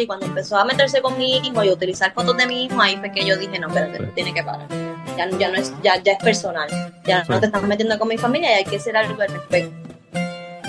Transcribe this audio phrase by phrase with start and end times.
[0.00, 2.80] y cuando empezó a meterse con mi hijo y a utilizar fotos de mi hijo,
[2.80, 4.04] ahí fue que yo dije, no, espérate, Sí.
[4.14, 4.66] tiene que parar.
[5.16, 6.68] Ya, ya no es, ya, ya es personal.
[7.04, 7.32] Ya Sí.
[7.32, 9.72] no te estás metiendo con mi familia y hay que hacer algo al respecto.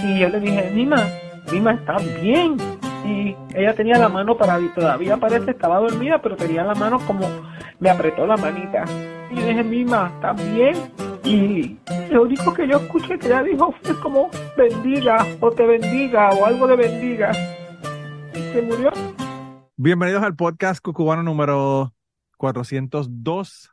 [0.04, 1.08] Y yo le dije, Mima,
[1.52, 2.58] Mima está bien.
[3.06, 7.28] Y ella tenía la mano para todavía parece estaba dormida, pero tenía la mano como
[7.80, 8.84] me apretó la manita.
[9.32, 10.76] Y yo dije, Mima, está bien.
[11.24, 11.78] Y
[12.10, 16.46] lo único que yo escuché que ella dijo fue como bendiga o te bendiga o
[16.46, 17.32] algo de bendiga.
[18.34, 18.92] Y se murió.
[19.82, 21.96] Bienvenidos al podcast cucubano número
[22.36, 23.70] 402.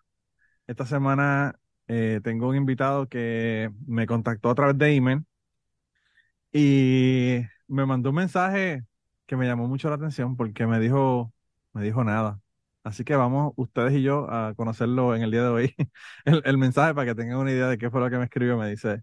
[0.69, 5.25] Esta semana eh, tengo un invitado que me contactó a través de email
[6.53, 8.85] y me mandó un mensaje
[9.27, 11.33] que me llamó mucho la atención porque me dijo,
[11.73, 12.41] me dijo nada.
[12.85, 15.75] Así que vamos ustedes y yo a conocerlo en el día de hoy.
[16.25, 18.57] El, el mensaje para que tengan una idea de qué fue lo que me escribió.
[18.57, 19.03] Me dice,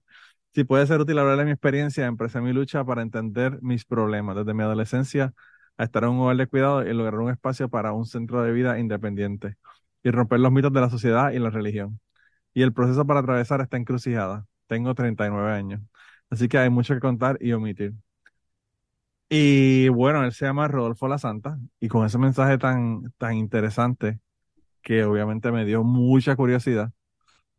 [0.54, 4.38] si puede ser útil hablar de mi experiencia, empecé mi lucha para entender mis problemas
[4.38, 5.34] desde mi adolescencia
[5.78, 8.52] a estar en un hogar de cuidado y lograr un espacio para un centro de
[8.52, 9.56] vida independiente
[10.04, 12.00] y romper los mitos de la sociedad y la religión.
[12.54, 14.46] Y el proceso para atravesar esta encrucijada.
[14.68, 15.82] Tengo 39 años,
[16.30, 17.94] así que hay mucho que contar y omitir.
[19.30, 24.20] Y bueno, él se llama Rodolfo La Santa y con ese mensaje tan, tan interesante
[24.82, 26.92] que obviamente me dio mucha curiosidad,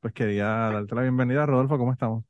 [0.00, 2.24] pues quería darte la bienvenida, Rodolfo, ¿cómo estamos?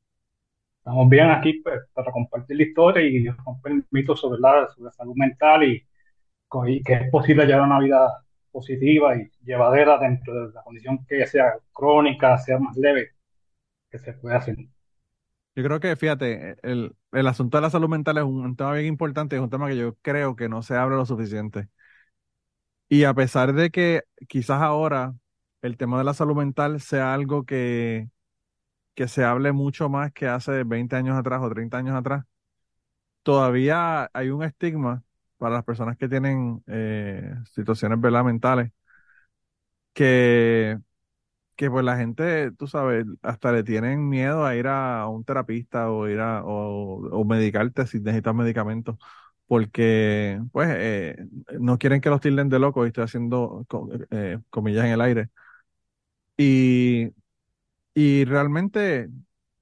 [0.85, 4.91] Estamos bien aquí pues, para compartir la historia y romper mitos sobre la, sobre la
[4.91, 5.83] salud mental y,
[6.67, 8.07] y que es posible llevar una vida
[8.51, 13.13] positiva y llevadera dentro de la condición que sea crónica, sea más leve,
[13.89, 14.57] que se puede hacer.
[15.55, 18.85] Yo creo que, fíjate, el, el asunto de la salud mental es un tema bien
[18.85, 21.67] importante, es un tema que yo creo que no se habla lo suficiente.
[22.89, 25.15] Y a pesar de que quizás ahora
[25.63, 28.07] el tema de la salud mental sea algo que,
[28.95, 32.25] que se hable mucho más que hace 20 años atrás o 30 años atrás,
[33.23, 35.03] todavía hay un estigma
[35.37, 38.23] para las personas que tienen eh, situaciones ¿verdad?
[38.23, 38.71] mentales
[39.93, 40.77] que,
[41.55, 45.91] que pues la gente, tú sabes, hasta le tienen miedo a ir a un terapista
[45.91, 48.97] o ir a o, o medicarte si necesitas medicamentos
[49.47, 51.17] porque pues eh,
[51.59, 53.65] no quieren que los tilden de loco y estoy haciendo
[54.11, 55.29] eh, comillas en el aire
[56.37, 57.11] y,
[57.95, 59.09] y realmente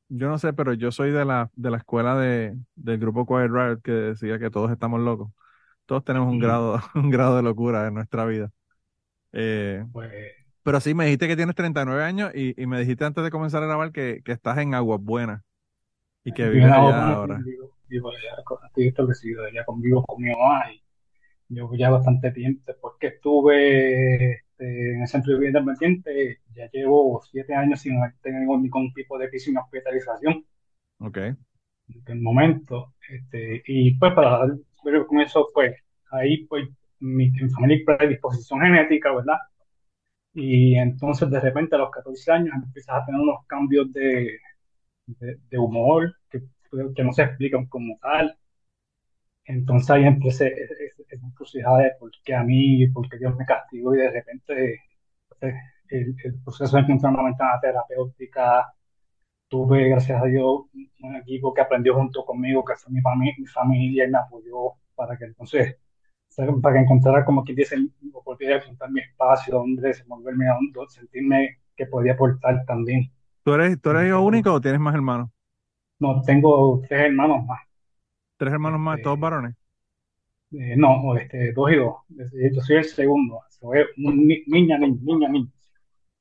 [0.09, 3.49] yo no sé pero yo soy de la de la escuela de del grupo Quiet
[3.51, 5.31] Riot que decía que todos estamos locos
[5.85, 6.39] todos tenemos un Ujú.
[6.39, 8.51] grado un grado de locura en nuestra vida
[9.33, 10.11] Eh, Pues,
[10.63, 13.63] pero sí, me dijiste que tienes 39 años y, y me dijiste antes de comenzar
[13.63, 15.43] a grabar que, que estás en Aguas Buenas
[16.25, 17.45] y que vives allá ahora.
[17.45, 20.81] vivo, vivo allá, estoy establecido allá convivo con mi mamá y
[21.49, 26.69] llevo ya bastante tiempo, después que estuve este, en el centro de vida independiente, ya
[26.71, 30.45] llevo siete años sin tener ningún tipo de crisis hospitalización.
[30.99, 31.17] Ok.
[31.17, 32.93] en el momento.
[33.09, 34.49] Este, y pues para dar
[35.07, 35.75] con eso, pues
[36.11, 36.67] ahí pues
[36.99, 39.37] mi, mi familia hay predisposición genética, ¿verdad?
[40.33, 44.39] Y entonces de repente a los 14 años empiezas a tener unos cambios de,
[45.07, 46.41] de, de humor que,
[46.95, 48.37] que no se explican como tal.
[49.45, 50.53] Entonces ahí empecé
[51.21, 54.79] encrucijada de por qué a mí, por qué Dios me castigó y de repente
[55.39, 55.55] pues,
[55.89, 58.73] el, el proceso de encontrar una ventana terapéutica
[59.47, 60.63] tuve, gracias a Dios,
[61.03, 64.73] un equipo que aprendió junto conmigo, que fue mi, fami- mi familia y me apoyó
[64.95, 65.77] para que entonces,
[66.61, 67.77] para que encontrara como que dice,
[68.25, 73.11] volviera a encontrar mi espacio, donde desenvolverme, donde sentirme que podía aportar también.
[73.43, 75.29] ¿Tú eres, tú eres hijo único o tienes más hermanos?
[75.99, 77.61] No, tengo tres hermanos más.
[78.37, 79.55] ¿Tres hermanos más, Este, todos varones?
[80.53, 81.95] Eh, no, este, dos y dos.
[82.09, 83.41] Yo soy el segundo.
[83.49, 85.49] Soy un ni- niña, niña, niña, niña.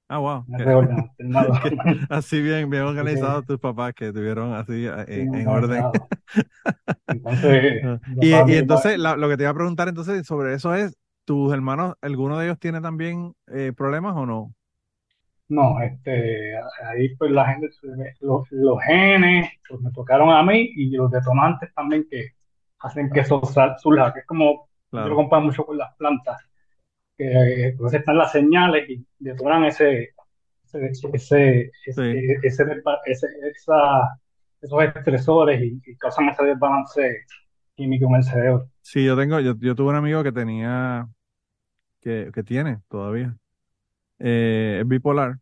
[0.09, 0.47] Ah, wow.
[2.11, 5.91] Así bien, bien Sí, organizados tus papás que tuvieron así eh, sí, en, orden.
[5.93, 6.09] organizado.
[7.09, 10.75] Entonces, Ah, Y, y entonces, la- lo que te iba a preguntar entonces sobre eso
[10.75, 14.55] es, ¿tus hermanos, alguno de ellos tiene también eh, problemas o no?
[15.49, 16.55] No, este,
[16.87, 17.69] ahí pues la gente,
[18.21, 22.29] los, los genes, pues me tocaron a mí y los detonantes también que
[22.83, 23.41] hacen que eso
[23.79, 26.39] surja, que es como, yo lo comparo mucho con las plantas,
[27.19, 30.11] que eh, entonces están las señales y detonan ese,
[30.73, 32.03] ese, ese, ese, Sí.
[32.43, 34.19] ese desba- ese- esa-
[34.61, 37.27] esos estresores y, y causan ese desbalance
[37.77, 38.69] químico en el cerebro.
[38.81, 41.09] Sí, yo tengo, yo, yo tuve un amigo que tenía,
[42.01, 43.37] que, que tiene todavía,
[44.21, 45.39] eh, es bipolar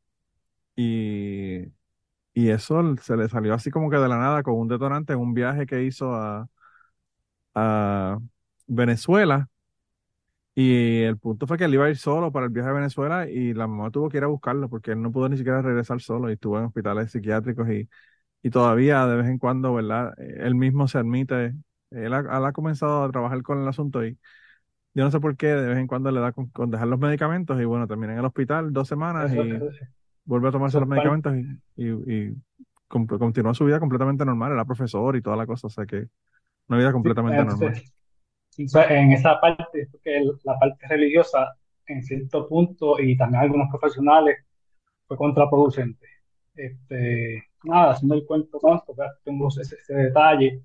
[0.77, 1.65] y,
[2.35, 5.21] y eso se le salió así como que de la nada con un detonante en
[5.21, 6.49] un viaje que hizo a,
[7.55, 8.19] a
[8.67, 9.49] Venezuela
[10.55, 13.29] y el punto fue que él iba a ir solo para el viaje a Venezuela
[13.31, 16.01] y la mamá tuvo que ir a buscarlo porque él no pudo ni siquiera regresar
[16.01, 17.89] solo y estuvo en hospitales psiquiátricos y,
[18.43, 20.15] y todavía de vez en cuando, ¿verdad?
[20.19, 21.55] Eh, Él mismo se admite,
[21.91, 24.19] él ha, él ha comenzado a trabajar con el asunto y
[24.95, 26.99] yo no sé por qué de vez en cuando le da con, con dejar los
[27.01, 29.65] medicamentos y bueno, termina en el hospital dos semanas Eso, y
[30.25, 31.91] vuelve a tomarse los medicamentos y, y,
[32.31, 32.37] y
[33.19, 36.09] continúa su vida completamente normal, era profesor y toda la cosa, o sea que
[36.71, 37.83] una vida completamente normal.
[38.91, 41.57] en esa parte, porque el- la parte religiosa,
[41.87, 44.39] en cierto punto, y también algunos profesionales,
[45.07, 46.07] fue contraproducente.
[46.55, 48.95] Este, nada, haciendo el cuento corto,
[49.25, 50.63] tengo ese, ese detalle.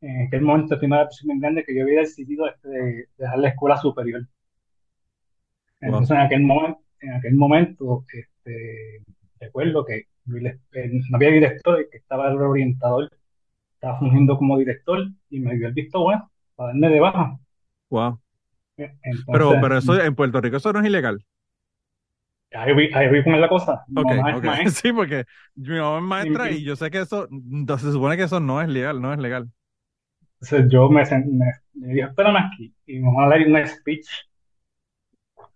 [0.00, 3.38] En aquel momento, la primera depresión bien grande que yo había decidido este, de dejar
[3.38, 4.22] la escuela superior.
[4.22, 5.88] Wow.
[5.88, 9.02] Entonces, en aquel momento, en aquel momento, este,
[9.38, 10.60] recuerdo que el-
[11.10, 13.10] no había director, que estaba el orientador,
[13.76, 17.38] estaba fungiendo como director y me dio el visto bueno para darme de baja.
[17.90, 18.20] Wow.
[19.02, 21.24] Entonces, Pero, pero eso en Puerto Rico eso no es ilegal.
[22.52, 23.84] ahí vi, ahí vi cómo es la cosa.
[23.88, 24.44] Mi Ok, mamá es ok.
[24.44, 24.64] maestra.
[24.70, 25.24] Sí, porque
[25.54, 28.40] mi mamá es maestra Y- y yo sé que eso, no, se supone que eso
[28.40, 29.50] no es legal, no es legal.
[30.40, 32.74] Entonces yo me, me, me dije, espérame aquí.
[32.86, 34.06] Y mi mamá le dio un speech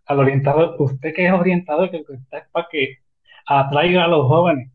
[0.07, 0.77] al orientador.
[0.79, 2.99] Usted que es orientador, que está es para que
[3.47, 4.71] atraiga a los jóvenes.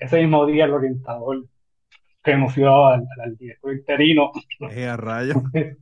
[0.00, 1.44] Ese mismo día el orientador
[2.32, 4.30] renunció al, al director interino.
[4.70, 5.36] Eh, a rayos.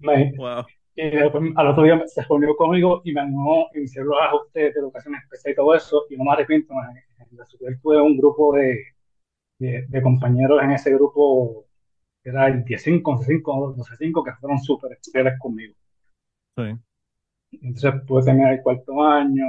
[0.00, 0.64] Me- Wow.
[0.96, 4.20] y después, al otro día se reunió conmigo y me animó y me hicieron los
[4.20, 6.02] ajustes de educación especial y todo eso.
[6.10, 6.72] Y no me arrepiento.
[6.74, 7.44] En la
[7.82, 8.78] tuve un grupo de,
[9.58, 11.64] de, de compañeros en ese grupo
[12.22, 15.74] que era el 15, 11-5, 12-5, que fueron súper especiales conmigo.
[16.56, 16.74] Sí.
[17.62, 19.44] Entonces pude terminar el cuarto año.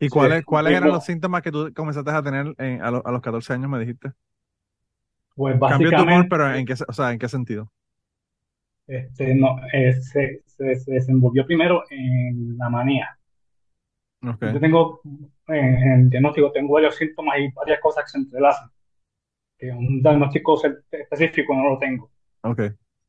[0.00, 3.12] ¿Y cuáles, cuáles eran los síntomas que tú comenzaste a tener en- a, lo- a
[3.12, 4.12] los 14 años, me dijiste?
[5.38, 7.70] Pues Cambio de humor, básicamente, pero ¿en qué, o sea, ¿en qué sentido?
[8.86, 13.18] este, no, eh, se, se, se desenvolvió primero en la manía.
[14.22, 15.00] Ok, Yo tengo,
[15.46, 18.68] en el diagnóstico, tengo varios síntomas y varias cosas que se entrelazan.
[19.58, 22.10] Que un diagnóstico específico no lo tengo.
[22.42, 22.60] ok,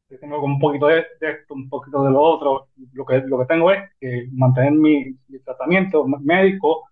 [0.09, 2.69] Yo tengo como un poquito de, de esto, un poquito de lo otro.
[2.93, 6.88] Lo que, lo que tengo es que mantener mi, mi tratamiento médico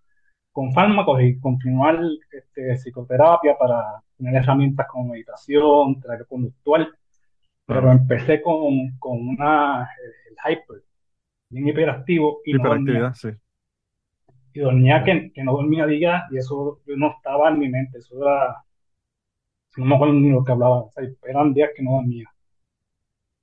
[0.57, 1.99] con fármacos y continuar
[2.31, 6.89] este, psicoterapia para tener herramientas como meditación, terapia conductual.
[7.67, 9.87] Pero empecé con, con una,
[10.27, 10.81] el hyper,
[11.49, 12.95] bien hiperactivo y no dormía.
[12.95, 13.29] hiperactividad, sí.
[14.53, 17.99] Y dormía que, que no dormía días y eso no estaba en mi mente.
[17.99, 18.55] Eso era,
[19.75, 20.85] no me acuerdo ni lo que hablaba.
[20.85, 22.27] O sea, eran días que no dormía.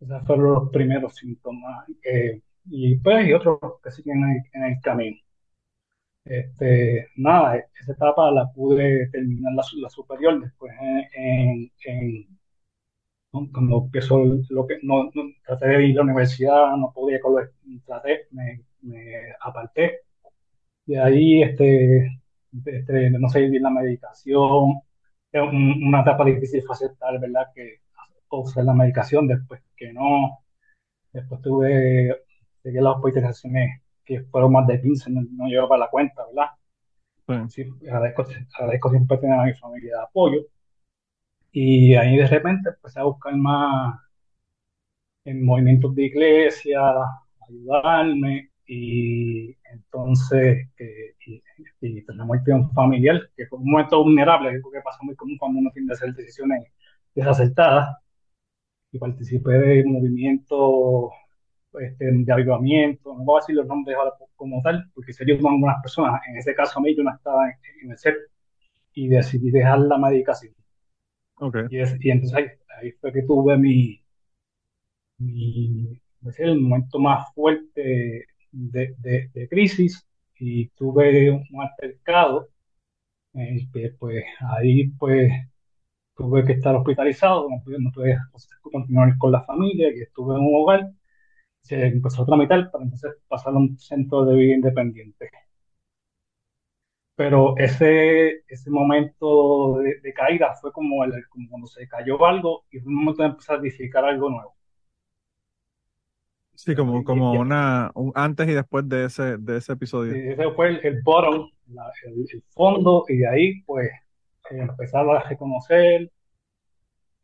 [0.00, 1.86] Esos fueron los primeros síntomas.
[2.02, 5.23] eh, y pues, y otros que siguen en el, en el camino.
[6.26, 10.72] Este, nada, esa etapa la pude terminar la, la superior después
[11.14, 12.38] en, en-
[13.52, 14.18] cuando empezó
[14.50, 15.10] lo que no,
[15.44, 17.34] traté de ir a la universidad, no podía con
[17.84, 18.64] traté, me,
[19.40, 20.00] aparté
[20.86, 22.20] de ahí, este,
[22.66, 24.80] este, no sé, la medicación,
[25.32, 27.48] es un- una etapa difícil fue aceptar, ¿verdad?
[27.54, 27.80] Que
[28.30, 30.40] usé la medicación después que no,
[31.12, 32.16] después tuve,
[32.62, 36.50] seguí las hospitalizaciones que fueron más de 15, no, no llevaba la cuenta, ¿verdad?
[37.48, 37.64] Sí.
[37.64, 38.24] Sí, agradezco,
[38.58, 40.46] agradezco siempre tener a mi familia de apoyo.
[41.52, 43.98] Y ahí de repente empecé a buscar más
[45.24, 46.80] en movimientos de iglesia,
[47.48, 48.50] ayudarme.
[48.66, 51.42] Y entonces, eh, y,
[52.24, 55.60] muerte de un familiar, que fue un momento vulnerable, algo que pasa muy común cuando
[55.60, 56.66] uno tiene que hacer decisiones
[57.14, 57.96] desacertadas.
[58.92, 61.10] Y participé de movimientos
[61.80, 65.54] este, de avivamiento, no voy a decir los nombres ahora como tal, porque se ayudan
[65.54, 66.20] algunas personas.
[66.28, 67.54] En ese caso, a mí yo no estaba en,
[67.84, 68.16] en el set
[68.94, 70.54] y decidí dejar la medicación.
[71.36, 72.46] Ok, Y, es- y entonces ahí,
[72.80, 74.00] ahí fue que tuve mi,
[75.18, 76.00] mi
[76.38, 80.06] el momento más fuerte de, de- de crisis
[80.38, 82.48] y tuve un altercado
[83.34, 85.32] el que pues ahí pues
[86.16, 88.18] tuve que estar hospitalizado, no pude, no pude
[88.62, 90.90] continuar con la familia, que estuve en un hogar,
[91.64, 95.30] se empezó a tramitar para entonces pasar a un centro de vida independiente.
[97.16, 102.64] Pero ese, ese momento de, de caída fue como, el, como cuando se cayó algo
[102.70, 104.54] y fue un momento de empezar a edificar algo nuevo.
[106.54, 110.20] sí, como, como una, un antes y después de ese, de ese episodio.
[110.20, 113.88] y ese fue el, el bottom, la- el, el fondo, y de ahí pues
[114.50, 116.10] eh, empezar a reconocer.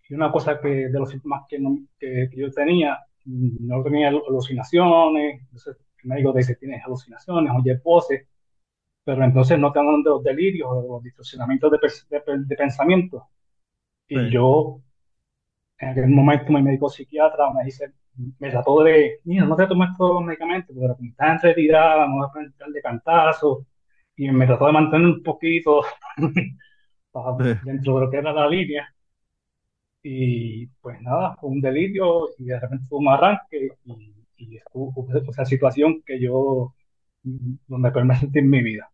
[0.08, 4.08] Y una cosa que de los síntomas que, no- que, que yo tenía, no tenía
[4.08, 8.26] alucinaciones, entonces el médico te dice tienes alucinaciones, oye poses,
[9.04, 12.22] pero entonces no te hablan de los delirios o de los distorsionamientos de, pers- de,
[12.46, 13.28] de pensamiento.
[14.08, 14.30] Y Sí.
[14.30, 14.82] yo
[15.78, 17.92] En aquel momento mi médico psiquiatra me dice,
[18.38, 22.06] me trató de, mira, no te tomes todos los medicamentos, pero como estás en retirada,
[22.06, 23.66] no vas a entrar de cantazo,
[24.16, 25.82] y me trató de mantener un poquito
[27.12, 27.54] para- Sí.
[27.60, 28.88] dentro de lo que era la línea.
[30.02, 35.06] Y pues nada, fue un delirio y de repente fue un arranque y, y estuvo
[35.30, 36.74] esa situación que yo,
[37.24, 38.90] mm, donde peor me sentí en mi vida.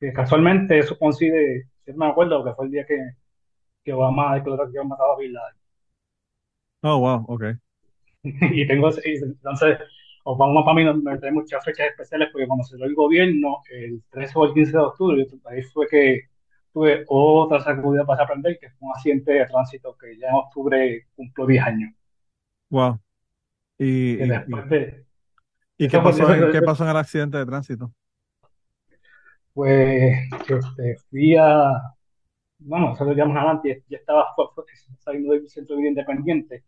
[0.00, 2.98] Que casualmente eso coincide, si no me acuerdo, que fue el día que,
[3.84, 5.56] que Obama declaró que había matado a Bin Laden.
[6.84, 7.42] Oh, wow, ok.
[8.24, 9.78] Y tengo, y entonces,
[10.24, 13.58] Obama para mí no me trae muchas fechas especiales porque cuando se dio el gobierno,
[13.70, 16.20] el 13 o el 15 de octubre, ahí fue que
[16.72, 21.06] tuve otra sacudida para aprender, que fue un accidente de tránsito que ya en octubre
[21.14, 21.92] cumplió 10 años.
[22.70, 22.98] Wow.
[23.78, 25.04] ¿Y, y, después de,
[25.78, 27.92] y- qué pasó qué pasó en el accidente de tránsito?
[29.54, 30.16] pues,
[30.48, 31.72] este, fui a,
[32.58, 34.26] bueno, lo llamamos adelante, ya estaba
[34.98, 36.64] saliendo del centro de vida independiente,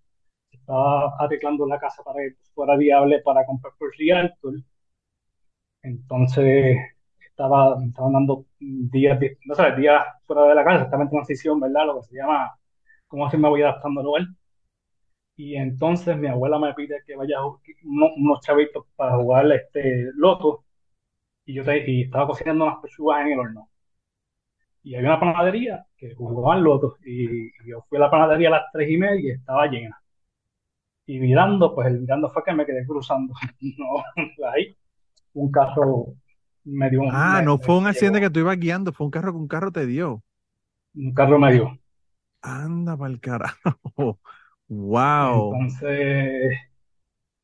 [0.50, 4.54] estaba arreglando la casa para que fuera viable para comprar por Realtor,
[5.82, 6.76] entonces
[7.34, 11.86] estaba, estaban dando días, no sé, días fuera de la casa, estaba en transición, ¿verdad?
[11.86, 12.56] Lo que se llama,
[13.08, 14.22] cómo así me voy adaptando al lugar.
[15.36, 19.50] Y entonces mi abuela me pide que vaya a ju- uno- unos chavitos para jugar
[19.52, 20.64] este loto,
[21.46, 23.70] y yo te- y estaba cocinando unas pechugas en el horno.
[24.84, 28.52] Y había una panadería que jugaban lotos, y, y yo fui a la panadería a
[28.52, 30.00] las tres y media y estaba llena.
[31.06, 33.34] Y mirando, pues el mirando fue que me quedé cruzando.
[33.78, 34.02] No,
[34.50, 34.74] ahí
[35.34, 36.06] un carro
[36.64, 39.32] me dio, Ah, me- no fue un accidente que tú ibas guiando, fue un carro
[39.32, 40.22] que un carro te dio.
[40.96, 41.78] un carro me dio.
[42.42, 43.80] Anda para el carajo.
[44.68, 45.60] Wow.
[45.60, 46.56] Entonces,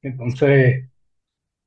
[0.03, 0.89] entonces,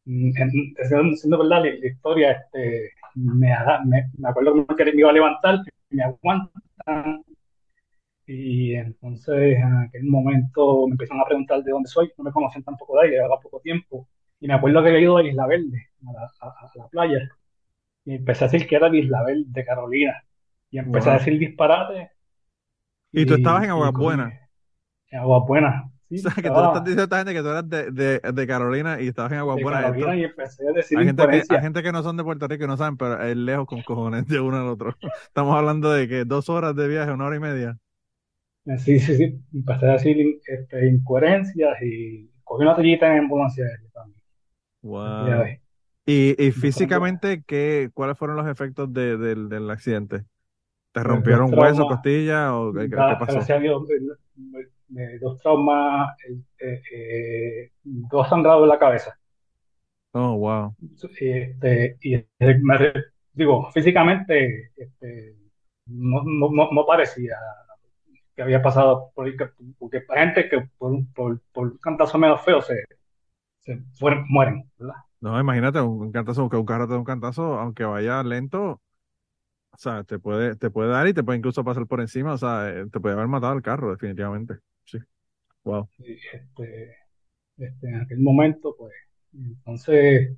[0.06, 0.76] mm, en-
[1.18, 3.50] siendo, verdad la, la historia, este, me,
[3.86, 5.60] me, me acuerdo que me iba a levantar,
[5.92, 7.24] me aguantan,
[8.26, 12.64] y entonces en aquel momento me empiezan a preguntar de dónde soy, no me conocían
[12.64, 14.08] tampoco de ahí, llevaba poco tiempo,
[14.40, 17.20] y me acuerdo que había ido a Isla Verde, a la, a- a la playa,
[18.06, 20.24] y empecé a decir que era Verde, de Carolina,
[20.72, 22.12] y empecé a decir disparate,
[23.14, 24.36] Y tú estabas en y, y Aguas Buenas.
[25.12, 27.34] en Aguas Buenas, O sí, sea, que tú le estás estaba diciendo a esta gente
[27.34, 29.82] que tú eras de, de, de Carolina y estabas en Aguas de Buenas.
[29.82, 32.24] Carolina Esto- y empecé a decir hay gente que, hay gente que no son de
[32.24, 34.96] Puerto Rico y no saben, pero es lejos con cojones de uno al otro.
[35.28, 37.80] Estamos hablando de que dos horas de viaje, una hora y media.
[38.80, 44.22] Sí, sí, sí, empecé a decir este, incoherencias y cogí una toallita en ambulancia también.
[44.84, 45.50] Wow.
[46.06, 50.26] Y, y De físicamente, ¿qué, cuáles fueron los efectos de- del, del accidente?
[50.94, 53.42] ¿Te dos rompieron huesos, traumas, costillas o qué, qué- pasó?
[53.42, 53.84] gracias a Dios,
[55.20, 56.16] dos traumas,
[56.60, 59.18] eh, eh, dos sangrados en la cabeza.
[60.16, 60.76] Oh, wow.
[61.20, 62.16] Este, y
[62.62, 62.78] me
[63.34, 65.36] digo, físicamente este,
[65.86, 67.36] no, no, no, parecía
[68.36, 69.28] que había pasado por
[69.78, 72.84] porque hay gente que por, un- por, por un cantazo medio feo se,
[73.62, 74.96] se fueron- mueren, ¿verdad?
[75.24, 78.82] No, imagínate, un, cantazo, que un carro te dé un cantazo, aunque vaya lento,
[79.72, 82.38] o sea, te puede, te puede dar y te puede incluso pasar por encima, o
[82.38, 84.56] sea, eh, te puede haber matado el carro, definitivamente.
[84.84, 84.98] Sí.
[85.64, 85.88] Wow.
[85.98, 86.98] Este,
[87.56, 88.92] este, en aquel momento, pues,
[89.34, 90.38] entonces,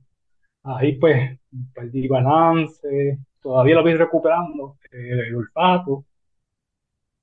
[0.62, 1.40] ahí pues,
[1.74, 6.06] perdí balance, todavía lo voy recuperando, eh, el olfato,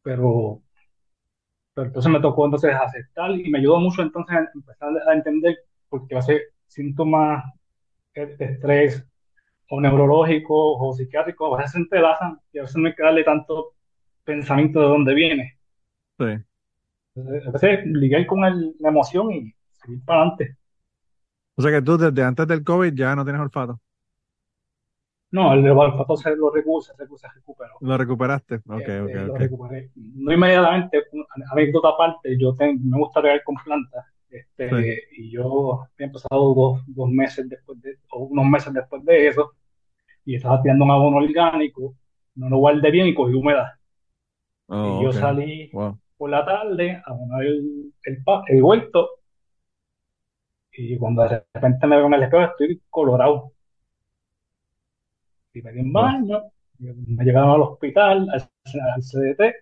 [0.03, 0.61] pero,
[1.75, 5.59] pero entonces me tocó entonces aceptar y me ayudó mucho entonces a empezar a entender,
[5.89, 7.45] porque a veces síntomas
[8.15, 9.07] de de estrés
[9.71, 13.25] o neurológicos o psiquiátricos a veces se entrelazan y a veces no hay que darle
[13.25, 13.75] tanto
[14.25, 15.59] pensamiento de dónde viene.
[16.19, 16.45] Sí.
[17.17, 20.57] A veces lidiar con el- la emoción y seguir para adelante.
[21.57, 23.81] O sea que tú desde antes del COVID ya no tienes olfato.
[25.31, 27.75] No, el olfato se lo recursos, se se recuperó.
[27.81, 28.57] Lo recuperaste.
[28.57, 29.41] Ok, Este, ok, lo ok.
[29.41, 29.91] recuperé.
[29.97, 31.05] No inmediatamente,
[31.51, 34.05] anécdota aparte, yo me gusta regar con plantas.
[34.69, 34.77] Sí.
[34.77, 39.29] Este, y yo he empezado dos, dos meses después de, o unos meses después de
[39.29, 39.53] eso,
[40.25, 41.95] y estaba tirando un abono orgánico,
[42.37, 43.69] no lo guardé bien y cogí humedad.
[44.81, 45.99] Y Oh, yo salí Wow.
[46.17, 49.09] por la tarde a abonar el, el, el huerto,
[50.73, 53.53] y cuando de repente me veo en el espejo, estoy colorado.
[55.55, 56.43] Y me di un baño,
[56.79, 58.51] me llevaron al hospital, al,
[58.95, 59.55] al CDT,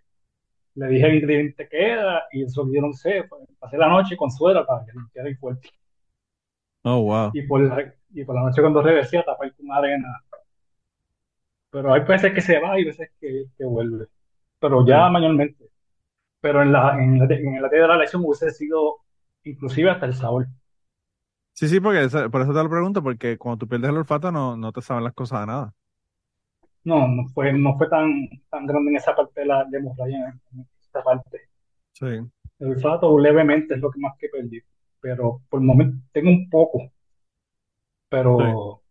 [0.75, 4.17] le dije el ingrediente que era, y eso yo no sé, pues, pasé la noche
[4.17, 5.69] con suero para que limpiara el cuerpo.
[6.85, 7.33] Oh, wow.
[7.33, 10.23] Y por la, y por la noche cuando regresé a tapar con arena.
[11.71, 14.07] Pero hay veces que se va y veces que, que vuelve.
[14.61, 15.11] Pero ya Sí.
[15.11, 15.71] manualmente.
[16.41, 18.99] Pero en la, en la, en la de la lección hubiese sido
[19.45, 20.49] inclusive hasta el sabor.
[21.53, 24.33] Sí, sí, porque esa- por eso te lo pregunto, porque cuando tú pierdes el olfato
[24.33, 25.75] no, no te saben las cosas a nada.
[26.85, 30.41] No, no fue, no fue tan, tan grande en esa parte de la de hemorragia,
[30.53, 31.41] en, esta parte.
[31.93, 32.07] Sí.
[32.59, 34.61] El olfato levemente es lo que más que perdí,
[35.01, 36.91] pero por el momento tengo un poco,
[38.09, 38.83] pero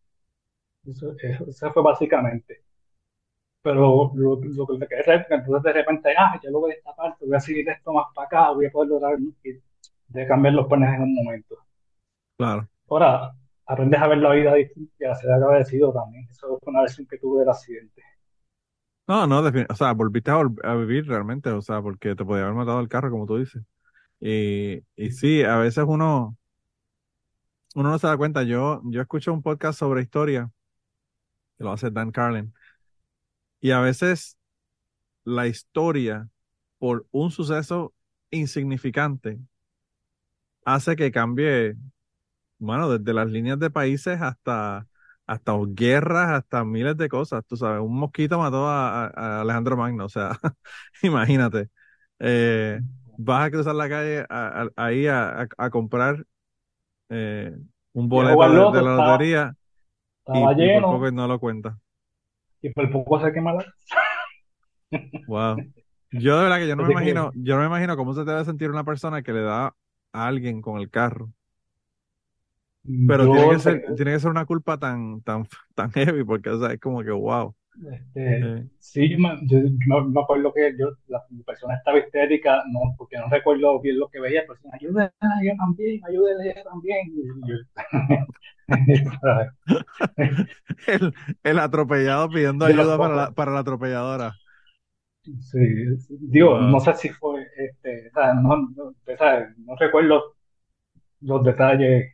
[0.86, 2.64] eso, eso, eso fue básicamente.
[3.62, 6.72] Pero lo, lo que le quedé es que entonces de repente, ah, ya lo voy
[6.72, 10.28] a esta parte, voy a seguir esto más para acá, voy a poder lograr de
[10.28, 11.58] cambiar los planes en un momento.
[12.38, 12.68] claro.
[12.88, 13.34] Ahora,
[13.70, 16.28] aprendes a ver la vida distinta y a ser agradecido también.
[16.30, 18.04] Eso fue una lección que tuve del accidente.
[19.08, 22.44] No, no, o sea, volviste a, vol- a vivir realmente, o sea, porque te podía
[22.44, 23.64] haber matado el carro, como tú dices.
[24.20, 26.38] Y, y sí, a veces uno,
[27.76, 28.44] uno no se da cuenta.
[28.44, 30.52] Yo, yo escucho un podcast sobre historia,
[31.58, 32.54] que lo hace Dan Carlin,
[33.62, 34.38] y a veces
[35.26, 36.30] la historia,
[36.80, 37.94] por un suceso
[38.32, 39.40] insignificante,
[40.66, 41.76] hace que cambie,
[42.60, 44.88] bueno, desde las líneas de países hasta,
[45.26, 47.44] hasta guerras, hasta miles de cosas.
[47.48, 50.38] Tú sabes, un mosquito mató a, Alejandro Magno, o sea,
[51.04, 51.70] imagínate.
[52.20, 52.80] Eh,
[53.18, 56.26] vas a cruzar la calle a- a- ahí a, comprar
[57.10, 57.56] eh,
[57.94, 59.56] un Y boleto de, la estaba, lotería
[60.34, 61.76] y, estaba y por lleno poco no lo cuentas.
[62.62, 63.66] y por poco se quema la...
[65.28, 65.58] Wow.
[66.12, 68.44] Yo de verdad que yo no me imagino, yo no me imagino cómo se debe
[68.46, 69.76] sentir una persona que le da
[70.12, 71.32] a alguien con el carro.
[73.06, 76.60] Pero tiene que ser, tiene que ser una culpa tan, tan, tan heavy, porque o
[76.60, 77.56] sea, es como que wow.
[77.92, 82.64] este, Eh, sí, yo me, yo, yo me acuerdo que yo, la persona estaba histérica,
[82.72, 85.12] no, porque no recuerdo bien lo que veía, pero decían, ayúdenle,
[85.46, 87.08] yo también, ayúdenle yo también.
[90.88, 94.40] El, el atropellado pidiendo de ayuda para la, para la atropelladora.
[95.42, 95.60] Sí,
[96.10, 100.36] digo, no sé si fue, este, o sea, no, no, o sea, no recuerdo
[101.22, 102.14] los detalles,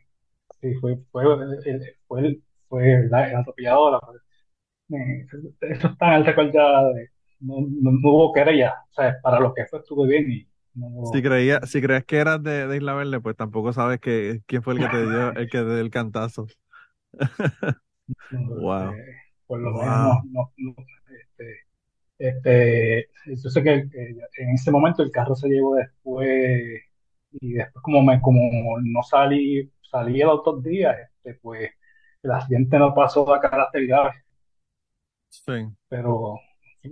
[0.60, 4.00] si fue, fue, el, fue, el, fue la, el atropellador,
[4.92, 5.26] eh,
[5.60, 9.54] eso está en el ya, de- no, no, no hubo querella, o sea, para lo
[9.54, 10.48] que fue estuve bien y
[11.02, 14.42] Si no, creía, si crees que eras de, de Isla Verde, pues tampoco sabes que,
[14.46, 16.46] quién fue el que te dio, el que te dio el cantazo.
[18.30, 19.02] Wow.
[19.02, 19.14] este,
[19.46, 20.24] por lo menos no, Wow.
[20.24, 20.74] no, no,
[21.08, 21.60] este,
[22.18, 26.82] este, yo sé que eh, en ese momento el carro se llevó después
[27.40, 28.40] y después como me, como
[28.82, 31.70] no salí, salí los otros días, este, pues
[32.22, 34.12] el accidente no pasó a carácter grave,
[35.28, 35.52] Sí.
[35.88, 36.38] pero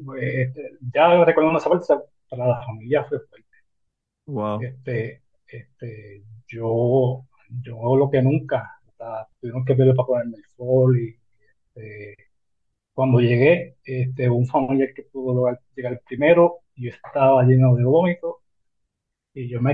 [0.04, 1.86] pues, este, ya recordando esa parte,
[2.28, 3.48] para la familia fue fuerte.
[4.26, 4.62] Wow.
[4.62, 7.24] Este, este, yo,
[7.62, 11.16] yo lo que nunca, sea, tuvieron que verlo para ponerme el sol y
[11.74, 12.16] este,
[12.94, 18.40] cuando llegué, este, un familiar que pudo lograr llegar primero, yo estaba lleno de vómito
[19.34, 19.72] y yo me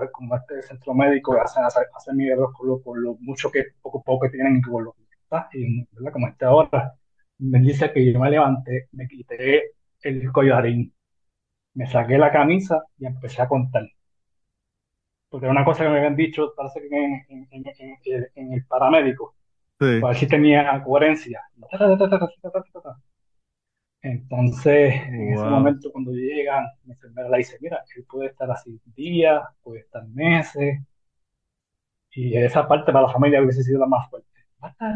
[0.00, 4.02] ver, como este centro médico hacen, hacen, hacen milagros con por lo mucho que, poco
[4.02, 6.12] poco que tienen y por lo que está, y ¿verdad?
[6.12, 6.94] como está ahora,
[7.38, 10.94] me dice que yo me levanté, me quité el collarín,
[11.74, 13.84] me saqué la camisa y empecé a contar.
[15.30, 17.64] Porque era una cosa que me habían dicho, parece que en, en, en,
[18.04, 19.34] en- en el paramédico,
[19.80, 19.86] Sí.
[19.98, 21.42] para ver si tenía coherencia.
[24.02, 28.80] Entonces, en ese momento, cuando llegan, mi enfermera le dice, mira, él puede estar así
[28.94, 30.80] días, puede estar meses,
[32.10, 34.28] y esa parte para la familia hubiese sido la más fuerte.
[34.62, 34.94] Va a estar,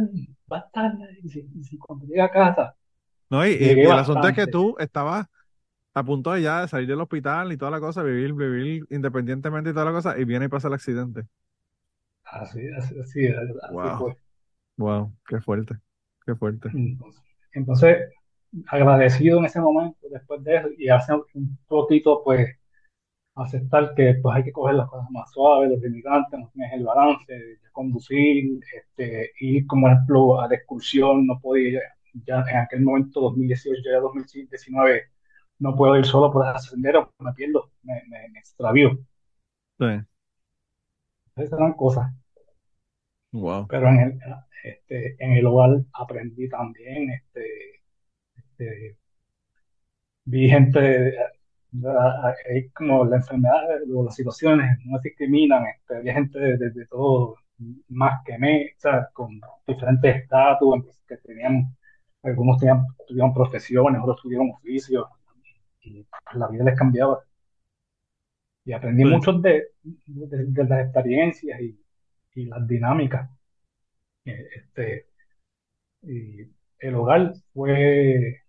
[0.52, 2.76] va a estar, y si, y si cuando llega a casa,
[3.30, 4.46] No, y, y- el asunto es que bastante.
[4.46, 5.26] tú estabas
[5.94, 9.70] a punto de ya de salir del hospital y toda la cosa, vivir, vivir independientemente
[9.70, 11.26] y toda la cosa, y viene y pasa el accidente.
[12.24, 13.96] Así, así, así, así Wow.
[13.96, 14.16] fue.
[14.78, 15.16] Wow.
[15.28, 15.76] Qué fuerte.
[16.26, 16.74] Qué fuerte.
[16.74, 17.98] Entonces, entonces,
[18.68, 22.48] agradecido en ese momento, después de eso, y hace un poquito, pues,
[23.34, 26.84] aceptar que pues hay que coger las cosas más suaves, los limitantes, no tienes el
[26.84, 31.80] balance de conducir, este, ir como ejemplo a la excursión, no podía,
[32.26, 35.02] ya en aquel momento, 2018, ya 2019,
[35.60, 38.98] no puedo ir solo por ese sendero, me pierdo, me, me, me extravío.
[39.78, 39.86] Sí.
[41.36, 42.10] Esas eran cosas,
[43.32, 43.68] Wow.
[43.68, 44.18] pero en el,
[44.64, 47.81] este, en el hogar aprendí también, este,
[48.58, 48.98] este,
[50.24, 51.14] vi gente,
[52.48, 53.62] hay como la enfermedad
[53.94, 57.36] o las situaciones no discriminan, este, había gente de, de- de todo,
[57.88, 61.76] más que me, o sea, con diferentes estatus, que tenían,
[62.22, 65.06] algunos tenían, tuvieron profesiones, otros tuvieron oficios,
[65.82, 67.20] y la vida les cambiaba.
[68.64, 69.10] Y aprendí Sí.
[69.10, 71.78] mucho de, de, de las experiencias y,
[72.34, 73.28] y las dinámicas.
[74.26, 75.08] Eh, Este,
[76.02, 76.42] y
[76.80, 78.41] el hogar fue,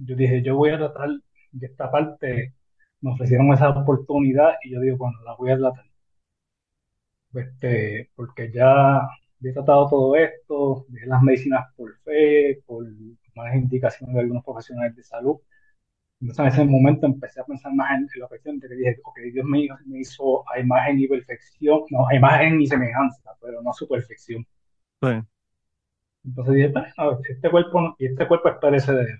[0.00, 1.10] yo dije, yo voy a tratar
[1.52, 2.54] de esta parte,
[3.00, 5.86] me ofrecieron esa oportunidad y yo digo, bueno, la voy a tratar.
[7.34, 9.00] Este, porque ya
[9.42, 12.84] he tratado todo esto, dejé las medicinas por fe, por
[13.34, 15.36] malas indicaciones de algunos profesionales de salud,
[16.20, 18.98] Entonces en ese momento empecé a pensar más en, en la cuestión de que dije,
[19.04, 23.62] ok, Dios me, me hizo a imagen y perfección, no, a imagen y semejanza, pero
[23.62, 24.46] no a su perfección.
[25.02, 25.08] Sí,
[26.24, 29.18] Entonces dije, "Pues, a ver, este cuerpo, y este cuerpo es perecedero.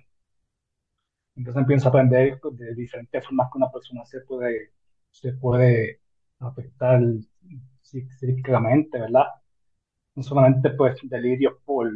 [1.35, 4.71] Entonces empiezo a aprender de diferentes formas que una persona se puede,
[5.11, 6.01] se puede
[6.39, 7.01] afectar
[7.83, 9.25] psí- psíquicamente, ¿verdad?
[10.15, 11.91] No solamente pues delirios por,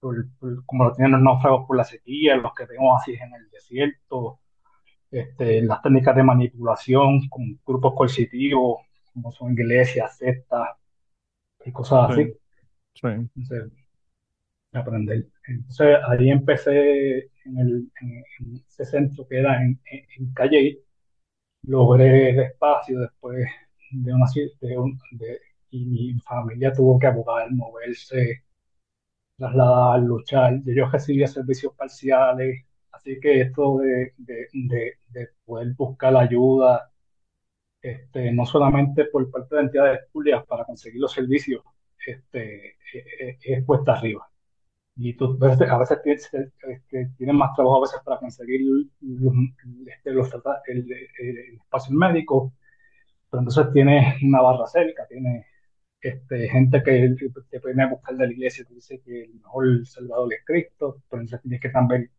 [0.00, 3.34] por, por- como lo tienen los náufragos por la sequía, los que vemos así en
[3.34, 4.40] el desierto,
[5.10, 8.82] este, las técnicas de manipulación con grupos coercitivos,
[9.14, 10.68] como son iglesias, sectas
[11.64, 12.22] y cosas así.
[12.24, 12.38] sí,
[12.94, 13.72] sí, Entonces,
[14.72, 15.26] aprender.
[15.46, 17.92] Entonces ahí empecé en, el,
[18.68, 20.80] ese centro que era en, en, Calle,
[21.64, 23.46] logré el espacio después
[23.92, 24.26] de una
[25.70, 28.44] y mi familia tuvo que abogar, moverse,
[29.36, 30.60] trasladar, luchar.
[30.64, 36.90] Yo recibía servicios parciales, así que esto de, de, de, de poder buscar ayuda,
[37.82, 41.62] este, no solamente por parte de entidades públicas para conseguir los servicios,
[42.06, 44.31] este, eh, eh, es cuesta arriba.
[44.96, 48.60] Y tú a veces, tienes, este, tienes más trabajo a veces para conseguir
[49.00, 49.34] los,
[49.86, 50.30] este, los
[50.66, 50.92] el,
[51.56, 52.52] espacio médico,
[53.30, 55.46] pero entonces tienes una barra cerca, tienes
[56.00, 57.14] este, gente que
[57.50, 61.02] te viene a buscar de la iglesia, te dice que el mejor Salvador es Cristo,
[61.10, 62.10] pero entonces tienes que también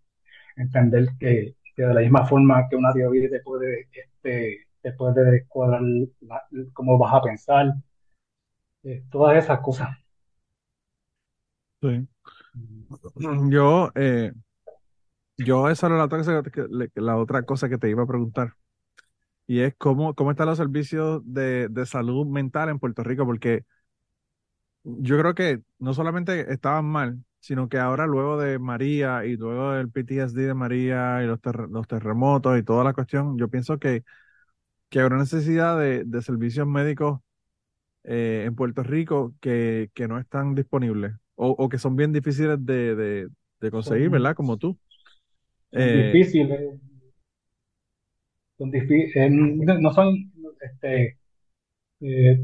[0.57, 5.81] entender que, de la misma forma que una teoría te puede, este, te puede descuadrar
[6.21, 7.67] la- cómo vas a pensar,
[8.83, 9.89] eh, todas esas cosas.
[11.81, 12.07] sí.
[13.49, 14.31] Yo, eh,
[15.37, 16.65] yo esa era la otra cosa que,
[17.01, 18.55] la otra cosa que te iba a preguntar.
[19.47, 23.65] Y es cómo, cómo están los servicios de, de salud mental en Puerto Rico, porque
[24.83, 29.71] yo creo que no solamente estaban mal, sino que ahora luego de María y luego
[29.73, 34.03] del PTSD de María y los, los terremotos y toda la cuestión, yo pienso que,
[34.89, 37.21] que hay una necesidad de, de servicios médicos
[38.03, 42.57] eh, en Puerto Rico que, que no están disponibles o, o que son bien difíciles
[42.65, 43.29] de, de,
[43.61, 44.35] de conseguir, ¿verdad?
[44.35, 44.77] Como tú.
[45.71, 46.79] Eh, difíciles,
[48.57, 49.31] son difíciles,
[49.81, 50.15] no son,
[50.61, 51.17] este,
[52.01, 52.39] eh,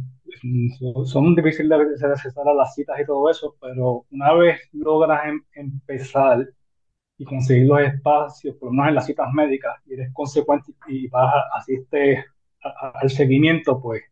[0.80, 4.60] son son difíciles de de accesar a las citas y todo eso, pero una vez
[4.73, 6.47] logras em- empezar
[7.17, 11.08] y conseguir los espacios, por lo menos en las citas médicas, y eres consecuente y
[11.10, 12.25] vas a, asistes
[12.63, 14.04] a- a- al seguimiento, pues,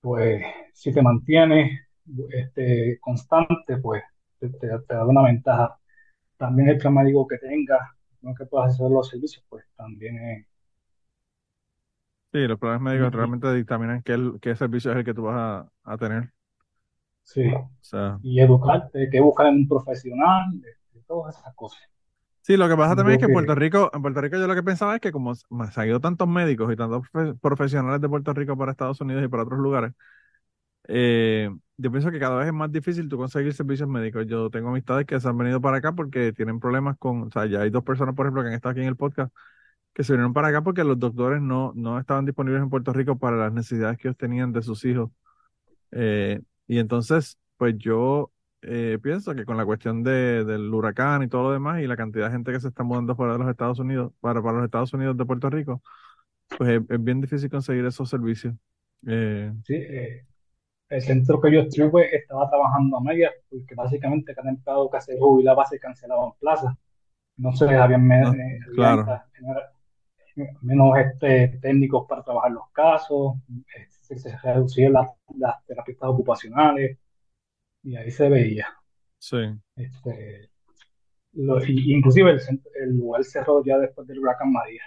[0.00, 0.42] pues
[0.74, 1.80] si te mantienes
[2.30, 4.02] este, constante, pues
[4.38, 5.78] te, te- te da una ventaja.
[6.38, 7.80] También el plan médico que tengas,
[8.22, 10.46] no que puedas hacer los servicios, pues también es...
[12.32, 15.36] sí, los planes médicos realmente dictaminan qué, qué servicio es el que tú vas
[15.84, 16.32] a, a tener.
[17.24, 17.42] sí,
[17.82, 21.80] O sea, y educarte, que buscar en un profesional, de, de todas esas cosas.
[22.42, 24.54] Sí, lo que pasa también es que en Puerto Rico, en Puerto Rico yo lo
[24.54, 25.44] que pensaba es que como se
[25.80, 29.28] han ido tantos médicos y tantos profe- profesionales de Puerto Rico para Estados Unidos y
[29.28, 29.92] para otros lugares,
[30.88, 34.26] eh, yo pienso que cada vez es más difícil tú conseguir servicios médicos.
[34.26, 37.46] Yo tengo amistades que se han venido para acá porque tienen problemas con, o sea,
[37.46, 39.32] ya hay dos personas, por ejemplo, que han estado aquí en el podcast,
[39.94, 43.18] que se vinieron para acá porque los doctores no, no estaban disponibles en Puerto Rico
[43.18, 45.10] para las necesidades que ellos tenían de sus hijos.
[45.92, 51.28] Eh, y entonces, pues yo eh, pienso que con la cuestión de, del huracán y
[51.28, 53.48] todo lo demás y la cantidad de gente que se está mudando fuera de los
[53.48, 55.82] Estados Unidos, para, para los Estados Unidos de Puerto Rico,
[56.56, 58.54] pues es, bien difícil conseguir esos servicios.
[59.06, 60.26] Eh, sí, eh,
[60.90, 65.18] el centro que yo estuve estaba trabajando a medias, porque básicamente cada empleado que se
[65.18, 66.76] jubilaba se cancelaba en plaza.
[67.38, 69.14] No se habían no, eh, había claro,
[70.62, 73.34] menos este, técnicos para trabajar los casos,
[73.76, 76.98] eh, se, reducían las, las terapistas ocupacionales
[77.84, 78.68] y ahí se veía.
[79.18, 79.36] sí.
[79.76, 80.50] Este,
[81.34, 82.40] lo- y- inclusive el,
[82.82, 84.82] el lugar cerró ya después del huracán María.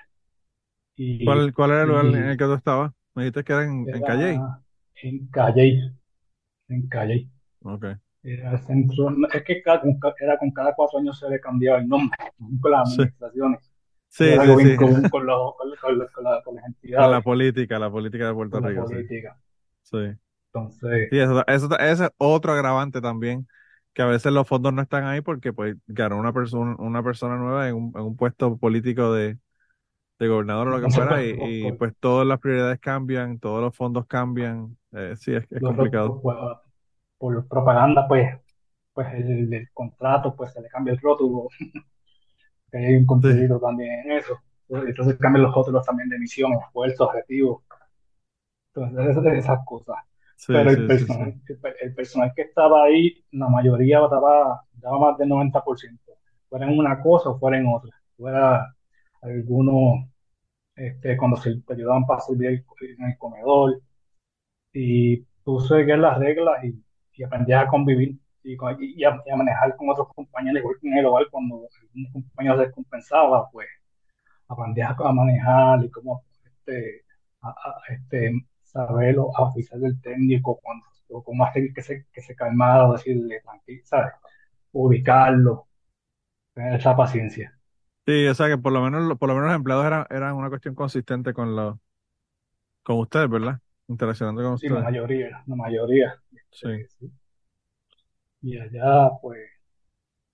[0.95, 2.91] Y, ¿Cuál, cuál era el lugar en el que tú estabas?
[3.15, 4.45] Me dijiste que era en, en Calley.
[5.03, 5.93] En Calle,
[6.69, 7.29] en Calle.
[7.63, 7.99] Ok.
[8.23, 9.83] Era el centro, es que cada-
[10.19, 12.17] era con cada cuatro años se le cambiaba el nombre,
[12.61, 13.71] con las Sí, administraciones.
[14.09, 14.77] sí, Era sí, algo bien sí.
[14.77, 17.91] común con, los- con, con la- con la- con las Con la entidades, política, la
[17.91, 18.95] política de Puerto con la Rico, sí.
[18.95, 19.35] política.
[19.83, 19.97] Sí.
[20.53, 23.47] Entonces, Sí, eso, eso, ese es otro agravante también,
[23.93, 27.35] que a veces los fondos no están ahí porque pues ganó una persona, una persona
[27.37, 29.37] nueva en un, en un puesto político de,
[30.19, 34.07] de gobernador o lo que fuera, y, pues todas las prioridades cambian, todos los fondos
[34.07, 34.77] cambian.
[34.93, 36.17] Eh, sí, es, es los- complicado.
[37.17, 38.29] por, propaganda, pues,
[38.93, 41.49] pues el, el contrato, pues se le cambia el rótulo,
[42.71, 44.39] que hay un Sí, contenido también en eso.
[44.69, 47.63] Entonces cambian los rótulos también de misión, esfuerzo, objetivo,
[48.73, 49.95] entonces esas, cosas.
[50.35, 54.63] sí, Pero el sí, personal, el, pe- el personal que estaba ahí, la mayoría daba,
[54.73, 56.13] daba más del 90%,
[56.49, 57.91] fuera en una cosa o fuera en otra.
[58.17, 58.75] Fuera
[59.21, 60.05] algunos
[60.75, 62.65] este, cuando se te ayudaban para servir
[62.99, 63.81] en el comedor
[64.73, 66.75] y tú seguías las reglas y,
[67.13, 70.87] y aprendías a convivir y, y a, y a manejar con otros compañeros, igual que
[70.89, 73.67] en el hogar cuando algún compañero se descompensaba, pues
[74.47, 77.03] aprendías a, a manejar y cómo este,
[77.41, 78.31] a, a- este,
[78.63, 82.93] saberlo, a oficiar del técnico, cuando, o cómo hacer que se, que se calmara, o
[82.93, 84.13] decirle tranquilo, ¿sabes?
[84.73, 85.67] Ubicarlo,
[86.53, 87.57] tener esa paciencia.
[88.05, 90.49] Sí, o sea que por lo menos, por lo menos los empleados eran, eran una
[90.49, 91.77] cuestión consistente con los,
[92.83, 93.59] con ustedes, ¿verdad?
[93.91, 96.15] Interaccionando con Sí, la mayoría, la mayoría.
[96.51, 97.11] Sí, este, sí.
[98.43, 99.39] Y allá, pues,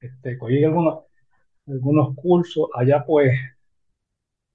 [0.01, 1.05] este, cogí algunos,
[1.67, 3.33] algunos cursos, allá, pues,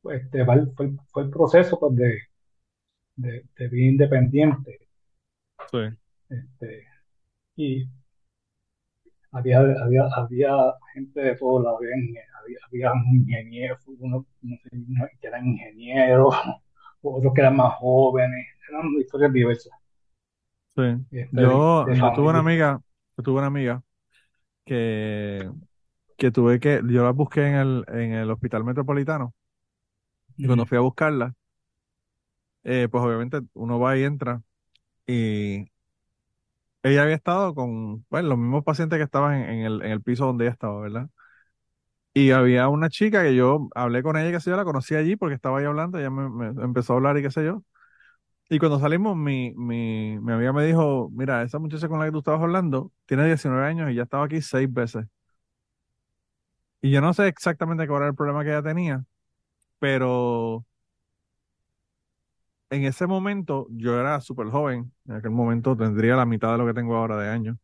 [0.00, 2.18] pues, este, fue, el- fue el proceso, pues, de,
[3.16, 4.80] de, de vida independiente,
[5.70, 5.78] sí,
[6.28, 6.84] este,
[7.56, 7.88] y
[9.32, 10.50] había, había, había
[10.94, 16.34] gente de todos lados, había, inge- había, había ingenieros, unos, unos que eran ingenieros,
[17.02, 19.72] otros que eran más jóvenes, eran historias diversas,
[20.76, 20.82] sí.
[21.10, 22.80] este, Yo, tuve una amiga,
[23.16, 23.82] yo tuve una amiga
[24.66, 25.50] que,
[26.18, 29.34] que tuve que, yo la busqué en el, en el hospital metropolitano
[30.40, 31.34] y cuando fui a buscarla,
[32.64, 34.42] eh, pues obviamente uno va y entra
[35.06, 35.66] y
[36.82, 40.02] ella había estado con, bueno, los mismos pacientes que estaban en, en el, en el
[40.02, 41.08] piso donde ella estaba, ¿verdad?
[42.14, 45.16] Y había una chica que yo hablé con ella, que sé yo, la conocí allí
[45.16, 47.62] porque estaba ahí hablando, ella me, me empezó a hablar y qué sé yo.
[48.52, 52.12] Y cuando salimos, mi, mi, mi amiga me dijo, mira, esa muchacha con la que
[52.12, 55.06] tú estabas hablando tiene 19 años y ya estaba aquí seis veces.
[56.82, 59.04] Y yo no sé exactamente cuál era el problema que ella tenía,
[59.80, 60.66] pero
[62.70, 66.66] en ese momento yo era súper joven, en aquel momento tendría la mitad de lo
[66.66, 67.56] que tengo ahora de años.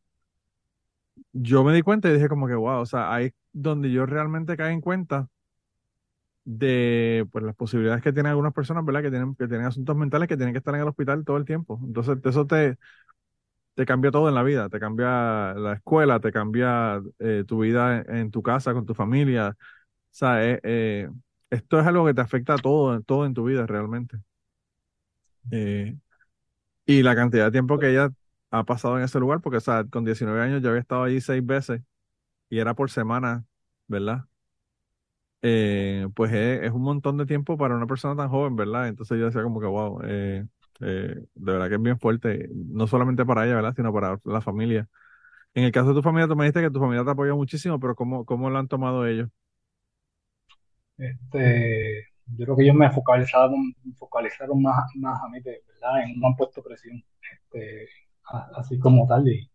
[1.33, 4.57] Yo me di cuenta y dije como que, wow, o sea, ahí donde yo realmente
[4.57, 5.29] caí en cuenta
[6.48, 9.02] de pues, las posibilidades que tienen algunas personas, ¿verdad?
[9.02, 11.44] Que tienen, que tienen asuntos mentales que tienen que estar en el hospital todo el
[11.44, 11.78] tiempo.
[11.84, 12.78] Entonces, eso te,
[13.74, 18.02] te cambia todo en la vida, te cambia la escuela, te cambia eh, tu vida
[18.08, 19.50] en, tu casa, con tu familia.
[19.50, 19.56] O
[20.11, 21.11] sea, eh, eh,
[21.50, 24.18] esto es algo que te afecta a todo, todo en tu vida realmente.
[26.87, 28.11] Y la cantidad de tiempo que ella
[28.50, 31.20] ha pasado en ese lugar, porque, o sea, con 19 años yo había estado allí
[31.20, 31.82] seis veces
[32.50, 33.46] y era por semana,
[33.88, 34.27] ¿verdad?
[35.42, 38.88] Eh, pues es, es un montón de tiempo para una persona tan joven, ¿verdad?
[38.88, 40.46] Entonces yo decía como que, wow, eh,
[40.81, 43.74] eh, de verdad que es bien fuerte, no solamente para ella, ¿verdad?
[43.77, 44.88] Sino para la familia.
[45.55, 47.81] En el caso de tu familia, tú me dijiste que tu familia te apoyó muchísimo,
[47.81, 49.31] pero ¿cómo, cómo lo han tomado ellos?
[50.96, 53.74] Este, yo creo que ellos me focalizaron,
[54.62, 57.88] más, más a mí, de verdad, y no puesto presión, este,
[58.57, 59.51] así como tal, y,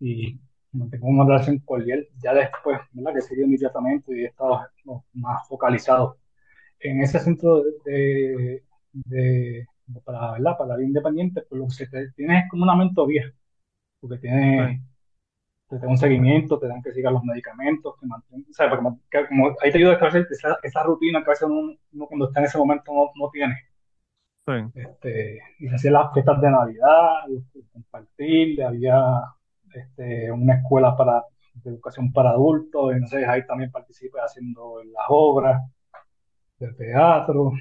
[0.00, 0.38] y
[0.76, 2.08] mantengo una relación cordial.
[2.22, 3.14] Ya después, ¿verdad?
[3.14, 6.18] Que seguí mi tratamiento y he estado no, más focalizado.
[6.80, 8.62] En ese centro de,
[8.92, 10.56] de, de- para, ¿verdad?
[10.58, 13.32] Para la vida independiente, pues lo que se te, tienes es como una mentoría,
[14.00, 14.80] porque tienes
[15.68, 19.00] te dan un seguimiento, te dan que sigas los medicamentos, te mantienen, o sea, como,
[19.10, 22.06] que- como ahí te ayuda a establecer esa, esa rutina que a veces uno, uno
[22.06, 23.54] cuando está en ese momento no, no tiene.
[24.46, 28.94] sí, Este, y se hacían las fiestas de Navidad, los- compartir, había
[29.74, 31.24] este, una escuela para,
[31.54, 35.62] de educación para adultos, y entonces ahí también participé haciendo las obras
[36.58, 37.52] de teatro,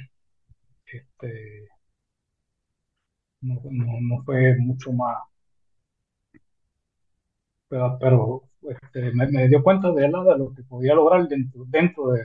[0.85, 1.69] este,
[3.41, 5.17] no, no, no fue mucho más,
[7.67, 11.63] pero, pero este, me, me dio cuenta de, la- de lo que podía lograr dentro,
[11.67, 12.23] dentro de,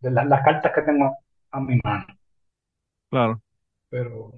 [0.00, 1.16] de la- las cartas que tengo
[1.50, 2.06] a mi mano.
[3.10, 3.42] claro,
[3.88, 4.32] Pero,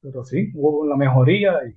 [0.00, 1.74] pero sí, hubo la mejoría y,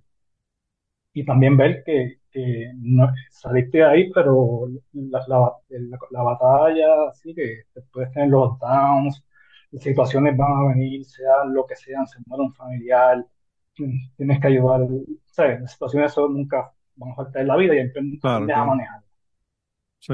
[1.13, 6.87] y también ver que, que no, saliste de ahí, pero la, la, la- la batalla,
[7.13, 9.23] sí, que puedes tener los downs,
[9.79, 13.25] situaciones van a venir, sea lo que sean, se muere un familiar,
[14.17, 14.81] tienes que ayudar,
[15.27, 15.61] ¿sabes?
[15.61, 18.65] Las situaciones eso nunca van a faltar en la vida y aprendes claro, a claro,
[18.65, 19.03] manejar.
[19.99, 20.13] sí,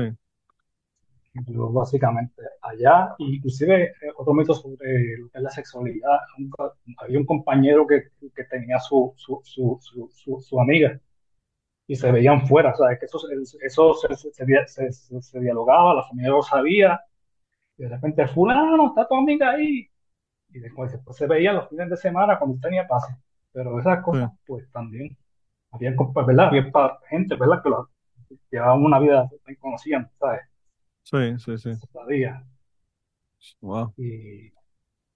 [1.48, 6.18] Básicamente allá, y inclusive eh, otro mito sobre lo que es la sexualidad.
[6.38, 6.52] Un
[6.98, 8.04] había un compañero que,
[8.36, 11.00] que tenía su, su, su, su, su- su amiga
[11.88, 14.92] y se veían fuera, o sea, que eso, se- eso se, se, se, dia- se-
[14.94, 17.00] se- se dialogaba, la familia lo sabía,
[17.78, 19.88] y de repente, fulano, está tu amiga ahí,
[20.50, 23.16] y después, después se veía los fines de semana cuando tenía pase.
[23.54, 25.18] Pero esas cosas, pues también,
[25.72, 25.94] había,
[26.28, 26.48] ¿verdad?
[26.50, 26.72] Había
[27.10, 27.64] gente, ¿verdad?
[27.64, 27.90] Que lo,
[28.52, 29.30] llevaban una vida
[29.62, 30.42] conocían, ¿sabes?
[31.12, 32.44] Sí, sí, sí, Todavía.
[33.62, 33.94] wow.
[33.98, 34.48] Y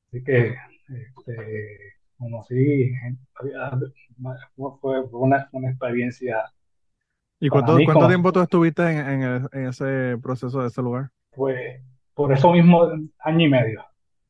[0.10, 0.56] así que,
[0.90, 2.92] este, conocí
[4.82, 6.52] fue una, una experiencia
[7.40, 10.62] ¿Y para cuánto, mí cuánto como, tiempo tú estuviste en, en, el- en ese proceso
[10.62, 11.12] de ese lugar?
[11.32, 11.82] pues,
[12.14, 12.84] por eso mismo,
[13.20, 13.82] año y medio.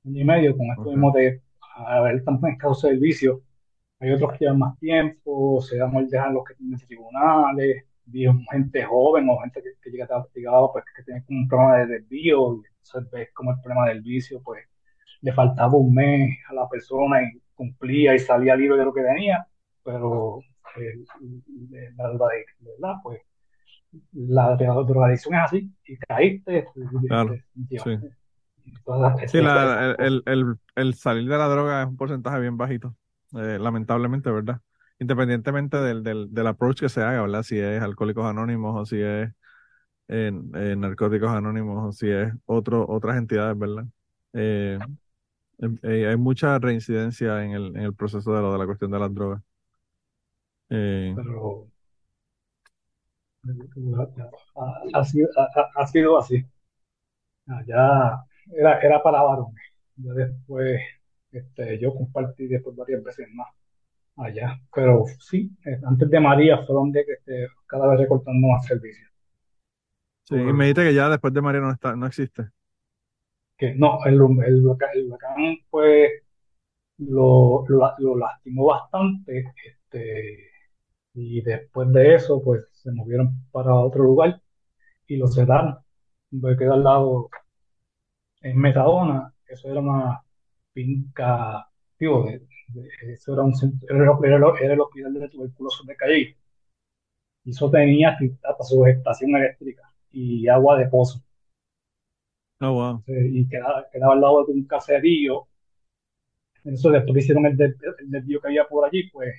[0.06, 1.42] Año y medio con esto mismo de
[1.76, 3.40] haber tantos escasos servicios.
[4.00, 5.94] Hay otros que llevan más tiempo, se dan
[6.34, 11.04] los que tienen tribunales, vio gente joven o gente que, que llega llegaba, pues que
[11.04, 14.66] tiene como un problema de desvío, y entonces ves como el problema del vicio, pues
[15.22, 19.04] le faltaba un mes a la persona y cumplía y salía libre de lo que
[19.04, 19.48] tenía,
[19.84, 20.40] pero
[20.78, 21.04] eh,
[21.98, 22.28] la, la,
[22.60, 22.96] ¿verdad?
[23.04, 23.22] Pues
[24.12, 26.66] la, la drogadicción es así, y caíste,
[27.08, 27.36] Claro,
[27.70, 28.00] sí.
[30.76, 32.96] el salir de la droga es un porcentaje bien bajito,
[33.34, 34.60] eh, lamentablemente, ¿verdad?
[35.04, 37.44] Independientemente del, del, del approach que se haga, ¿verdad?
[37.44, 39.30] Si es Alcohólicos Anónimos o si es
[40.08, 43.86] eh, eh, Narcóticos Anónimos o si es otro, otras entidades, ¿verdad?
[44.34, 49.00] Eh, hay mucha reincidencia en el, en el proceso de, lo, de la cuestión de
[49.00, 49.42] las drogas.
[51.16, 51.68] Pero
[54.56, 56.46] ha, ha sido, ha, ha sido así.
[57.48, 59.62] Ah, Ya era, era para varones.
[59.98, 60.82] Ya después
[61.32, 63.48] este, yo compartí después varias veces más
[64.18, 64.60] allá.
[64.74, 69.12] Pero sí, eh, antes de María fueron de que este, cada vez recortando más servicios.
[70.24, 72.50] sí, y me dijiste que ya después de María no está, no existe.
[73.58, 74.20] Que no, el, el,
[74.66, 76.12] huracán, el huracán, pues
[77.00, 79.46] lo, lo, lo lastimó bastante.
[79.66, 80.40] Este,
[81.16, 84.42] y después de eso, pues se movieron para otro lugar
[85.08, 85.78] y lo cerraron.
[86.42, 87.30] Porque queda al lado
[88.42, 90.22] en Metadona, eso era una
[90.74, 91.68] finca,
[92.00, 92.48] digo, de-
[93.08, 94.04] eso era un centro- era,
[94.38, 96.38] el- era el- hospital de tuberculosis de Calle.
[97.46, 101.22] Y eso tenía hasta su estación eléctrica y agua de pozo.
[102.62, 103.04] Oh, wow.
[103.08, 105.48] Y quedaba, quedaba al lado de un caserío.
[106.66, 107.76] Eso después hicieron el, el
[108.12, 109.34] desvío que había por allí, pues,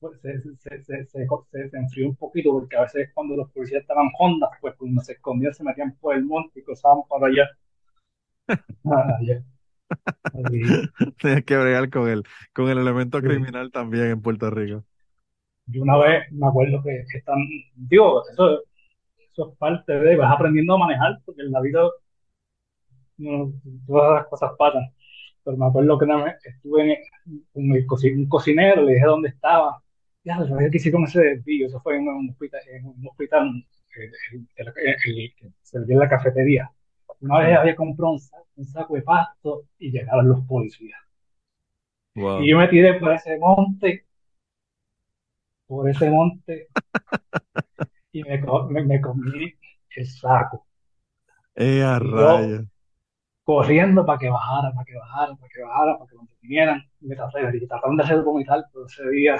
[0.00, 5.02] pues, se, enfrió un poquito, porque a veces cuando los policías estaban hondas, pues cuando
[5.02, 7.48] se escondían se metían por el monte y cruzaban para allá.
[8.84, 9.42] Ah, allá.
[11.18, 13.28] Tienes que bregar con el, con el elemento Sí.
[13.28, 14.84] criminal también en Puerto Rico.
[15.66, 17.38] Yo una vez me acuerdo que, que están,
[17.74, 18.60] digo, eso,
[19.32, 21.82] eso es parte de, vas aprendiendo a manejar, porque en la vida
[23.16, 23.52] no,
[23.86, 24.84] todas las cosas pasan.
[25.44, 26.98] Pero me acuerdo que una vez estuve en,
[27.86, 29.82] con un cocinero, le dije dónde estaba.
[30.24, 33.64] Ya, sabía que hicieron ese desvío, eso fue en un hospital, en un hospital
[33.98, 34.96] eh,
[35.36, 36.72] que servía en la cafetería.
[37.20, 41.00] Una vez había comprado un saco, un saco de pasto y llegaron los policías.
[42.16, 42.42] Wow.
[42.42, 44.06] Y yo me tiré por ese monte,
[45.66, 46.68] por ese monte,
[48.12, 49.52] y me, co- me, me comí
[49.96, 50.66] el saco,
[51.56, 52.64] ¡Eh, a yo-
[53.44, 56.82] corriendo para que bajara, para que bajara, para que bajara, para que lo detuvieran.
[57.00, 59.38] Y me traté- y trataron de hacer vomitar, pero ese día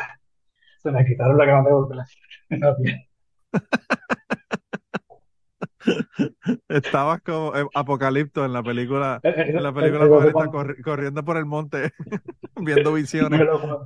[0.83, 1.97] se me quitaron la gana de
[2.59, 3.09] la piel.
[6.69, 10.83] Estabas como eh, Apocalipto en la película, El- el- en la el- película está corri-
[10.83, 11.93] corriendo por el monte,
[12.57, 13.41] viendo me visiones.
[13.41, 13.85] lo, con-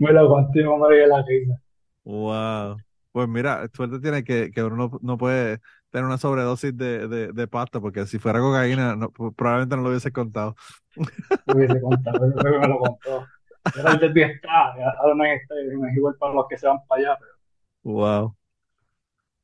[0.00, 1.60] me lo conté y me morí de la risa.
[2.04, 2.76] Wow.
[3.12, 7.32] Pues mira, suerte tiene que, que uno no, no puede tener una sobredosis de, de,
[7.32, 10.54] de pasta, porque si fuera cocaína, no- probablemente no lo hubiese contado.
[11.46, 13.26] Lo hubiese contado, que me lo contó.
[13.78, 16.66] Era el del bienestar, ahora no es, este, no es igual para los que se
[16.68, 17.32] van para allá, pero,
[17.82, 18.36] Wow.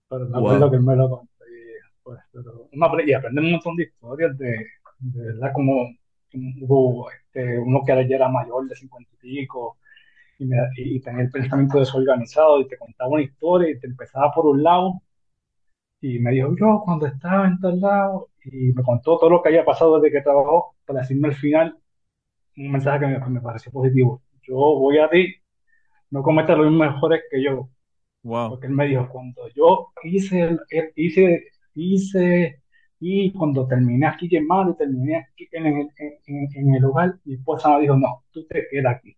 [0.09, 0.47] pero me Wow.
[0.47, 1.32] acuerdo que él me lo contó.
[2.03, 4.49] Pues, pero apre- y aprende un montón de historias de,
[4.99, 5.89] de verdad, como
[6.63, 9.79] hubo este, uno que ya era mayor de 50 y pico
[10.39, 14.33] y, me- y tenía el pensamiento desorganizado y te contaba una historia y te empezaba
[14.33, 15.03] por un lado
[16.01, 19.49] y me dijo yo cuando estaba en tal lado y me contó todo lo que
[19.51, 21.79] había pasado desde que trabajó para decirme al final
[22.57, 24.23] un mensaje que me, me pareció positivo.
[24.43, 25.35] Yo voy a ti,
[26.11, 27.71] no cometas los mismos errores que yo,
[28.25, 28.49] Wow.
[28.49, 32.63] porque él me dijo, cuando yo hice, el- hice, hice,
[33.01, 35.91] y cuando terminé aquí quemado y terminé aquí en, el-
[36.57, 39.17] en, el hogar, mi esposa me dijo, no, tú te quedas aquí.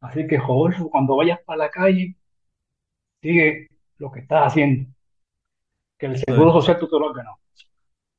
[0.00, 2.16] Así que, Rodolfo, cuando vayas para la calle,
[3.22, 4.88] sigue lo que estás haciendo,
[5.98, 7.36] que el seguro social tú te lo has ganado.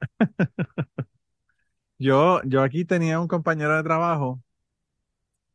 [2.00, 4.42] Yo, yo aquí tenía un compañero de trabajo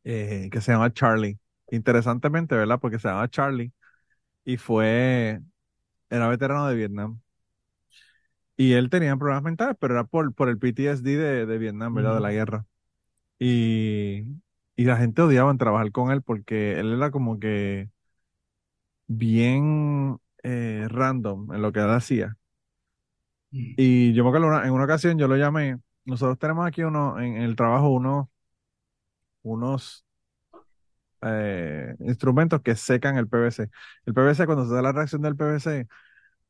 [0.03, 1.39] eh, que se llama Charlie.
[1.71, 2.79] Interesantemente, ¿verdad?
[2.79, 3.73] Porque se llama Charlie
[4.45, 5.41] y fue,
[6.11, 7.21] era veterano de Vietnam.
[8.63, 12.15] Y él tenía problemas mentales, pero era por, por el PTSD de, de Vietnam, ¿verdad?
[12.15, 12.65] De la guerra.
[13.39, 14.23] Y,
[14.75, 17.89] y la gente odiaba en trabajar con él porque él era como que
[19.07, 22.37] bien eh, random en lo que él hacía.
[23.53, 23.75] Mm.
[23.75, 25.79] Y yo me acuerdo una- en una ocasión yo lo llamé.
[26.05, 28.27] Nosotros tenemos aquí uno, en, el trabajo unos,
[29.43, 30.03] unos
[31.21, 33.69] eh, instrumentos que secan el PVC.
[34.05, 35.87] El PVC, cuando se da la reacción del PVC,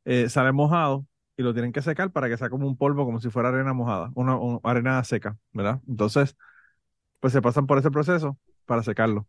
[0.05, 1.05] eh, sale mojado
[1.37, 3.73] y lo tienen que secar para que sea como un polvo, como si fuera arena
[3.73, 5.81] mojada, una, un- arena seca, ¿verdad?
[5.87, 6.35] Entonces,
[7.19, 9.27] pues se pasan por ese proceso para secarlo.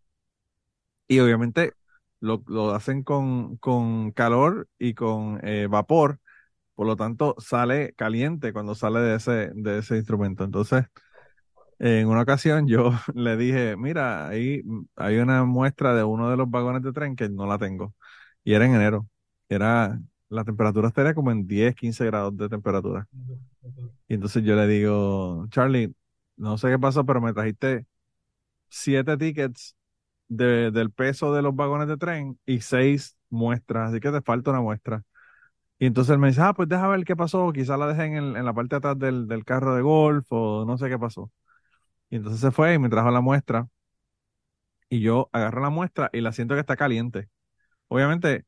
[1.08, 1.74] Y obviamente
[2.20, 6.20] lo, lo hacen con, con calor y con eh, vapor,
[6.74, 10.44] por lo tanto sale caliente cuando sale de ese, de ese instrumento.
[10.44, 10.86] Entonces,
[11.78, 14.62] en una ocasión yo le dije, mira, ahí
[14.96, 17.94] hay una muestra de uno de los vagones de tren que no la tengo.
[18.44, 19.08] Y era en enero.
[19.48, 20.00] Era,
[20.34, 23.08] la temperatura estaría como en 10, 15 grados de temperatura.
[24.08, 25.94] Y entonces yo le digo, Charlie,
[26.36, 27.86] no sé qué pasó, pero me trajiste
[28.70, 29.76] siete tickets
[30.28, 34.50] de- del peso de los vagones de tren y seis muestras, así que te falta
[34.52, 35.04] una muestra.
[35.78, 38.14] Y entonces él me dice, ah, pues deja ver qué pasó, quizás la dejé en,
[38.16, 40.98] el- en la parte de atrás del, del carro de golf o no sé qué
[40.98, 41.30] pasó.
[42.10, 43.68] Y entonces se fue y me trajo la muestra
[44.88, 47.28] y yo agarro la muestra y la siento que está caliente.
[47.88, 48.46] Obviamente,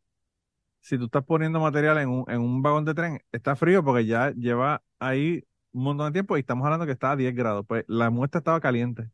[0.86, 4.06] si tú estás poniendo material en un, en un vagón de tren, está frío porque
[4.06, 7.66] ya lleva ahí un montón de tiempo y estamos hablando que está a 10 grados.
[7.66, 9.10] Pues la muestra estaba caliente.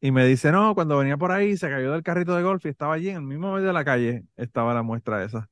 [0.00, 2.70] Y me dice, no, cuando venía por ahí se cayó del carrito de golf y
[2.70, 5.48] estaba allí en el mismo medio de la calle, estaba la muestra esa.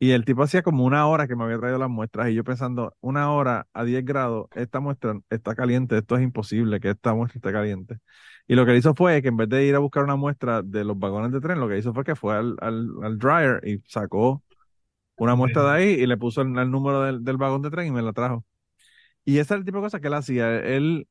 [0.00, 2.44] Y el tipo hacía como una hora que me había traído las muestras y yo
[2.44, 7.14] pensando, una hora a 10 grados, esta muestra está caliente, esto es imposible que esta
[7.14, 7.98] muestra esté caliente.
[8.48, 10.84] Y lo que hizo fue que en vez de ir a buscar una muestra de
[10.84, 13.82] los vagones de tren, lo que hizo fue que fue al, al, al dryer y
[13.88, 14.42] sacó
[15.16, 17.88] una muestra de ahí y le puso el, el número del, del vagón de tren
[17.88, 18.44] y me la trajo.
[19.24, 20.56] Y ese es el tipo de cosas que él hacía.
[20.60, 21.08] Él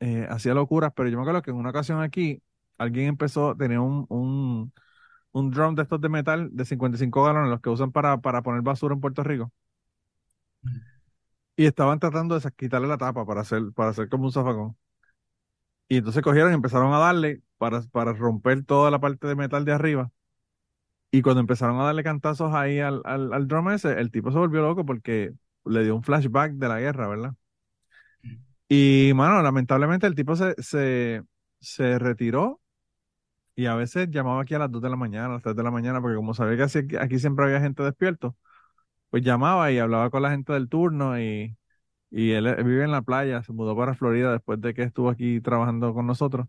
[0.00, 2.42] eh, hacía locuras, pero yo me acuerdo que en una ocasión aquí
[2.78, 4.72] alguien empezó, tenía un, un,
[5.40, 8.62] un drum de estos de metal de 55 galones, los que usan para, para poner
[8.62, 9.52] basura en Puerto Rico.
[11.56, 14.76] Y estaban tratando de quitarle la tapa para hacer, para hacer como un zafacón.
[15.88, 19.64] Y entonces cogieron y empezaron a darle para, para romper toda la parte de metal
[19.64, 20.10] de arriba.
[21.10, 24.38] Y cuando empezaron a darle cantazos ahí al, al, al drum ese, el tipo se
[24.38, 25.32] volvió loco porque
[25.64, 27.34] le dio un flashback de la guerra, ¿verdad?
[28.68, 31.22] Y, mano, lamentablemente el tipo se, se,
[31.60, 32.60] se retiró
[33.56, 35.64] y a veces llamaba aquí a las 2 de la mañana, a las 3 de
[35.64, 38.36] la mañana, porque como sabía que aquí siempre había gente despierto,
[39.10, 41.56] pues llamaba y hablaba con la gente del turno y,
[42.10, 45.10] y él, él vive en la playa, se mudó para Florida después de que estuvo
[45.10, 46.46] aquí trabajando con nosotros.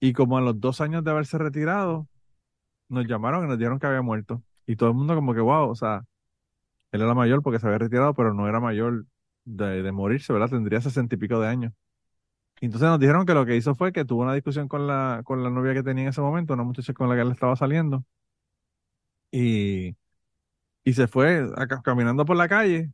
[0.00, 2.08] Y como a los dos años de haberse retirado,
[2.88, 4.42] nos llamaron y nos dijeron que había muerto.
[4.66, 6.04] Y todo el mundo como que, wow, o sea,
[6.92, 9.06] él era mayor porque se había retirado, pero no era mayor
[9.44, 10.50] de, de morirse, ¿verdad?
[10.50, 11.72] Tendría sesenta y pico de años.
[12.60, 15.42] Entonces nos dijeron que lo que hizo fue que tuvo una discusión con la, con
[15.42, 18.04] la novia que tenía en ese momento, una muchacha con la que él estaba saliendo,
[19.30, 19.96] y,
[20.84, 21.48] y se fue
[21.84, 22.92] caminando por la calle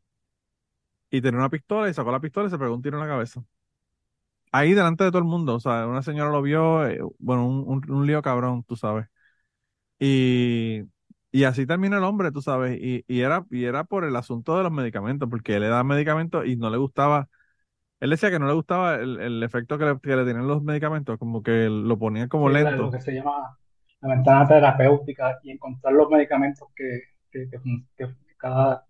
[1.10, 3.08] y tenía una pistola y sacó la pistola y se pegó un tiro en la
[3.12, 3.42] cabeza.
[4.54, 7.90] Ahí delante de todo el mundo, o sea, una señora lo vio, eh, bueno, un,
[7.90, 9.06] un, lío cabrón, tú sabes.
[10.00, 10.82] Y,
[11.32, 14.56] y así terminó el hombre, tú sabes, y, y era, y era por el asunto
[14.56, 17.28] de los medicamentos, porque él le daba medicamentos y no le gustaba,
[18.02, 20.62] él decía que no le gustaba el, el efecto que le, que le tenían los
[20.62, 22.76] medicamentos, como que lo ponían como Sí, lento.
[22.76, 23.56] lo que se llama
[24.00, 27.48] la ventana terapéutica y encontrar los medicamentos que, que,
[27.96, 28.84] que cada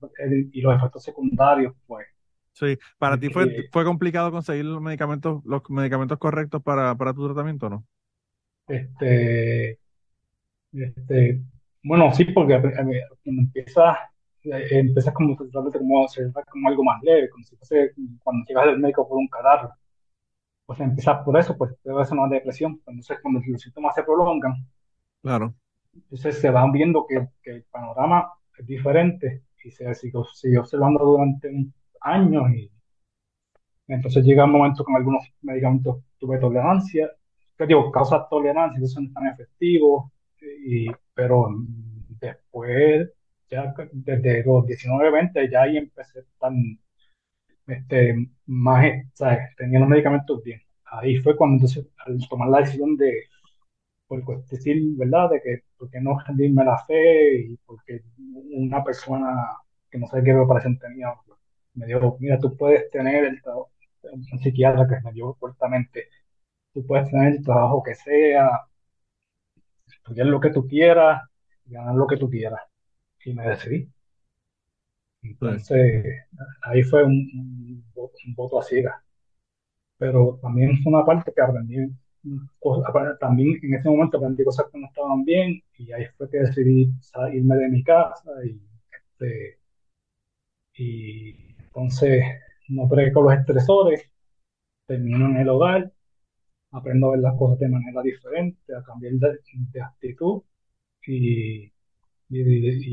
[0.52, 2.06] y los efectos secundarios, pues
[2.54, 7.14] Sí, para ti fue, que, fue complicado conseguir los medicamentos, los medicamentos correctos para, para
[7.14, 7.84] tu tratamiento, ¿no?
[8.68, 9.78] este,
[10.72, 11.40] este,
[11.82, 14.11] bueno, sí, porque cuando empiezas, eh,
[14.45, 16.07] empiezas como tratándote como,
[16.51, 19.72] como algo más leve, como si fuese cuando llegas al médico por un catarro,
[20.66, 24.03] pues empiezas por eso, pues debe ser una depresión, pues, entonces cuando los síntomas se
[24.05, 24.55] prolongan,
[25.22, 25.55] Claro,
[25.95, 30.26] Entonces se van viendo que, que el panorama es diferente y se siguió
[30.61, 32.70] observando durante un año y
[33.88, 37.11] entonces llega un momento con algunos medicamentos tuve tolerancia,
[37.59, 40.11] que digo, causa tolerancia, entonces no están efectivos,
[40.64, 41.49] y, pero
[42.20, 43.11] después,
[43.53, 46.53] ya desde los 19, 20, ya ahí empecé estar
[47.66, 49.55] este, más, ¿sabes?
[49.57, 50.61] Tenía los medicamentos bien.
[50.86, 53.24] Ahí fue cuando entonces, al tomar la decisión de
[54.20, 55.30] por decir, ¿verdad?
[55.30, 57.40] De que, ¿por qué no rendirme la fe?
[57.46, 58.03] Y porque
[58.53, 59.57] una persona
[59.90, 61.09] que no sé qué preparación tenía,
[61.74, 63.70] me dijo, mira, tú puedes tener el trabajo,
[64.12, 66.09] un psiquiatra que me dio fuertemente,
[66.74, 68.50] tú puedes tener el trabajo que sea,
[69.86, 71.22] estudiar lo que tú quieras,
[71.66, 72.71] ganar lo que tú quieras.
[73.24, 73.88] Y me decidí.
[75.22, 76.04] sí, Entonces,
[76.62, 78.94] ahí fue un, un, vo- un voto a ciegas.
[79.98, 81.76] pero también fue una parte que aprendí
[82.60, 86.38] cosas, también en ese momento aprendí cosas que no estaban bien y ahí fue que
[86.38, 88.60] decidí sa- irme de mi casa y,
[88.92, 89.58] este,
[90.74, 92.24] y entonces
[92.68, 94.02] no bregué con los estresores,
[94.86, 95.92] termino en el hogar,
[96.72, 99.40] aprendo a ver las cosas de manera diferente, a cambiar de,
[99.72, 100.42] de actitud
[101.06, 101.71] y,
[102.32, 102.92] y, y-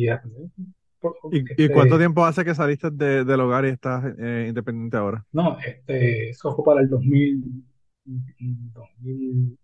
[1.32, 4.98] ¿Y, y este, cuánto tiempo hace que saliste de- del hogar y estás eh, independiente
[4.98, 5.26] ahora?
[5.32, 7.42] No, este, eso fue para el 2000,
[8.06, 9.58] 2000,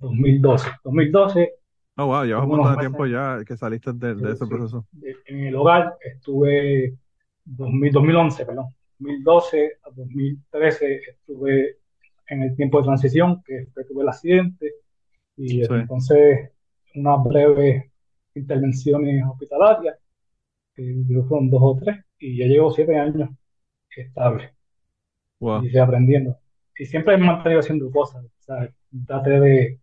[0.00, 0.70] 2012.
[0.84, 1.52] 2012,
[2.00, 4.86] Oh, wow, llevas un montón de tiempo ya que saliste de, de ese sí, proceso.
[5.26, 6.94] en el hogar estuve
[7.44, 8.66] 2000, 2011, perdón,
[8.98, 11.76] 2012 a 2013 estuve
[12.28, 14.72] en el tiempo de transición, que tuve el accidente,
[15.36, 15.68] y Sí.
[15.70, 16.50] entonces
[16.94, 17.90] unas breves
[18.38, 19.98] intervenciones hospitalarias,
[20.74, 23.30] que yo fueron dos o tres, y ya llevo siete años
[23.96, 24.54] estable.
[25.40, 25.62] Wow.
[25.62, 26.36] y estoy aprendiendo.
[26.78, 28.24] Y siempre me he mantenido haciendo cosas.
[29.06, 29.80] Traté de,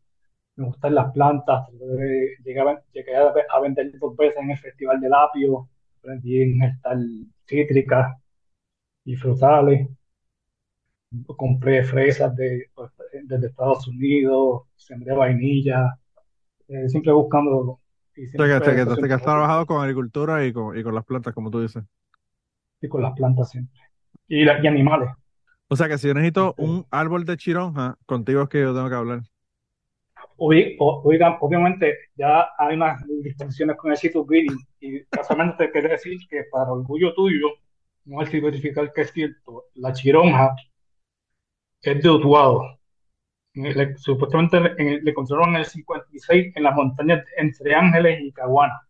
[0.55, 4.51] me gustan las plantas, traté de, llegué a, llegué a, a vender dos veces en
[4.51, 6.97] el Festival del Apio, aprendí a injertar
[7.45, 8.15] cítricas
[9.05, 9.87] y frutales,
[11.37, 12.69] compré fresas de,
[13.23, 15.97] desde Estados Unidos, sembré vainilla,
[16.67, 17.79] eh, siempre buscando
[18.15, 21.51] que, que- que- que has trabajado con agricultura y con, y con las plantas, como
[21.51, 21.83] tú dices.
[22.81, 23.79] y con las plantas siempre.
[24.27, 25.09] Y, la- y animales.
[25.67, 26.61] O sea, que si yo necesito Este.
[26.63, 29.21] un árbol de chironja, contigo es que yo tengo que hablar.
[30.37, 36.17] Oigan, obviamente ya hay unas distinciones con el sitio breeding y casualmente te quería decir
[36.29, 37.47] que para orgullo tuyo,
[38.05, 40.53] no es verificar que es cierto, la chironja
[41.81, 42.79] es de Utuado.
[43.55, 48.81] Le- supuestamente le, le encontraron en el 56 en las montañas entre Ángeles y Caguana.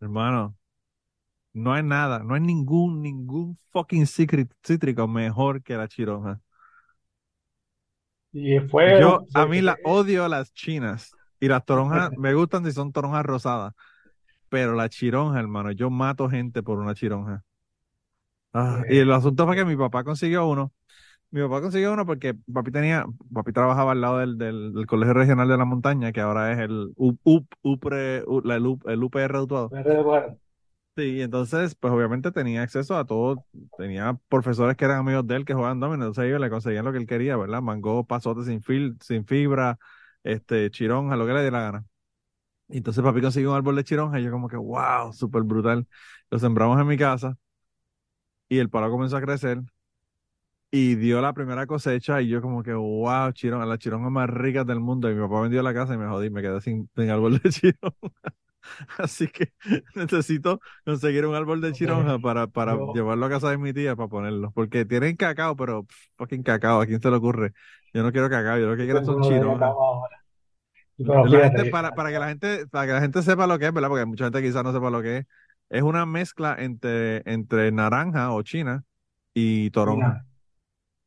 [0.00, 0.56] Hermano,
[1.54, 6.40] no hay nada, no hay ningún, ningún fucking cítrico mejor que la chironja.
[8.32, 12.72] Y fue, Yo, a mí la odio las chinas y las toronjas me gustan si
[12.72, 13.74] son toronjas rosadas,
[14.48, 17.44] pero la chironja, hermano, yo mato gente por una chironja.
[18.54, 20.72] Ah, y el asunto fue que mi papá consiguió uno.
[21.32, 25.14] Mi papá consiguió uno porque papi tenía, papi trabajaba al lado del, del, del Colegio
[25.14, 28.66] Regional de la Montaña, que ahora es el U- U- UPRE, la- el,
[29.04, 29.74] UPR de Utuado.
[30.94, 33.42] Sí, entonces, pues obviamente tenía acceso a todo,
[33.76, 36.92] tenía profesores que eran amigos de él que jugaban dominó, entonces ellos le conseguían lo
[36.92, 37.62] que él quería, ¿verdad?
[37.62, 39.78] Mango, pasote sin fil, sin fibra,
[40.22, 41.86] este, chironja, lo que le diera la gana.
[42.68, 45.86] Y entonces papi consiguió un árbol de chironja y yo como que, wow, súper brutal.
[46.30, 47.36] Lo sembramos en mi casa
[48.48, 49.62] y el palo comenzó a crecer
[50.72, 54.64] y dio la primera cosecha y yo como que, wow, chironja, la chironja más rica
[54.64, 55.10] del mundo.
[55.10, 57.50] Y mi papá vendió la casa y me jodí, me quedé sin, sin árbol de
[57.50, 57.98] chironja.
[58.98, 59.52] Así que
[59.94, 63.96] necesito conseguir un árbol de chironja para, para Yo- llevarlo a casa de mi tía
[63.96, 64.52] para ponerlo.
[64.52, 67.52] Porque tienen cacao, pero pff, fucking cacao, ¿a quién se le ocurre?
[67.92, 69.76] Yo no quiero cacao, yo lo que quiero son chironjas.
[71.70, 73.88] para, para que la gente, para que la gente sepa lo que es, ¿verdad?
[73.88, 75.26] Porque mucha gente quizás no sepa lo que es.
[75.70, 78.84] Es una mezcla entre, entre naranja o china
[79.34, 80.20] y toronja.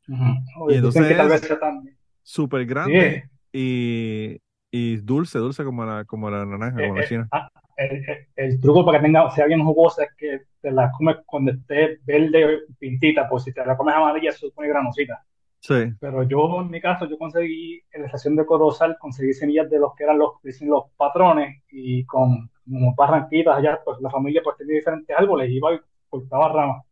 [0.07, 1.97] Y entonces que tal es- vez sea también.
[2.23, 4.39] Súper Sí, grande y,
[4.71, 7.27] y dulce, dulce como la, como la naranja, como la Eh, china.
[7.31, 7.47] ah,
[7.77, 11.17] el, el- el truco para que tenga, sea bien jugosa es que te la comes
[11.25, 15.23] cuando esté verde pintita, pues si te la comes amarilla se pone granosita.
[15.59, 15.93] Sí.
[15.99, 19.79] Pero yo, en mi caso, yo conseguí en la estación de Corozal, conseguí semillas de
[19.79, 24.41] los que eran los, dicen los patrones y con como barranquitas allá, pues la familia
[24.43, 25.79] pues tenía diferentes árboles, iba y
[26.09, 26.83] cortaba ramas,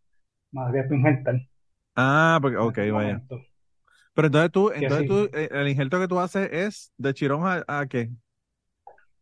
[0.51, 1.36] madre injertar.
[1.95, 3.21] Ah, porque, ok, vaya.
[4.13, 7.79] Pero entonces tú, entonces tú, eh, el injerto que tú haces es de chironja a,
[7.81, 8.11] a qué?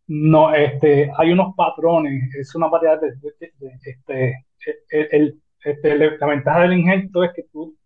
[0.07, 4.45] No, este, hay unos patrones, es una variedad de, de- de- de- este,
[4.89, 7.77] el, el- este, la ventaja del injerto es que tú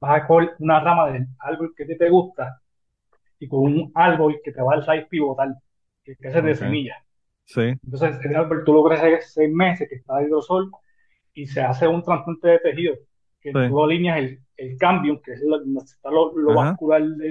[0.00, 2.60] vas a coger una rama del árbol que te gusta
[3.40, 5.56] y con un árbol que te va a dar raíz pivotal,
[6.04, 6.96] que crece de semilla.
[7.44, 7.78] Sí.
[7.84, 10.70] Entonces, el árbol tú lo creces seis meses, que está de hidrosol,
[11.34, 12.96] y se hace un trasplante de tejido,
[13.52, 13.68] que Sí.
[13.70, 17.28] tú alineas el, el cambio, que es lo, está lo, vascular de,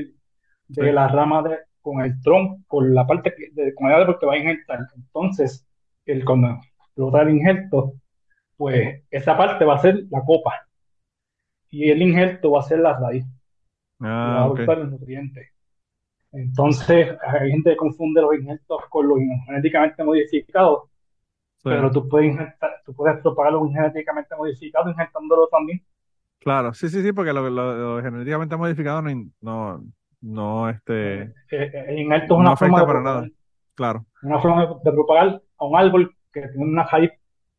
[0.68, 0.92] de Sí.
[0.92, 4.26] la rama de, con el tronco, con la parte que- de, con el árbol que
[4.26, 4.80] va a injertar.
[4.96, 5.68] Entonces,
[6.06, 7.94] el, cuando explota el injerto,
[8.58, 10.54] pues esa parte va a ser la copa,
[11.70, 13.26] y el injerto va a ser la raíz,
[14.00, 14.58] que va Ah, a ok.
[14.58, 15.50] buscar los nutrientes.
[16.32, 20.90] Entonces, hay gente que confunde los injertos con los genéticamente modificados,
[21.58, 21.70] Sí.
[21.70, 25.82] pero tú puedes injertar, tú puedes propagar un genéticamente modificado injertándolo también.
[26.46, 29.84] Claro, sí, sí, sí, porque lo, lo- lo genéticamente modificado no, in- no,
[30.22, 33.32] no, este, Eh, eh, el injerto es no una forma afecta de para propagar, nada.
[33.76, 34.06] Claro.
[34.22, 37.12] una forma de, de propagar a un árbol que tiene una raíz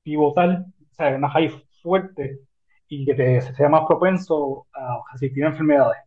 [0.02, 2.40] pivotal, o sea, una raíz fuerte
[2.88, 5.98] y que te, sea más propenso a resistir enfermedades.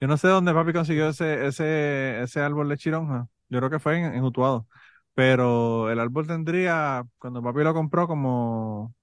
[0.00, 3.26] Yo no sé dónde papi consiguió ese, ese, ese árbol de chironja.
[3.48, 4.66] Yo creo que fue en, en Utuado.
[5.14, 8.94] Pero el árbol tendría, cuando papi lo compró como,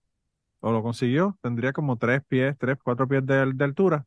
[0.66, 4.06] o lo consiguió, tendría como tres pies, tres, cuatro pies de, de altura.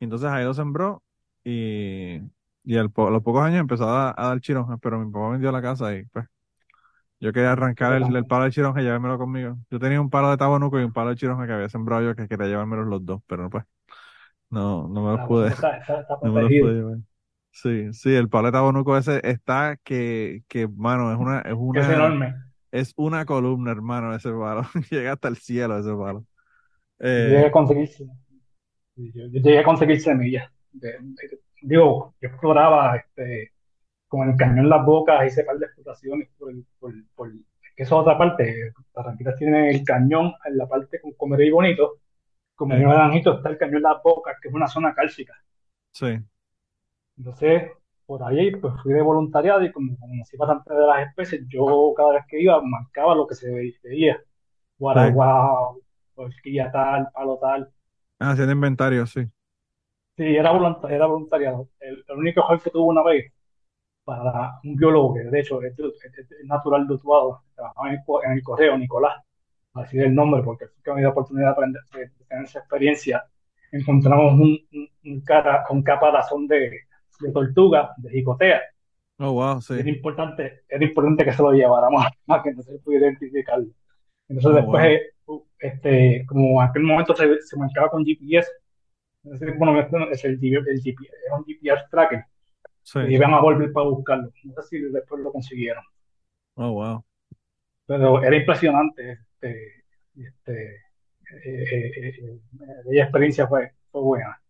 [0.00, 1.02] Y entonces ahí lo sembró
[1.44, 2.20] y,
[2.64, 4.78] y al po- a los pocos años empezó a, dar- a dar chironja.
[4.78, 6.26] Pero mi papá vendió la casa y pues
[7.20, 9.56] Yo quería arrancar el, el palo de chironja y llevármelo conmigo.
[9.70, 12.16] Yo tenía un palo de tabonuco y un palo de chironja que había sembrado yo
[12.16, 13.64] que quería llevármelos los dos, pero pues
[14.50, 16.98] no, no me los La pude, bonuca está, está, está no me los pude llevar.
[17.52, 21.80] Sí, sí, el palo de tabonuco ese está que, que, mano, es una, es Que
[21.80, 22.34] es una, enorme.
[22.72, 24.64] Es una columna, hermano, ese palo.
[24.90, 26.26] Llega hasta el cielo ese palo.
[27.16, 27.88] Yo llegué Eh, a conseguir,
[28.96, 30.50] yo, yo llegué a conseguir semillas.
[30.72, 33.52] De- de- digo, yo exploraba este,
[34.08, 37.32] con el cañón Las Bocas, hice par de exploraciones por, el, por, por-
[37.76, 38.72] que eso es otra parte.
[38.94, 42.00] Barranquitas tiene el cañón en la parte con Comerío y Bonito.
[42.56, 45.34] Comerío y Naranjito está el cañón Las Bocas, que es una zona cálcica.
[45.92, 46.22] sí,
[47.16, 47.70] Entonces,
[48.06, 52.14] por ahí pues fui de voluntariado y como conocí bastante de las especies, yo cada
[52.14, 54.20] vez que iba marcaba lo que se ve- veía.
[54.78, 55.80] Guaraguao,
[56.16, 57.72] horquilla tal, palo tal.
[58.18, 59.30] Ah, haciendo inventario, sí.
[60.16, 61.68] Sí, era, volunta- era voluntariado.
[61.80, 63.32] El, el único error que tuve una vez
[64.04, 68.00] para un biólogo que de hecho es, es- es natural de Utuado, trabajaba en el,
[68.26, 69.22] en el correo, Nicolás,
[69.74, 72.44] así el nombre, porque fue que me dio la oportunidad de aprender, de, de tener
[72.44, 73.24] esa experiencia.
[73.72, 76.80] Encontramos un, un, un cara, un caparazón de,
[77.22, 78.62] de tortuga, de jicotea.
[79.18, 79.90] Oh, wow, Y era sí.
[79.90, 83.68] importante, era importante que se lo lleváramos a que no se pudiera identificarlo.
[84.28, 85.00] Entonces Oh, después, wow.
[85.28, 88.50] eh, este, como en aquel momento se, se marcaba con GPS,
[89.24, 90.70] entonces, bueno, no es el, GPS,
[91.26, 92.24] era un GPS tracker,
[92.82, 93.00] Sí.
[93.08, 94.30] y iban a volver para buscarlo.
[94.44, 95.84] No sé si después lo consiguieron,
[96.56, 97.04] Oh, wow.
[97.86, 99.12] pero era impresionante.
[99.40, 99.84] Este,
[100.16, 100.76] este,
[101.44, 102.40] eh, eh,
[102.80, 104.41] aquella experiencia fue, fue buena.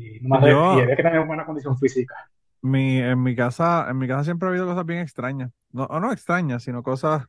[0.00, 2.14] Y, no había que tener buena condición física.
[2.62, 5.50] mi, en mi casa, en mi casa siempre ha habido cosas bien extrañas.
[5.72, 7.26] No, o no extrañas, sino cosas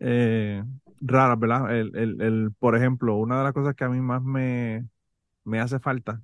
[0.00, 0.62] eh,
[1.00, 1.76] raras, ¿verdad?
[1.76, 4.86] El, el, el, por ejemplo, una de las cosas que a mí más me,
[5.44, 6.22] me hace falta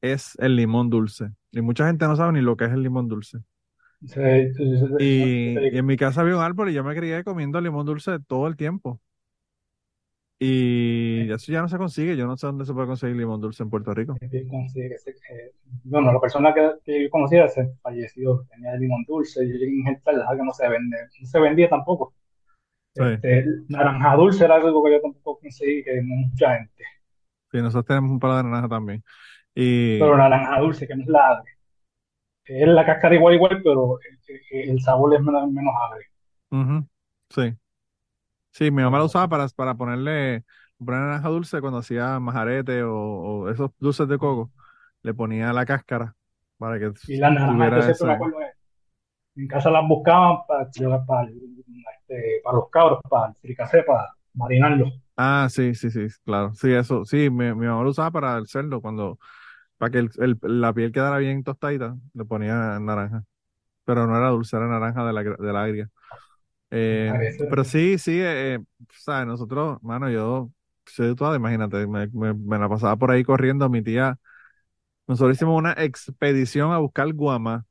[0.00, 1.30] es el limón dulce.
[1.52, 3.38] Y mucha gente no sabe ni lo que es el limón dulce.
[4.98, 8.18] Y, y en mi casa había un árbol y yo me crié comiendo limón dulce
[8.20, 9.00] todo el tiempo.
[10.42, 12.16] Y eso ya no se consigue.
[12.16, 14.16] Yo no sé dónde se puede conseguir limón dulce en Puerto Rico.
[15.84, 19.66] bueno, la persona que, que yo conocía se falleció, tenía el limón dulce, yo llegué
[19.72, 22.14] a injertarla, que no se vende, no se vendía tampoco.
[22.94, 26.84] Sí, Este, naranja dulce era algo que yo tampoco conseguí, que no mucha gente.
[27.52, 29.04] sí, nosotros tenemos un palo de naranja también.
[29.54, 31.54] Y, Pero naranja dulce, que no es la agria.
[32.44, 36.08] Es la cáscara igual igual, pero el, el sabor es menos, menos agrio.
[36.50, 36.86] ujú,
[37.30, 37.56] sí.
[38.52, 40.44] Sí, mi mamá Pero, usaba para, para ponerle,
[40.78, 44.52] poner naranja dulce cuando hacía majarete o, o esos dulces de coco.
[45.02, 46.16] Le ponía la cáscara
[46.58, 48.16] para que y las naranjas, yo siempre me
[49.36, 50.70] en casa las buscaban para,
[51.06, 54.92] para, este, para los cabros, para el fricasé, para marinarlos.
[55.16, 56.54] Ah, sí, sí, sí, claro.
[56.54, 57.04] Sí, eso.
[57.04, 59.18] Sí, mi, mi mamá lo usaba para el cerdo, cuando,
[59.78, 63.24] para que el, el- la piel quedara bien tostadita, le ponía naranja.
[63.84, 65.90] Pero no era dulce, era naranja de la, de la agria.
[66.70, 67.18] Eh,
[67.48, 68.58] pero sí, sí, eh, eh,
[68.98, 69.26] ¿sabes?
[69.26, 70.52] Nosotros, mano, yo
[70.86, 74.18] soy de toda, imagínate, me, me, me la pasaba por ahí corriendo, mi tía.
[75.08, 77.66] Nosotros hicimos una expedición a buscar guama,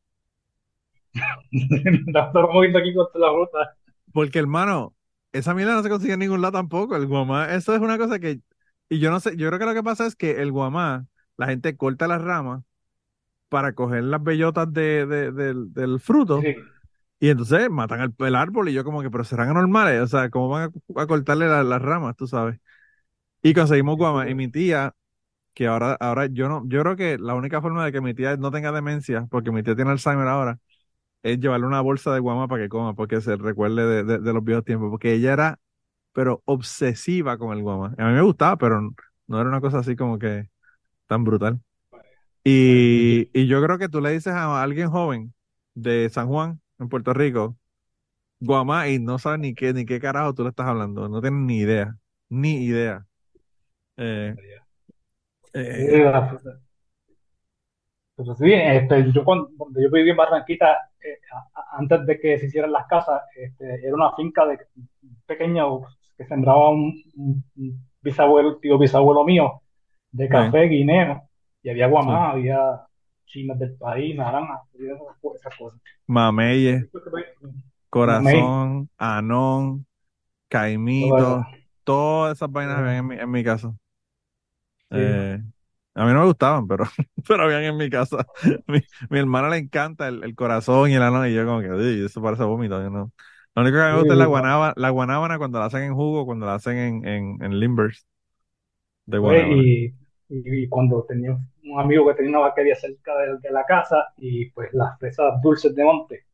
[2.08, 3.76] estamos moviendo aquí contra la ruta.
[4.14, 4.96] porque hermano,
[5.32, 6.96] esa mierda no se consigue en ningún lado tampoco.
[6.96, 8.42] El guamá, eso es una cosa que,
[8.90, 11.48] y yo no sé, yo creo que lo que pasa es que el guamá, la
[11.48, 12.64] gente corta las ramas
[13.50, 16.50] para coger las bellotas de, de- del, del fruto.
[16.50, 16.79] Sí,
[17.20, 20.30] Y entonces matan al, el árbol y yo como que, pero serán anormales, o sea,
[20.30, 22.60] ¿cómo van a, a cortarle la- las ramas, tú sabes?
[23.44, 24.30] Y conseguimos guama.
[24.30, 24.96] Y mi tía,
[25.54, 28.38] que ahora, ahora yo no, yo creo que la única forma de que mi tía
[28.38, 30.60] no tenga demencia, porque mi tía tiene Alzheimer ahora,
[31.24, 34.34] es llevarle una bolsa de guama para que coma, porque se recuerde de, de- de
[34.34, 35.60] los viejos tiempos, porque ella era,
[36.14, 37.96] pero obsesiva con el guama.
[37.98, 38.82] A mí me gustaba, pero
[39.28, 40.50] no era una cosa así como que
[41.08, 41.62] tan brutal.
[42.44, 45.34] Y, y yo creo que tú le dices a alguien joven
[45.76, 47.58] de San Juan, en Puerto Rico,
[48.40, 51.10] Guamá, y no sabe ni qué, ni qué carajo tú le estás hablando.
[51.10, 51.96] No tienen ni idea.
[52.30, 53.06] Ni idea.
[53.98, 54.36] Eh,
[55.54, 56.10] eh.
[58.16, 59.50] Pero sí, este, yo cuando,
[59.80, 63.86] yo viví en Barranquita, eh, a- a- antes de que se hicieran las casas, este,
[63.86, 64.58] era una finca de
[65.26, 65.64] pequeña
[66.18, 67.44] que sembraba un, un-
[68.02, 69.62] bisabuelo, tío bisabuelo mío,
[70.12, 71.22] de café, guineo,
[71.64, 71.92] y había sí.
[71.92, 72.60] guamá, había
[73.30, 75.82] chinas del país, naranjas, había esas co- esas cosas.
[76.08, 77.54] Mameye, Después que me-
[78.04, 79.86] Mamey, Corazón, Anón,
[80.50, 81.50] Caimito,
[81.84, 83.76] todas esas vainas habían en mi, en mi casa.
[84.94, 85.02] sí.
[85.02, 85.40] Eh,
[85.96, 86.86] a mí no me gustaban, pero,
[87.28, 88.26] pero habían en mi casa.
[88.68, 91.70] Mi, mi hermana le encanta el, el corazón y el anón, y yo como que,
[91.72, 92.82] "Uy, eso parece vómito.
[92.82, 93.12] yo no.
[93.56, 96.26] Lo único que me gusta es la guanábana, la guanábana cuando la hacen en jugo,
[96.26, 98.06] cuando la hacen en, en, en limbers
[99.06, 99.66] de Pues, guanábana.
[99.66, 99.86] y,
[100.30, 101.38] y, y cuando tenía
[101.70, 105.42] un amigo que tenía una vaquería cerca de, de la casa y pues las fresas
[105.42, 106.26] dulces de monte,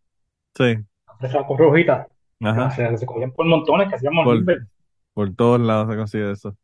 [0.58, 2.08] Sí, las fresas rojitas,
[2.42, 2.70] Ajá.
[2.72, 4.68] Se, se cogían por montones, que hacíamos Por,
[5.14, 6.58] por todos lados se consigue eso.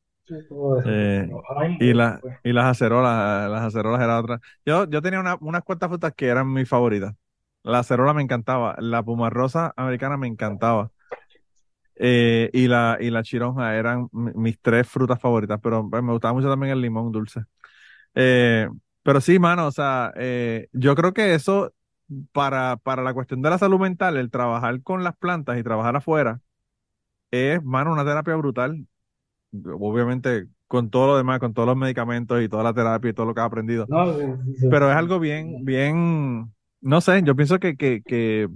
[0.50, 0.90] todo eso.
[0.90, 1.30] Eh,
[1.80, 4.40] y, la, pues, y las acerolas, las acerolas era otra.
[4.66, 7.16] Yo, yo tenía una- unas cuantas frutas que eran mis favoritas.
[7.64, 10.92] La acerola me encantaba, la pumarrosa americana me encantaba.
[11.96, 16.12] Eh, y la, y la chironja eran mi- mis tres frutas favoritas, pero pues, me
[16.14, 17.42] gustaba mucho también el limón dulce.
[18.16, 18.68] Eh,
[19.04, 21.74] pero sí, mano, o sea, eh, yo creo que eso,
[22.32, 25.96] para, para la cuestión de la salud mental, el trabajar con las plantas y trabajar
[25.96, 26.42] afuera,
[27.32, 28.86] es, mano, una terapia brutal.
[29.54, 33.26] Obviamente, con todo lo demás, con todos los medicamentos y toda la terapia y todo
[33.26, 33.86] lo que has aprendido.
[33.90, 34.68] no, sí, sí, sí.
[34.70, 38.48] Pero es algo bien, bien, no sé, yo pienso que, que, que,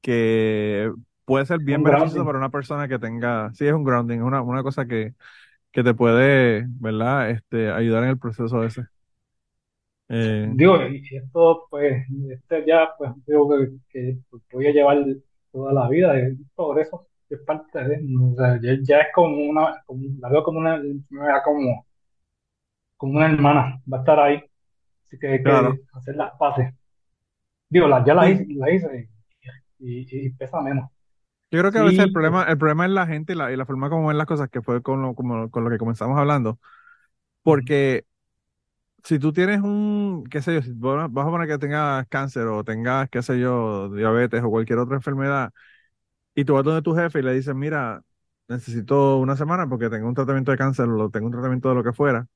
[0.00, 0.92] que
[1.24, 4.42] puede ser bien beneficioso para una persona que tenga, sí, es un grounding, es una,
[4.42, 5.14] una cosa que,
[5.74, 7.30] que te puede, ¿verdad?
[7.30, 8.84] Este, ayudar en el proceso ese.
[10.08, 13.48] Eh, Digo, y esto, pues, este ya, pues, digo
[13.90, 14.18] que,
[14.48, 15.04] que voy a llevar
[15.52, 19.82] toda la vida, un progreso, es parte de, o sea, ya, ya es como una,
[19.86, 21.86] como, la veo como una, enfermedad como,
[22.96, 24.42] como una hermana, va a estar ahí,
[25.04, 25.74] así que hay claro.
[25.76, 26.74] que hacer las paces.
[27.68, 28.32] Digo, la, ya las Sí.
[28.32, 29.10] hice, las hice
[29.80, 30.90] y, y, y pesa menos.
[31.54, 33.56] Yo creo que a veces el problema, el problema es la gente y la, y
[33.56, 36.18] la forma como ven las cosas, que fue con lo, como, con lo que comenzamos
[36.18, 36.58] hablando.
[37.42, 38.06] Porque
[39.04, 42.64] si tú tienes un, qué sé yo, si vas a poner que tengas cáncer o
[42.64, 45.52] tengas, qué sé yo, diabetes o cualquier otra enfermedad,
[46.34, 48.02] y tú vas donde tu jefe y le dices, mira,
[48.48, 51.84] necesito una semana porque tengo un tratamiento de cáncer o tengo un tratamiento de lo
[51.84, 52.26] que fuera,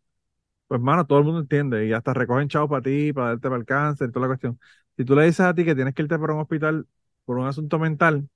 [0.68, 3.56] pues mano, todo el mundo entiende y hasta recogen chavos para ti, para darte para
[3.60, 4.60] el cáncer y toda la cuestión.
[4.96, 6.86] Si tú le dices a ti que tienes que irte para un hospital
[7.24, 8.28] por un asunto mental,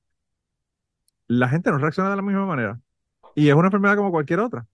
[1.39, 2.81] la gente no reacciona de la misma manera.
[3.35, 4.67] Y es una enfermedad como cualquier otra.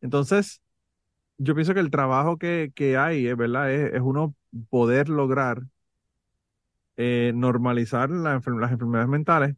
[0.00, 0.62] Entonces,
[1.38, 4.34] yo pienso que el trabajo que, que hay, es verdad, es, es uno
[4.70, 5.62] poder lograr
[6.96, 9.56] eh, normalizar las enfermedades mentales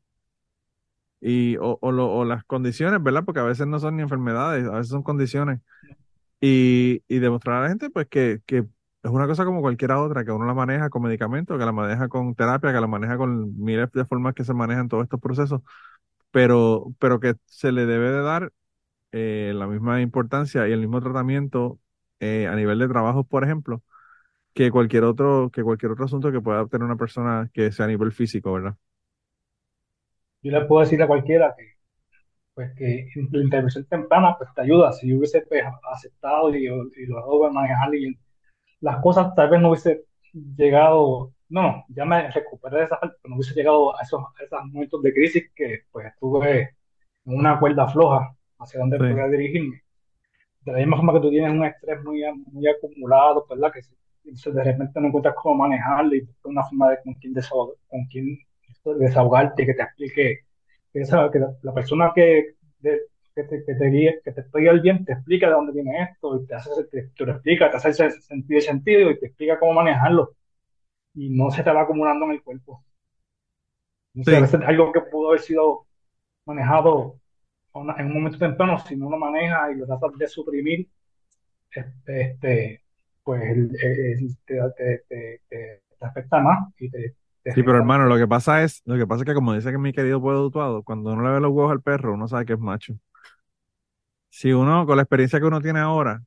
[1.20, 3.24] y, o, o las condiciones, ¿verdad?
[3.24, 5.60] Porque a veces no son ni enfermedades, a veces son condiciones.
[6.40, 10.24] Y, y demostrar a la gente, pues, que, que es una cosa como cualquiera otra,
[10.24, 13.58] que uno la maneja con medicamentos, que la maneja con terapia, que la maneja con
[13.60, 15.62] miles de formas que se manejan todos estos procesos,
[16.34, 18.52] pero, pero que se le debe de dar
[19.12, 21.80] eh, la misma importancia y el mismo tratamiento
[22.20, 23.82] eh, a nivel de trabajo, por ejemplo,
[24.54, 27.88] que cualquier otro, que cualquier otro asunto que pueda tener una persona que sea a
[27.88, 28.76] nivel físico, ¿verdad?
[30.42, 31.64] yo le puedo decir a cualquiera que,
[32.54, 34.92] pues, que la intervención temprana, pues, te ayuda.
[34.92, 38.18] Si yo hubiese, pues, aceptado y, y logrado manejar y
[38.80, 40.04] las cosas tal vez no hubiese
[40.56, 44.44] llegado, no, ya me recuperé de esa parte, pero no hubiese llegado a esos, a
[44.44, 46.62] esos momentos de crisis que pues estuve
[47.26, 49.82] en una cuerda floja hacia donde Sí, podía dirigirme.
[50.62, 53.72] De la misma forma que tú tienes un estrés muy, muy acumulado, ¿verdad?
[53.72, 53.80] Que
[54.24, 58.04] entonces de repente no encuentras cómo manejarlo y una forma de con quién, desahog- con
[58.06, 58.38] quién
[58.98, 60.38] desahogarte, que te explique,
[60.92, 63.00] que, esa- que la, la persona que, de-
[63.34, 66.02] que te, que te guíe, que te explique el bien, te explica de dónde viene
[66.04, 69.26] esto, y te hace, te, te lo explica, te hace ese sentido, sentido y te
[69.26, 70.34] explica cómo manejarlo,
[71.14, 72.84] y no se te va acumulando en el cuerpo.
[74.22, 74.36] Sí,
[74.66, 75.86] algo que pudo haber sido
[76.46, 77.20] manejado
[77.74, 80.88] en un momento temprano, si no lo maneja y lo tratas de suprimir,
[81.72, 82.84] este, este,
[83.24, 83.42] pues
[84.46, 87.16] te, te, te, te- te afecta más y te,
[87.48, 89.78] sí, pero hermano, lo que pasa es, lo que pasa es que como dice que
[89.78, 92.54] mi querido pueblo Utuado, cuando uno le ve los huevos al perro, uno sabe que
[92.54, 92.94] es macho.
[94.28, 96.22] Si uno, con la experiencia que uno tiene ahora,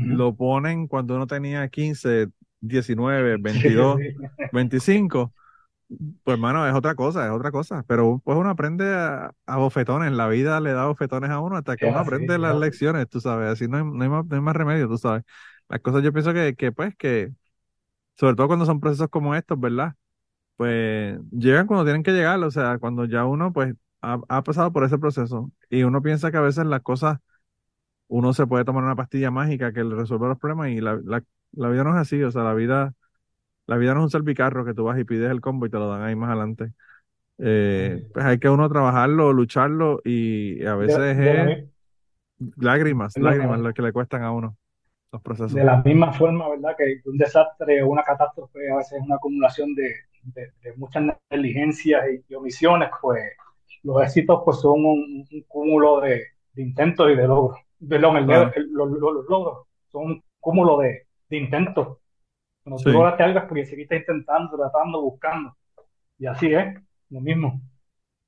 [0.00, 2.28] lo ponen cuando uno tenía 15,
[2.60, 4.28] 19, Sí, 22, sí.
[4.50, 5.34] 25,
[6.24, 7.84] pues hermano, es otra cosa, es otra cosa.
[7.88, 11.76] Pero pues uno aprende a, a bofetones, la vida le da bofetones a uno hasta
[11.76, 14.26] que Es uno así, aprende las lecciones, tú sabes, así no hay, no hay más,
[14.26, 15.24] no hay más remedio, tú sabes.
[15.68, 17.32] Las cosas yo pienso que, que pues que,
[18.16, 19.94] sobre todo cuando son procesos como estos, ¿verdad?
[20.56, 24.72] Pues llegan cuando tienen que llegar, o sea, cuando ya uno pues ha, ha pasado
[24.72, 27.18] por ese proceso y uno piensa que a veces las cosas,
[28.08, 31.24] uno se puede tomar una pastilla mágica que le resuelve los problemas y la, la,
[31.52, 32.94] la vida no es así, o sea, la vida,
[33.66, 35.78] la vida no es un salpicarro que tú vas y pides el combo y te
[35.78, 36.72] lo dan ahí más adelante.
[37.38, 41.54] Eh, pues hay que uno trabajarlo, lucharlo y a veces de es
[42.56, 44.56] lágrimas, lágrimas lo que le cuestan a uno
[45.12, 45.60] los procesos.
[45.60, 46.76] de la misma forma, ¿verdad?
[46.76, 49.88] Que un desastre o una catástrofe a veces es una acumulación de,
[50.22, 53.22] de- muchas negligencias y, y omisiones, pues
[53.82, 57.58] los éxitos pues son un, un cúmulo de, de intentos y de logros.
[57.86, 61.98] Perdón, el- Claro, el- los, los- los logros son un cúmulo de, de intentos.
[62.64, 62.92] Cuando tú sí.
[62.92, 65.56] lograste algo es porque seguiste intentando, tratando, buscando.
[66.18, 66.74] Y así es,
[67.10, 67.60] lo mismo.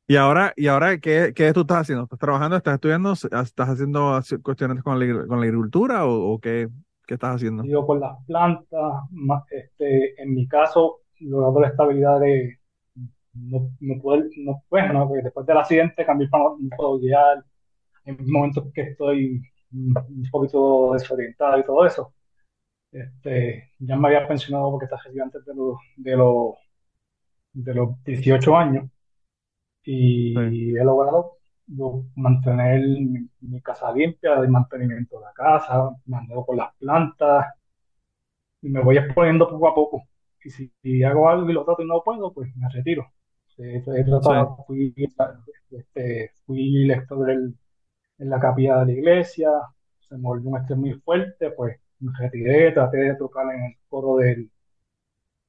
[0.06, 2.04] Y ahora, y ahora ¿qué, qué tú estás haciendo?
[2.04, 2.56] ¿Estás trabajando?
[2.56, 3.12] ¿Estás estudiando?
[3.12, 6.68] ¿Estás haciendo haci- cuestiones con la, con la agricultura o, o qué,
[7.06, 7.62] qué estás haciendo?
[7.62, 12.58] Digo, con las plantas, ma- este, en mi caso, logrando la estabilidad de,
[13.34, 16.98] no, no puedo, no, pues, no, porque después del accidente cambié para no, no puedo
[16.98, 17.44] guiar,
[18.18, 19.42] en momentos que estoy
[19.72, 22.14] un poquito desorientado y todo eso.
[22.92, 26.54] Este, ya me había pensionado porque estaba antes de los, de los,
[27.52, 28.86] de los 18 años
[30.34, 31.38] Sí, y he logrado
[31.68, 37.46] lo- mantener mi, mi casa limpia, el mantenimiento de la casa, mandado con las plantas
[38.62, 40.02] y me voy exponiendo poco a poco.
[40.44, 43.06] Y si, si hago algo y lo trato y no puedo, pues me retiro.
[43.58, 44.94] He, he sí, tratado, fui,
[45.70, 47.54] este, fui lector del-
[48.20, 49.50] en la capilla de la iglesia,
[50.00, 53.74] se me volvió un estrés muy fuerte, pues me retiré, traté de tocar en el
[53.90, 54.50] coro del,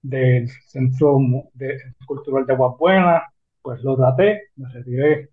[0.04, 1.18] del Centro
[1.54, 3.24] de- Cultural de Aguas Buenas,
[3.62, 5.30] pues lo traté, me retiré,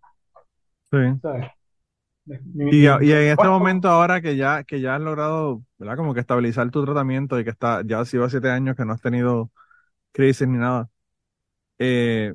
[0.91, 0.99] sí.
[2.71, 5.97] Y, y en este momento ahora que ya, que ya has logrado, ¿verdad?
[5.97, 8.93] Como que estabilizar tu tratamiento y que está, ya ha sido siete años que no
[8.93, 9.51] has tenido
[10.13, 10.91] crisis ni nada.
[11.79, 12.35] Eh,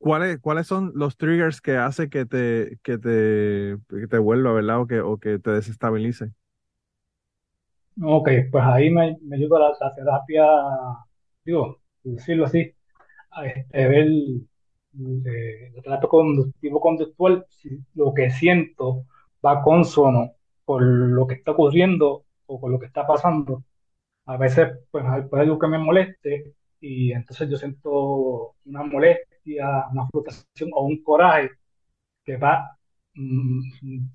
[0.00, 4.82] ¿cuáles, cuáles son los triggers que hace que te, que te, que te vuelva, ¿verdad?
[4.82, 6.32] O que, o que te desestabilice.
[8.02, 10.44] ok, pues ahí me, me ayuda la, la terapia,
[11.44, 12.72] digo, decirlo así,
[13.32, 19.06] a este, ver eh, la terapia conductivo-conductual, si lo que siento
[19.44, 20.32] va consono
[20.64, 23.64] con lo que está ocurriendo o con lo que está pasando.
[24.26, 29.29] A veces, pues, hay algo que me moleste y entonces yo siento una molestia,
[29.92, 31.50] una frustración o un coraje
[32.24, 32.76] que va
[33.14, 33.60] mm,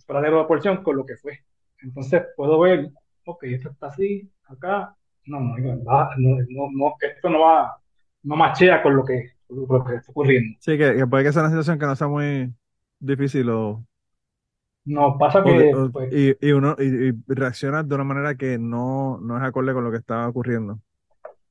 [0.06, 1.40] fuera de proporción con lo que fue.
[1.82, 2.92] Entonces puedo ver,
[3.26, 4.96] ok, esto está así, acá,
[5.26, 5.76] no, no, no,
[6.18, 7.78] no, no, esto no va,
[8.24, 10.60] no machea con lo que, con lo que está ocurriendo.
[10.60, 12.54] Sí, que, que puede que sea una situación que no sea muy
[13.00, 13.86] difícil o,
[14.86, 18.58] No, pasa que, o- pues, y, y uno y, y reacciona de una manera que
[18.58, 20.80] no, no es acorde con lo que está ocurriendo.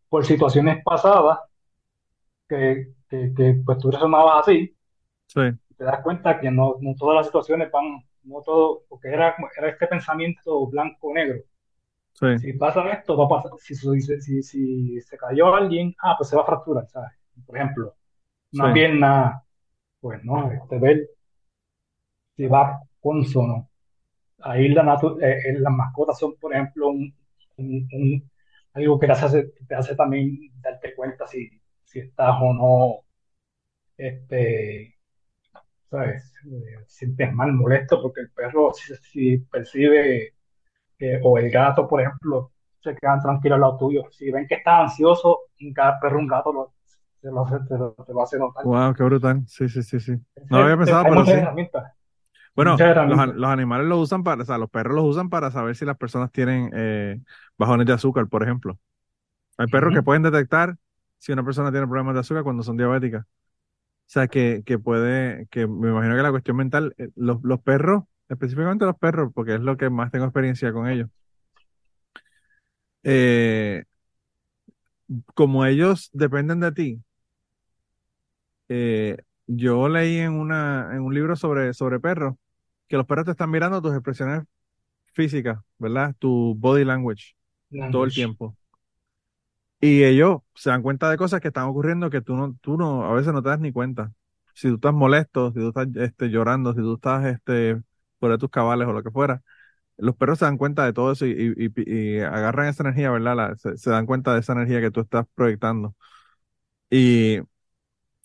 [0.08, 1.38] por situaciones pasadas,
[2.48, 4.76] que, que, que pues tú resonabas así,
[5.26, 5.40] Sí,
[5.76, 9.68] te das cuenta que no, no todas las situaciones van, no todo, porque era, era
[9.70, 11.40] este pensamiento blanco-negro.
[12.14, 13.52] sí, Si pasa esto, va a pasar.
[13.60, 17.12] Si, si, si, si se cayó alguien, ah, pues se va a fracturar, ¿sabes?
[17.46, 17.94] Por ejemplo,
[18.52, 19.42] sí, una pierna,
[20.00, 21.08] pues no, este, ver
[22.36, 23.70] si va consono.
[24.40, 27.14] Ahí la natu- eh, eh, las mascotas son, por ejemplo, un,
[27.58, 28.30] un- un-
[28.74, 31.50] algo que te hace, te hace también darte cuenta si,
[31.94, 33.00] si estás o no,
[33.96, 34.96] este,
[35.90, 36.32] ¿sabes?
[36.46, 40.34] Eh, sientes mal, molesto, porque el perro si, si percibe
[40.98, 44.04] que- o el gato, por ejemplo, se quedan tranquilos al lado tuyo.
[44.12, 46.74] Si ven que estás ansioso, un ga- perro, un gato, lo,
[47.22, 48.64] se lo, hace- te lo, te lo hace notar.
[48.66, 49.44] Wow, qué brutal.
[49.48, 50.12] Sí, sí, sí, sí.
[50.50, 51.38] No lo había pensado, pero sí.
[52.54, 55.74] Bueno, los, los animales lo usan para, o sea, los perros los usan para saber
[55.76, 57.20] si las personas tienen eh,
[57.58, 58.78] bajones de azúcar, por ejemplo.
[59.58, 60.76] Hay perros que pueden detectar
[61.24, 63.24] si una persona tiene problemas de azúcar cuando son diabéticas.
[63.24, 63.26] O
[64.04, 68.04] sea, que, que puede, que me imagino que la cuestión mental, eh, los, los perros,
[68.28, 71.08] específicamente los perros, porque es lo que más tengo experiencia con ellos,
[73.04, 73.84] eh,
[75.32, 77.02] como ellos dependen de ti,
[78.68, 79.16] eh,
[79.46, 82.34] yo leí en una, en un libro sobre, sobre perros,
[82.86, 84.42] que los perros te están mirando tus expresiones
[85.14, 86.14] físicas, ¿verdad?
[86.18, 87.34] Tu body language
[87.90, 88.54] todo el tiempo.
[89.84, 93.04] Y ellos se dan cuenta de cosas que están ocurriendo que tú no, tú no,
[93.06, 94.12] a veces no te das ni cuenta.
[94.54, 97.82] Si tú estás molesto, si tú estás este, llorando, si tú estás este,
[98.18, 99.42] por tus cabales o lo que fuera,
[99.98, 101.72] los perros se dan cuenta de todo eso y, y-
[102.18, 103.56] y- agarran esa energía, ¿verdad?
[103.58, 105.96] Se, se dan cuenta de esa energía que tú estás proyectando.
[106.90, 107.40] Y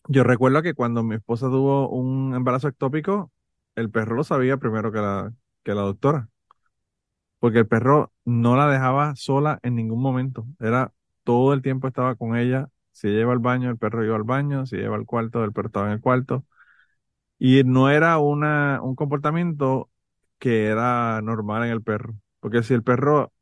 [0.10, 3.32] yo recuerdo que cuando mi esposa tuvo un embarazo ectópico,
[3.76, 5.34] el perro lo sabía primero que la,
[5.64, 6.30] que la doctora,
[7.40, 10.46] porque el perro no la dejaba sola en ningún momento.
[10.60, 10.94] Era
[11.30, 12.70] todo el tiempo estaba con ella.
[12.92, 14.66] Si iba al baño, el perro iba al baño.
[14.66, 16.46] Si iba al cuarto, el perro estaba en el cuarto.
[17.38, 19.90] Y no era una, un comportamiento
[20.40, 22.16] que era normal en el perro.
[22.40, 23.34] Porque si el perro,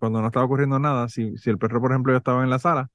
[0.00, 2.58] cuando no estaba ocurriendo nada, si, si el perro, por ejemplo, yo estaba en la
[2.60, 2.90] sala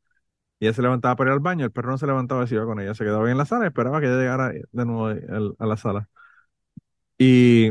[0.59, 2.55] y ella se levantaba para ir al baño, el perro no se levantaba y se
[2.55, 2.95] iba con ella.
[2.95, 5.07] Se quedaba en la sala esperaba que ella llegara de nuevo
[5.59, 6.09] a la sala.
[7.17, 7.69] Y,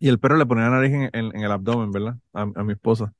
[0.00, 2.18] y el perro le ponía la nariz en, en- en el abdomen, ¿verdad?
[2.34, 3.14] A, a mi esposa.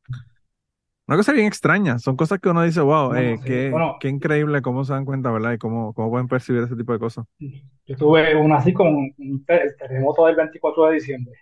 [1.06, 1.98] Una cosa bien extraña.
[1.98, 3.44] Son cosas que uno dice, wow, eh, sí.
[3.44, 5.52] qué, Bueno, qué increíble cómo se dan cuenta, ¿verdad?
[5.52, 7.26] Y cómo, cómo pueden percibir ese tipo de cosas.
[7.86, 8.88] yo tuve una así con
[9.18, 11.34] un terremoto del 24 de diciembre.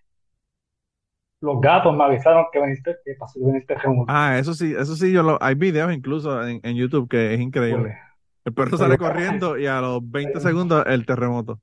[1.42, 4.14] Los gatos me avisaron que veniste, que pasó venir terremoto.
[4.14, 7.40] Ah, eso sí, eso sí, yo lo, hay videos incluso en, en YouTube que es
[7.66, 7.98] Pues, increíble.
[8.44, 11.60] El perro pues sale que corriendo y a los 20 segundos el terremoto.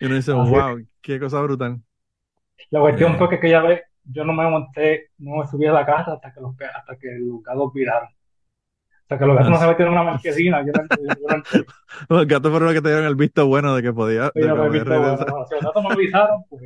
[0.00, 0.66] Y uno dice, así es.
[0.66, 1.82] wow, qué cosa brutal.
[2.70, 5.72] La cuestión Eh, fue que aquella vez yo no me monté, no me subí a
[5.72, 8.08] la casa hasta que los, hasta que los gatos viraron.
[9.08, 10.64] Sea, que los gatos no se metieron en una marquesina.
[10.64, 11.42] Yo no, yo no.
[12.08, 14.48] Los gatos fueron los que te dieron el visto bueno de que podía, de Yo
[14.48, 15.16] no que me he podía visto bueno.
[15.16, 15.28] regresar.
[15.28, 16.62] No, si los gatos me avisaron, pues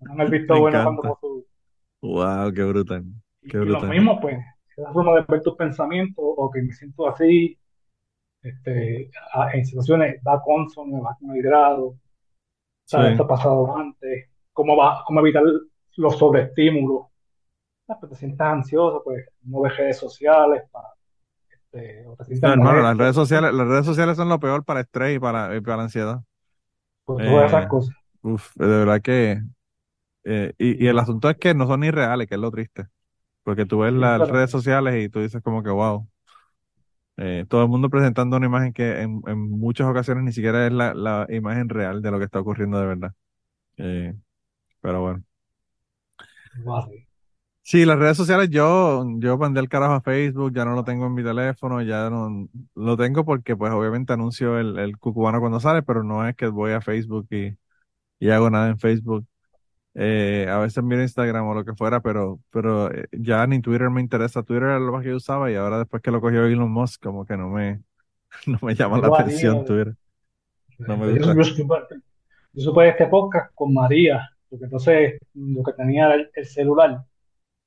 [0.00, 1.08] me he visto Me bueno cuando encanta.
[1.14, 1.44] pasó.
[2.02, 3.04] Wow, qué brutal.
[3.42, 3.90] Y, Qué y lo brutal.
[3.90, 4.38] mismo, pues,
[4.76, 7.58] esa forma de ver tus pensamientos o que me siento así,
[8.42, 9.10] este,
[9.54, 11.96] en situaciones da consono, va con el grado,
[12.86, 13.08] ¿sabes?
[13.08, 13.12] Sí.
[13.12, 15.42] Esto ha pasado antes, cómo va, cómo evitar
[15.96, 17.06] los sobreestímulos.
[17.88, 20.88] Ah, pues te sientas ansioso, pues no ves redes sociales, para,
[21.50, 24.80] este, o te No, hermano, las redes sociales, las redes sociales son lo peor para
[24.80, 26.22] estrés y para, y para ansiedad.
[27.04, 27.94] pues todas esas Eh, cosas.
[28.22, 29.42] uf, de verdad que,
[30.24, 32.88] eh, y, y el asunto es que no son ni reales, que es lo triste.
[33.44, 36.08] Porque tú ves las redes sociales y tú dices como que wow.
[37.16, 40.72] Eh, todo el mundo presentando una imagen que en, en muchas ocasiones ni siquiera es
[40.72, 43.12] la, la imagen real de lo que está ocurriendo de verdad.
[43.78, 44.14] Eh,
[44.80, 45.24] pero bueno.
[47.62, 51.06] Sí, las redes sociales yo, yo mandé el carajo a Facebook, ya no lo tengo
[51.06, 55.60] en mi teléfono, ya no lo tengo porque pues obviamente anuncio el, el cucubano cuando
[55.60, 57.56] sale, pero no es que voy a Facebook y,
[58.18, 59.26] y hago nada en Facebook.
[59.94, 63.90] Eh, a veces miro Instagram o lo que fuera, pero, pero eh, ya ni Twitter
[63.90, 64.42] me interesa.
[64.42, 67.02] Twitter era lo más que yo usaba y ahora después que lo cogió Elon Musk,
[67.02, 67.82] como que no me,
[68.46, 69.94] no me llama la atención Twitter.
[70.78, 71.34] No me gusta.
[72.52, 77.04] yo supe este podcast con María, porque entonces lo que tenía era el, el celular,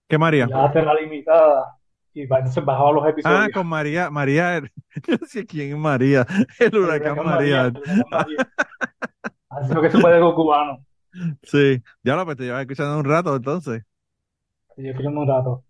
[0.08, 0.54] ¿Qué María?
[0.86, 1.78] la limitada,
[2.14, 3.54] y entonces bajaba los Ah, episodios.
[3.54, 4.62] con María, María,
[5.08, 6.26] yo sé quién es María,
[6.60, 7.68] el El huracán huracán María, María.
[7.68, 8.44] el huracán María.
[9.50, 10.80] Así es lo que supe de los cubanos.
[11.44, 13.84] Sí, ya lo pues te llevas escuchando un rato entonces.
[14.78, 15.64] Y yo quiero un rato.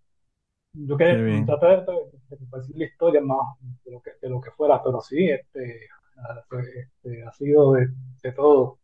[0.73, 4.41] Yo que traté de, de, de compartir la historia más de lo que, de lo
[4.41, 5.87] que fuera, pero sí, este,
[7.03, 7.87] este, ha sido de,
[8.23, 8.79] de todo.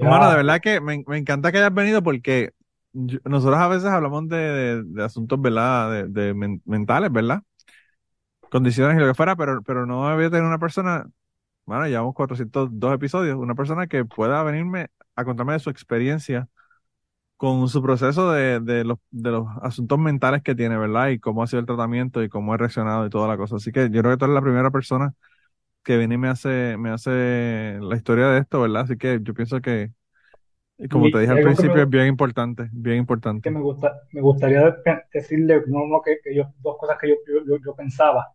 [0.00, 2.52] Hermano, de verdad que me, me encanta que hayas venido porque
[2.92, 5.90] nosotros a veces hablamos de, de- asuntos, ¿verdad?
[5.92, 7.42] De, de men- mentales, ¿verdad?
[8.50, 11.06] Condiciones y lo que fuera, pero, pero no había tenido una persona,
[11.66, 16.48] bueno, llevamos 402 episodios, una persona que pueda venirme a contarme de su experiencia
[17.36, 21.08] con su proceso de, de los, de los asuntos mentales que tiene, ¿verdad?
[21.10, 23.56] Y cómo ha sido el tratamiento y cómo ha reaccionado y toda la cosa.
[23.56, 25.14] Así que yo creo que tú eres la primera persona
[25.82, 28.82] que viene y me hace, me hace la historia de esto, ¿verdad?
[28.82, 29.92] Así que yo pienso que,
[30.90, 32.98] como y te dije al que me, principio, es bien importante, bien
[33.42, 33.50] que importante.
[33.50, 37.14] me gusta, me gustaría de- decirle, no, no, que, que yo, dos cosas que yo,
[37.26, 38.32] yo, yo- yo pensaba.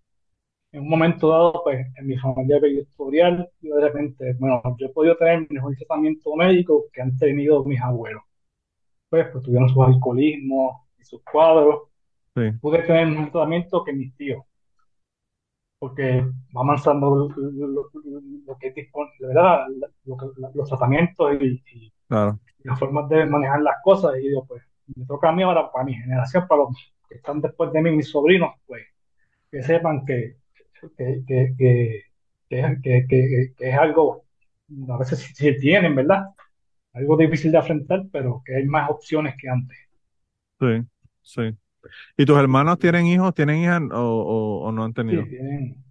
[0.74, 4.88] En un momento dado, pues, en mi familia había historial, y de repente, bueno, yo
[4.88, 8.24] he podido tener el mejor tratamiento médico que han tenido mis abuelos.
[9.10, 11.84] Pues, pues tuvieron sus alcoholismos y sus cuadros.
[12.36, 14.44] Sí, Pude tener el mejor tratamiento que mis tíos,
[15.80, 16.22] porque
[16.56, 17.68] va avanzando lo, lo-
[18.48, 19.68] lo- que es disponible, ¿verdad?
[20.06, 20.18] Lo
[20.54, 22.40] los tratamientos y, y claro.
[22.64, 24.14] las formas de manejar las cosas.
[24.20, 24.64] Y digo, pues,
[24.96, 27.92] me toca a mí ahora, para mi generación, para los que están después de mí,
[27.92, 28.84] mis sobrinos, pues,
[29.52, 30.38] que sepan que,
[30.98, 34.26] que, que, que, es- algo,
[34.90, 36.26] a veces sí, sí tienen, ¿verdad?
[36.94, 39.78] Algo difícil de afrontar, pero que hay más opciones que antes.
[40.60, 40.66] Sí,
[41.22, 41.58] sí.
[42.18, 45.30] ¿Y tus hermanos tienen hijos, tienen hijas o, o, o no han Sí, tenido?
[45.30, 45.84] tienen,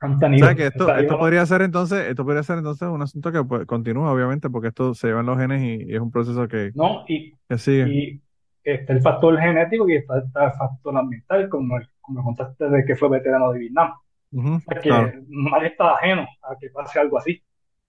[0.00, 0.46] han O tenido.
[0.46, 2.88] sea que esto, O sea, yo esto no- podría ser entonces, esto podría ser entonces
[2.88, 5.94] un asunto que pues, continúa, obviamente, porque esto se lleva en los genes y, y
[5.94, 7.92] es un proceso que, no, y, que sigue.
[7.92, 8.22] y
[8.64, 12.84] está el factor genético y está, está el factor ambiental, como, el- como contaste de
[12.84, 13.90] que fue veterano de Vietnam.
[13.92, 15.08] O sea, que claro.
[15.28, 17.42] nadie está ajeno a que pase algo así.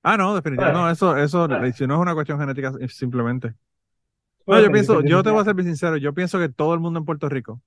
[0.03, 0.79] Ah, no, definitivamente.
[0.79, 3.53] No, eso, eso, si no es una cuestión genética, simplemente.
[4.49, 6.79] No, yo pienso, yo te voy a ser bien sincero, yo pienso que todo el
[6.79, 7.61] mundo en Puerto Rico,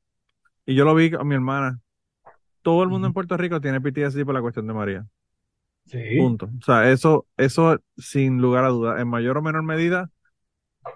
[0.66, 1.80] y yo lo vi con mi hermana,
[2.62, 3.12] todo el mundo en.
[3.12, 5.07] Puerto Rico tiene PTSD por la cuestión de María.
[5.87, 6.47] Sí, Punto.
[6.59, 10.11] O sea, eso, eso sin lugar a dudas, en mayor o menor medida,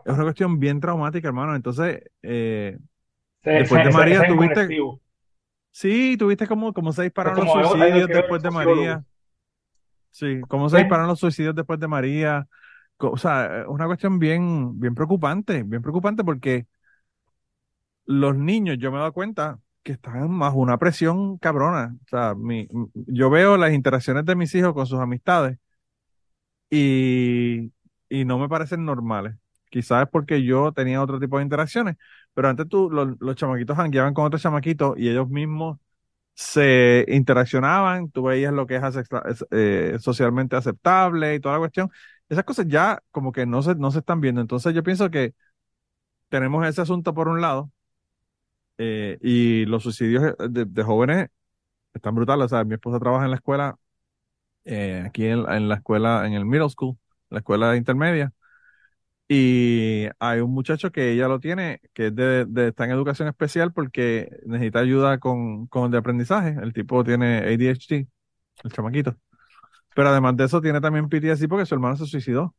[0.04, 1.54] es una cuestión bien traumática, hermano.
[1.56, 2.78] Entonces, eh,
[3.42, 5.00] después de María, ese tuviste, colectivo.
[5.70, 8.50] sí, tuviste como, como se dispararon los como suicidios después de.
[8.50, 9.04] María.
[10.10, 10.84] Sí, cómo se ¿Ves?
[10.84, 12.48] disparan los suicidios después de María.
[12.98, 16.66] O sea, es una cuestión bien, bien preocupante, bien preocupante porque
[18.06, 21.96] los niños, yo me he dado cuenta que están bajo una presión cabrona.
[22.04, 25.58] O sea, mi, yo veo las interacciones de mis hijos con sus amistades
[26.70, 27.72] y,
[28.08, 29.36] y no me parecen normales.
[29.70, 31.96] Quizás es porque yo tenía otro tipo de interacciones,
[32.34, 35.78] pero antes tú, los, los chamaquitos jangueaban con otros chamaquitos y ellos mismos
[36.34, 38.84] se interaccionaban, tú veías lo que es,
[39.52, 41.90] eh, socialmente aceptable y toda la cuestión.
[42.28, 44.40] Esas cosas ya como que no se, no se están viendo.
[44.40, 45.34] Entonces yo pienso que
[46.30, 47.72] tenemos ese asunto por un lado
[48.78, 51.28] eh, y los suicidios de, de jóvenes
[51.94, 52.46] están brutales.
[52.46, 53.78] O sea, mi esposa trabaja en la escuela,
[54.64, 56.98] eh, aquí en, la escuela, en el middle school,
[57.30, 58.32] la escuela intermedia,
[59.28, 63.72] Y hay un muchacho que ella lo tiene, que es de- está en educación especial
[63.72, 66.56] porque necesita ayuda con, con el de aprendizaje.
[66.62, 68.08] El tipo tiene ADHD,
[68.64, 69.16] el chamaquito.
[69.96, 72.54] Pero además de eso, tiene también PTSD porque su hermano se suicidó.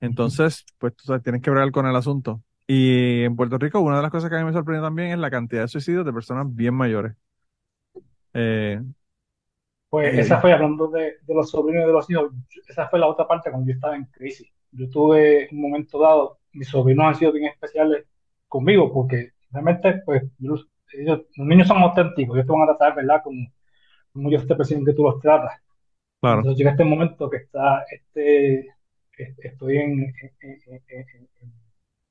[0.00, 2.42] Entonces, pues tú sabes, tienes que bregar con el asunto.
[2.66, 5.18] Y en Puerto Rico, una de las cosas que a mí me sorprendió también es
[5.18, 7.16] la cantidad de suicidios de personas bien mayores.
[8.34, 8.80] Eh,
[9.88, 12.88] Pues y- esa fue, hablando de, de los sobrinos y de los hijos, yo- esa
[12.88, 14.48] fue la otra parte cuando yo estaba en crisis.
[14.72, 18.04] Yo tuve un momento dado, mis sobrinos han sido bien especiales
[18.48, 22.66] conmigo porque realmente, pues, yo los, ellos- los niños son auténticos, ellos te van a
[22.76, 23.22] tratar, ¿verdad?
[23.22, 23.46] Como,
[24.12, 25.60] como ellos te perciben que tú los tratas.
[26.20, 28.68] Claro, Entonces llega este momento que está, este,
[29.38, 31.06] estoy en, en, en- en-
[31.42, 31.52] en-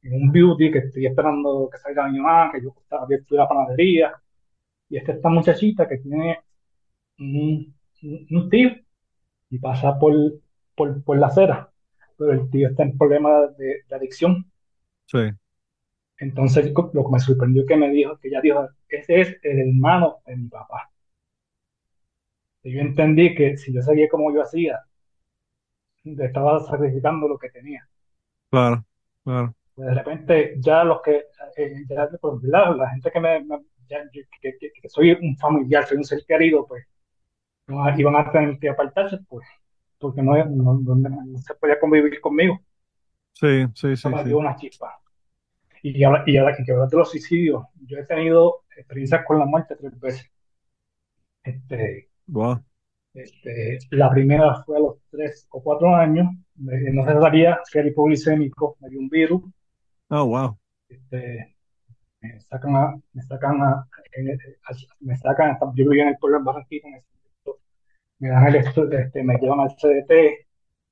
[0.04, 3.48] en un beauty, que estoy esperando que salga mi mamá, que yo estaba abierto la
[3.48, 4.14] panadería,
[4.90, 6.40] y está esta muchachita que tiene
[7.20, 8.72] un, un- un tío
[9.52, 10.14] y pasa por,
[10.76, 11.72] por, por la acera,
[12.18, 14.52] pero el tío está en problemas de, de adicción.
[15.08, 15.18] sí,
[16.18, 20.18] Entonces lo que me sorprendió que me dijo, que ella dijo, ese es el hermano
[20.26, 20.92] de mi papá.
[22.66, 24.82] Yo entendí que si yo seguía como yo hacía,
[26.06, 27.86] estaba sacrificando lo que tenía.
[28.50, 28.86] claro,
[29.24, 31.26] claro, Pues de repente ya los que,
[31.58, 32.44] eh, ya, pues.
[32.44, 33.60] La gente que me, me-
[33.90, 36.86] ya, yo- que, que- que soy un familiar, soy un ser querido, pues
[37.98, 39.48] iban a tener que apartarse, pues,
[40.00, 40.96] porque no, no, no-
[41.26, 42.60] no se podía convivir conmigo.
[43.34, 45.00] sí, sí, sí, sí, una chispa.
[45.84, 49.46] Y ahora, y ahora que hablas de los suicidios, yo he tenido experiencias con la
[49.46, 50.32] muerte tres veces.
[51.44, 52.64] Este, wow,
[53.16, 57.80] este, la primera fue a los tres o cuatro años, me- no se sabía que
[57.80, 59.42] era hipoglicémico, me dio un virus,
[60.12, 60.58] oh, wow,
[60.90, 61.56] este,
[62.22, 66.40] me sacan a, me sacan a, el- a- me sacan, yo vivía en el pueblo
[66.40, 67.62] de Barranquilla, en momento,
[68.20, 70.48] me dan el, este, me llevan al CDT,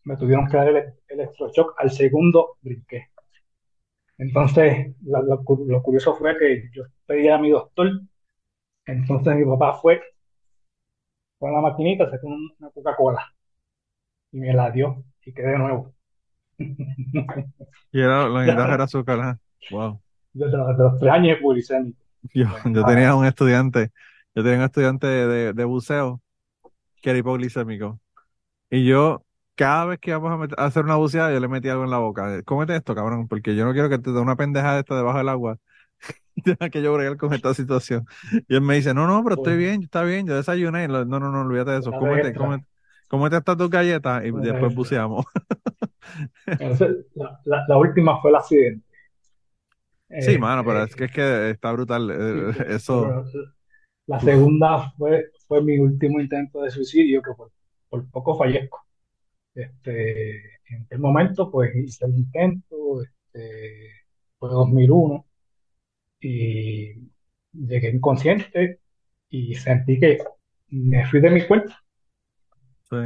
[0.05, 3.09] me tuvieron que dar el electroshock, al segundo brinqué.
[4.17, 7.89] Entonces, la- lo, cu- lo curioso fue que yo pedí a mi doctor,
[8.85, 10.01] entonces mi papá fue
[11.43, 13.21] con la maquinita, sacó un- una Coca-Cola
[14.33, 15.93] y me la dio y quedé de nuevo.
[17.91, 19.39] y era, la era azúcar,
[19.69, 20.01] wow.
[20.33, 21.97] Desde los, desde los tres años hipoglicémico.
[22.33, 23.91] Yo, yo tenía un estudiante,
[24.35, 26.21] yo tenía un estudiante de, de buceo
[27.01, 27.99] que era hipoglicémico.
[28.69, 29.25] Y yo,
[29.55, 32.43] cada vez que íbamos a hacer una buceada, yo le metía algo en la boca.
[32.43, 35.29] Cómete esto, cabrón, porque yo no quiero que te dé una pendejada esta debajo del
[35.29, 35.57] agua.
[36.71, 38.05] Que yo bregar con esta situación.
[38.47, 40.85] Y él me dice, no, no, pero estoy bien, está bien, yo desayuné.
[40.85, 41.93] Y lo- No, no, no, olvídate de eso.
[41.95, 42.65] Cómete, cómete,
[43.07, 45.25] cómete estas dos galletas y después buceamos.
[46.57, 48.85] Entonces, la, la, la última fue el accidente.
[50.17, 52.09] Sí, mano, pero es Este, que, es que está brutal.
[52.31, 53.23] sí, eh, Eso,
[54.07, 57.51] la segunda fue, fue mi último intento de suicidio, que por,
[57.89, 58.79] por poco fallezco.
[59.55, 63.91] Este, en aquel momento, pues hice el intento, este,
[64.39, 65.25] fue 2001,
[66.23, 67.11] y
[67.53, 68.81] llegué inconsciente
[69.29, 70.19] y sentí que
[70.69, 71.73] me fui de mi cuerpo.
[72.89, 72.97] sí,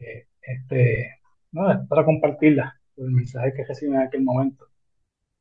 [0.00, 1.10] Eh, Este,
[1.52, 4.66] no, es para compartirla, el mensaje que recibí en aquel momento.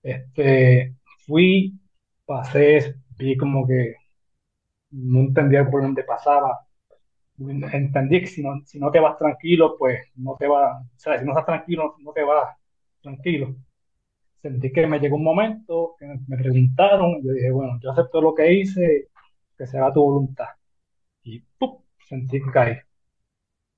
[0.03, 0.95] Este,
[1.27, 1.79] fui,
[2.25, 3.95] pasé, vi como que
[4.91, 6.67] no entendía por dónde pasaba.
[7.73, 11.19] Entendí que si no, si no te vas tranquilo, pues no te vas, o sea,
[11.19, 12.57] si no estás tranquilo, no te vas
[13.01, 13.55] tranquilo.
[14.43, 18.21] Sentí que me llegó un momento que me preguntaron, y yo dije, bueno, yo acepto
[18.21, 19.09] lo que hice,
[19.57, 20.47] que se haga tu voluntad.
[21.23, 21.79] Y ¡pum!
[22.09, 22.77] sentí que caí.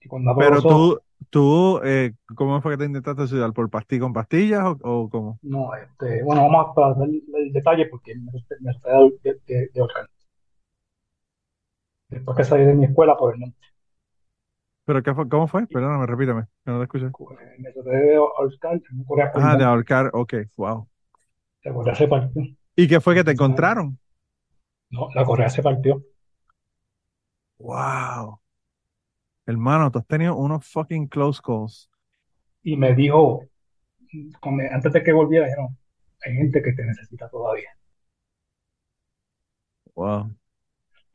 [0.01, 3.53] Y cuando Pero ojos, tú, tú, eh, ¿cómo fue que te intentaste suicidar?
[3.53, 5.39] ¿Por pastilla con pastillas o, o cómo?
[5.41, 8.31] no, este, bueno, vamos a pasar el, el detalle porque me,
[8.61, 8.71] me
[9.23, 9.87] de, de, de.
[12.09, 13.45] Después que salí de mi escuela, pues no,
[14.85, 15.27] ¿Pero qué fue?
[15.29, 15.67] ¿Cómo fue?
[15.67, 17.07] Perdóname, repíteme, que no te escuché.
[17.59, 20.87] me traté de ahorcar, corría Ah, de ahorcar, ok, wow.
[21.65, 22.43] la correa se partió.
[22.75, 23.99] ¿Y qué fue que te encontraron?
[24.89, 26.03] no, la correa se partió.
[27.59, 28.39] Wow.
[29.47, 31.89] Hermano, tú has tenido unos fucking close calls.
[32.63, 33.43] Y me dijo,
[34.41, 35.77] con- antes de que volviera, dijeron,
[36.25, 37.69] hay gente que te necesita todavía.
[39.95, 40.35] Wow.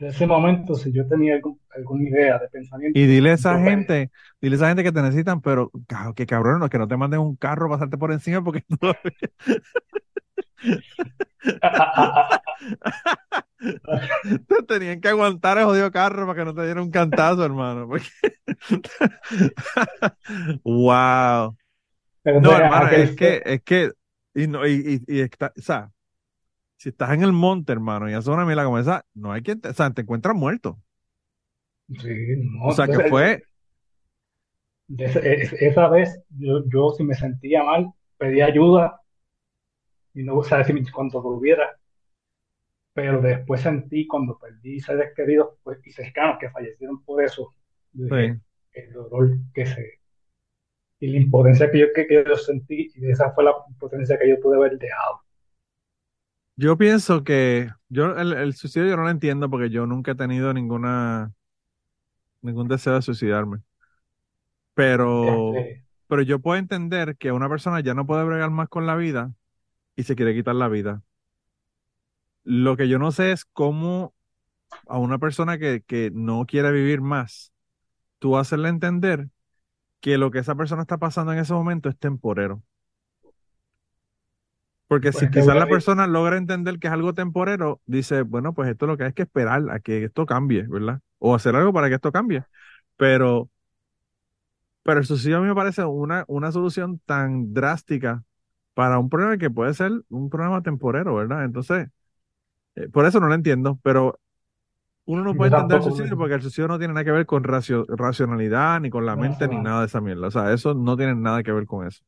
[0.01, 3.59] De ese momento, si yo tenía algún- alguna idea de Y pensamiento, dile a esa
[3.59, 4.11] yo gente,
[4.41, 5.71] dile a esa gente que te necesitan, pero
[6.17, 8.65] que cabrón, que no te manden un carro a pasarte por encima porque
[14.49, 17.87] te tenían que aguantar el jodido carro para que no te diera un cantazo, hermano.
[17.89, 18.07] porque-
[20.65, 21.57] Wow.
[22.23, 23.93] Pero No, hermano, es que, es que,
[24.35, 25.91] y no, y, y, y está, o sea,
[26.81, 29.61] si estás en el monte, hermano, y haces una mila como esa, no hay quien
[29.63, 30.81] te, o sea, te encuentras muerto.
[32.01, 33.45] sí, no, O sea, que fue,
[34.99, 39.01] ese- es- esa vez yo, yo si me sentía mal, pedí ayuda
[40.15, 41.77] y no sabía si cuánto tuviera,
[42.93, 47.55] pero después sentí cuando perdí seres queridos pues, y cercanos que fallecieron por eso,
[48.09, 48.41] Sí.
[48.73, 50.01] el dolor que se
[51.01, 54.29] y la impotencia que yo, que, que yo sentí y esa fue la impotencia que
[54.29, 55.21] yo pude haber dejado.
[56.61, 60.15] Yo pienso que yo el, el suicidio yo no lo entiendo porque yo nunca he
[60.15, 61.33] tenido ninguna
[62.43, 63.61] ningún deseo de suicidarme.
[64.75, 68.87] Pero Este, pero yo puedo entender que una persona ya no puede bregar más con
[68.87, 69.33] la vida
[69.97, 71.03] y se quiere quitar la vida.
[72.45, 74.15] Lo que yo no sé es cómo
[74.89, 77.53] a una persona que, que no quiere vivir más,
[78.21, 79.29] tú hacerle entender
[80.01, 82.63] que lo que esa persona está pasando en ese momento es temporero.
[84.91, 88.71] Porque pues si quizás la persona logra entender que es algo temporero, dice, bueno, pues
[88.71, 91.01] esto lo que hay que esperar a que esto cambie, ¿verdad?
[91.21, 92.45] O hacer algo para que esto cambie.
[92.97, 93.51] Pero,
[94.83, 98.25] pero el suicidio a mí me parece una, una solución tan drástica
[98.75, 101.45] para un problema que puede ser un problema temporero, ¿verdad?
[101.45, 101.89] Entonces,
[102.77, 104.21] eh, por eso no lo entiendo, pero
[105.07, 107.45] uno no puede entender el suicidio porque el suicidio no tiene nada que ver con
[107.45, 110.29] racio- racionalidad, ni con la mente, ni nada de esa mierda.
[110.29, 112.05] O sea, eso no tiene nada que ver con eso.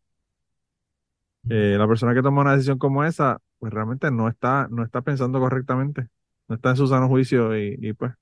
[1.49, 5.03] Eh, la persona que toma una decisión como esa, pues realmente no está, no está
[5.03, 6.09] pensando correctamente,
[6.49, 8.13] no está en su sano juicio y, y pues,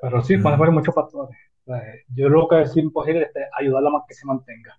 [0.00, 1.36] pero sí, pueden haber muchos factores.
[2.08, 4.78] Yo lo que es imposible es este, ayudarla a que se mantenga.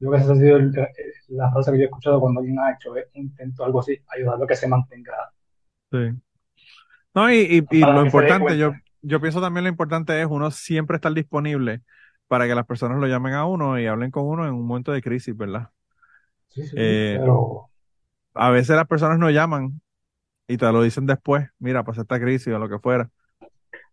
[0.00, 2.40] Yo creo que esa ha sido el- el- la frase que yo he escuchado cuando
[2.40, 5.14] alguien ha hecho eh, un intento, algo así, ayudarlo a que se mantenga
[5.92, 6.20] sí.
[7.14, 7.38] No, y,
[7.70, 11.82] y, y lo importante, yo, yo pienso también lo importante es uno siempre estar disponible
[12.30, 14.92] para que las personas lo llamen a uno y hablen con uno en un momento
[14.92, 15.70] de crisis, ¿verdad?
[16.48, 17.70] Sí, sí, Eh, pero
[18.34, 19.80] a veces las personas no llaman
[20.48, 23.10] y te lo dicen después, mira, pasa esta crisis o lo que fuera.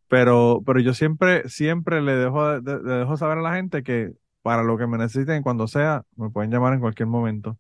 [0.09, 4.13] Pero, pero yo siempre, siempre le dejo, de- le dejo saber a la gente que
[4.43, 7.57] para lo que me necesiten, cuando sea, me pueden llamar en cualquier momento.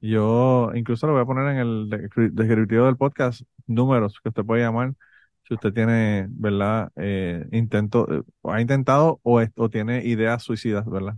[0.00, 4.44] Yo incluso lo voy a poner en el descri- descriptivo del podcast, números que usted
[4.44, 4.94] puede llamar
[5.44, 6.92] si usted tiene, ¿verdad?
[6.96, 8.06] Eh, intento,
[8.44, 11.16] ha intentado o, es- o tiene ideas suicidas, ¿verdad?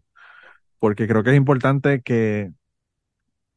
[0.80, 2.52] Porque creo que es importante que,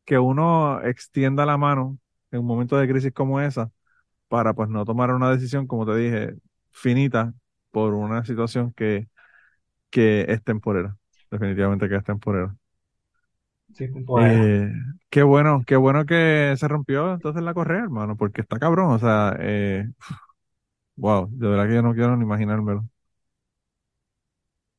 [0.06, 1.98] que uno extienda la mano
[2.32, 3.72] en un momento de crisis como esa
[4.28, 6.36] para pues no tomar una decisión, como te dije,
[6.72, 7.34] finita
[7.72, 9.10] por una situación que,
[9.92, 10.98] que es temporera.
[11.32, 12.56] Definitivamente que es temporera.
[13.74, 14.42] sí, temporera.
[14.42, 14.72] Eh,
[15.10, 19.00] qué bueno, qué bueno que se rompió entonces la correa, hermano, porque está cabrón, o
[19.00, 19.88] sea, eh,
[20.98, 22.88] wow, de verdad que yo no quiero ni imaginármelo.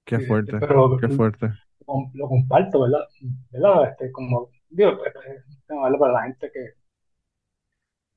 [0.05, 1.53] Qué este, fuerte, pero qué fuerte.
[1.87, 3.07] lo, lo comparto, ¿verdad?
[3.51, 3.91] ¿Verdad?
[3.93, 5.13] Este, como digo, eh,
[5.69, 5.99] ¿verdad?
[5.99, 6.75] para la gente que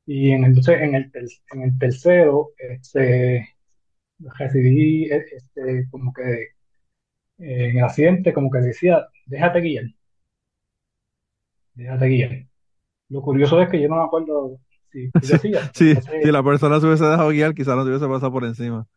[0.05, 3.47] y en, entonces en el, ter- en el tercero este,
[4.39, 6.23] recibí eh, este, como que
[7.39, 9.85] eh, en el accidente como que decía, déjate guiar,
[11.75, 12.47] déjate guiar.
[13.09, 14.59] Lo curioso es que yo no me acuerdo
[14.91, 15.11] Sí,
[15.73, 18.87] sí, si la persona se hubiese dejado guiar, quizás no se hubiese pasado por encima.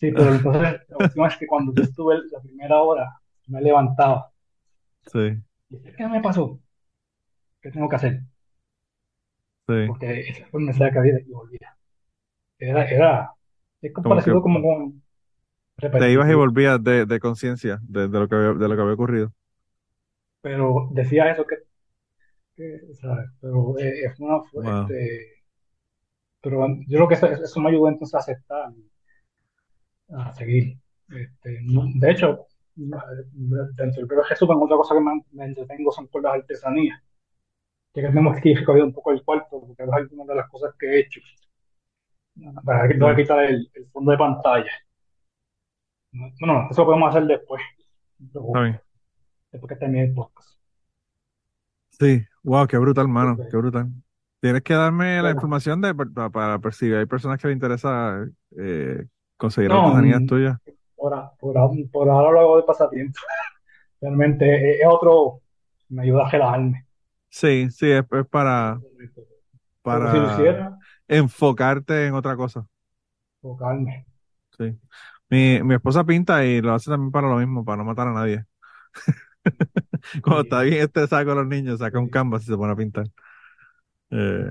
[0.00, 3.08] sí, pero entonces la cuestión es que cuando yo estuve la primera hora,
[3.46, 4.30] me levantaba
[5.12, 5.42] Sí,
[5.96, 6.60] ¿qué me pasó?
[7.60, 8.22] ¿Qué tengo que hacer?
[9.68, 11.76] sí, Porque ese fue mensaje que había y volvía.
[12.58, 13.34] Era, era,
[13.82, 15.02] es como como con
[15.96, 18.82] te ibas y volvías de, de conciencia de, de lo que había, de lo que
[18.82, 19.32] había ocurrido.
[20.40, 21.56] pero decía eso que,
[23.00, 23.30] ¿sabes?
[23.40, 25.42] Pero eh, es una, Wow, este,
[26.40, 28.72] pero yo creo que eso, eso me ayudó entonces a aceptar,
[30.10, 30.78] a seguir.
[31.08, 36.06] Este, no- de hecho, dentro del propio Jesús, otra cosa que me, me entretengo son
[36.08, 37.00] con las artesanías,
[37.94, 40.74] ya que tenemos que ir un poco el cuarto, porque es algunas de las cosas
[40.78, 41.20] que he hecho.
[42.64, 44.70] Para que quitar el, el fondo de pantalla.
[46.12, 47.62] No, no, eso lo podemos hacer después,
[49.50, 50.58] después que termine el podcast.
[51.98, 53.90] Sí, wow, qué brutal, mano, Porque, qué brutal.
[54.40, 56.96] Tienes que darme la información de, para, para percibir.
[56.96, 58.24] Hay personas que les interesa
[58.58, 59.06] eh,
[59.36, 60.58] conseguir no, artesanías mm, tuyas.
[60.96, 63.18] por, a- por, a- por ahora lo hago de pasatiempo.
[64.00, 65.40] Realmente es, es otro,
[65.88, 66.86] me ayuda a relajarme.
[67.30, 68.82] Sí, sí, es, es para,
[69.88, 70.78] Pero si lo para hiciera,
[71.08, 72.66] enfocarte en otra cosa.
[73.42, 74.06] enfocarme.
[74.58, 74.64] Sí.
[75.30, 78.12] Mi, mi esposa pinta y lo hace también para lo mismo, para no matar a
[78.12, 78.44] nadie.
[80.22, 82.76] Cuando está Sí, bien estresada con los niños, saca un canvas y se pone a
[82.76, 83.06] pintar.
[84.10, 84.50] Eh,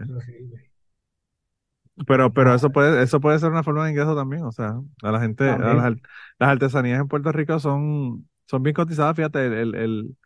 [2.07, 4.43] pero, pero eso No, puede, eso puede ser una forma de ingreso también.
[4.43, 5.95] O sea, a la gente, a las,
[6.39, 9.15] artesanías en Puerto Rico son, son bien cotizadas.
[9.15, 10.17] Fíjate, el, el, el-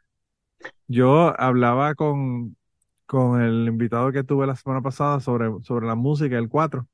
[0.88, 2.58] yo hablaba con,
[3.06, 6.88] con el invitado que tuve la semana pasada sobre, sobre la música, el 4.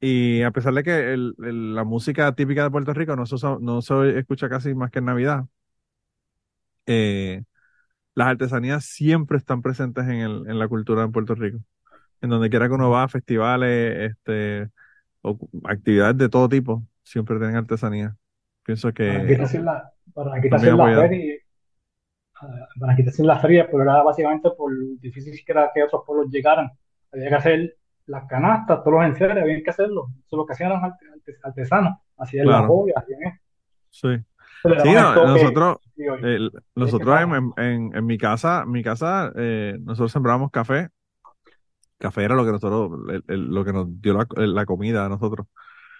[0.00, 3.36] Y a pesar de que el- el- la música típica de Puerto Rico no se,
[3.36, 5.46] usa- no se escucha casi más que en Navidad,
[6.86, 7.44] eh,
[8.14, 11.58] las artesanías siempre están presentes en el, en la cultura en Puerto Rico.
[12.22, 14.70] En donde quiera que uno va, festivales, este,
[15.22, 18.16] o actividades de todo tipo, siempre tienen artesanía.
[18.64, 20.94] Pienso Para aquí que la, para aquí bien hacían la apoyados.
[20.94, 21.34] feria,
[22.40, 26.02] ah, para aquí hacían la feria, pero era básicamente por difícil que era que otros
[26.06, 26.70] pueblos llegaran.
[27.12, 27.76] Había que hacer
[28.06, 30.08] las canastas, todos los enseres, había que hacerlo.
[30.26, 31.98] Eso es lo que hacían los arte- arte- artesanos.
[32.18, 33.44] Hacían la Claro, joya, hacían esto.
[33.90, 34.24] sí.
[34.82, 36.38] Sí, no, nosotros, que
[36.74, 37.20] nosotros
[37.56, 40.88] en, en, mi casa, mi casa, eh, nosotros sembrábamos café.
[41.98, 45.08] Café era lo que nosotros, el- el- lo que nos dio la, la comida a
[45.08, 45.46] nosotros.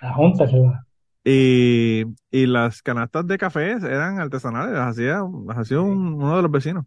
[0.00, 0.84] la junta, la-
[1.24, 6.42] Y, y las canastas de café eran artesanales, las hacía, las hacía un- uno de
[6.42, 6.86] los vecinos.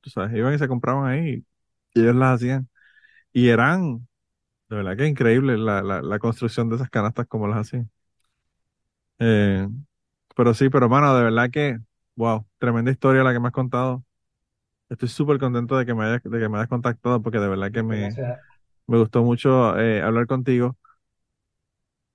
[0.00, 1.44] Tú sabes, iban y se compraban ahí
[1.94, 2.68] y ellos las hacían.
[3.32, 4.08] Y eran,
[4.70, 7.90] de verdad que increíble la, la, la construcción de esas canastas como las hacían.
[9.18, 9.68] Eh,
[10.34, 11.78] pero sí, pero mano, de verdad que,
[12.16, 14.04] wow, tremenda historia la que me has contado.
[14.90, 17.72] Estoy súper contento de que me hayas, de que me hayas contactado porque de verdad
[17.72, 18.40] que me, Gracias.
[18.88, 20.78] me gustó mucho eh, hablar contigo.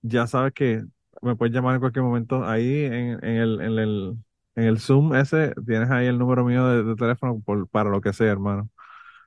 [0.02, 0.84] Ya sabes que
[1.22, 2.46] me puedes llamar en cualquier momento.
[2.46, 4.18] Ahí en, en el, en el,
[4.56, 8.00] en el Zoom ese tienes ahí el número mío de, de teléfono por- para lo
[8.02, 8.70] que sea, hermano.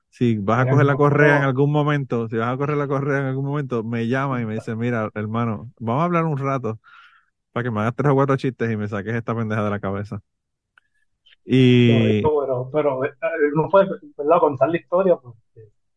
[0.09, 2.87] Si vas a Mira, coger la correa en algún momento, si vas a correr la
[2.87, 6.37] correa en algún momento, me llama y me dice, mira, hermano, vamos a hablar un
[6.37, 6.79] rato
[7.53, 9.79] para que me hagas tres o cuatro chistes y me saques esta pendeja de la
[9.79, 10.21] cabeza.
[11.45, 13.11] Y pero, pero eh,
[13.55, 13.69] no
[14.17, 14.39] ¿verdad?
[14.39, 15.19] contar la historia,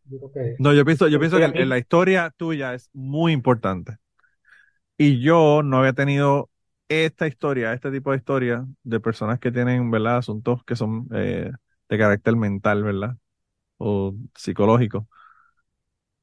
[0.09, 3.97] yo creo que no, yo pienso, yo pienso que la historia tuya es muy importante.
[4.99, 6.51] Y yo no había tenido
[6.89, 10.19] esta historia, este tipo de historia de personas que tienen, ¿verdad?
[10.19, 11.51] Asuntos que son eh,
[11.89, 13.17] de carácter mental, ¿verdad?
[13.79, 15.09] O psicológico.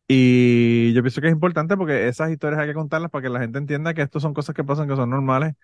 [0.07, 3.39] Y yo pienso que es importante porque esas historias hay que contarlas para que la
[3.39, 5.55] gente entienda que esto son cosas que pasan, que son normales.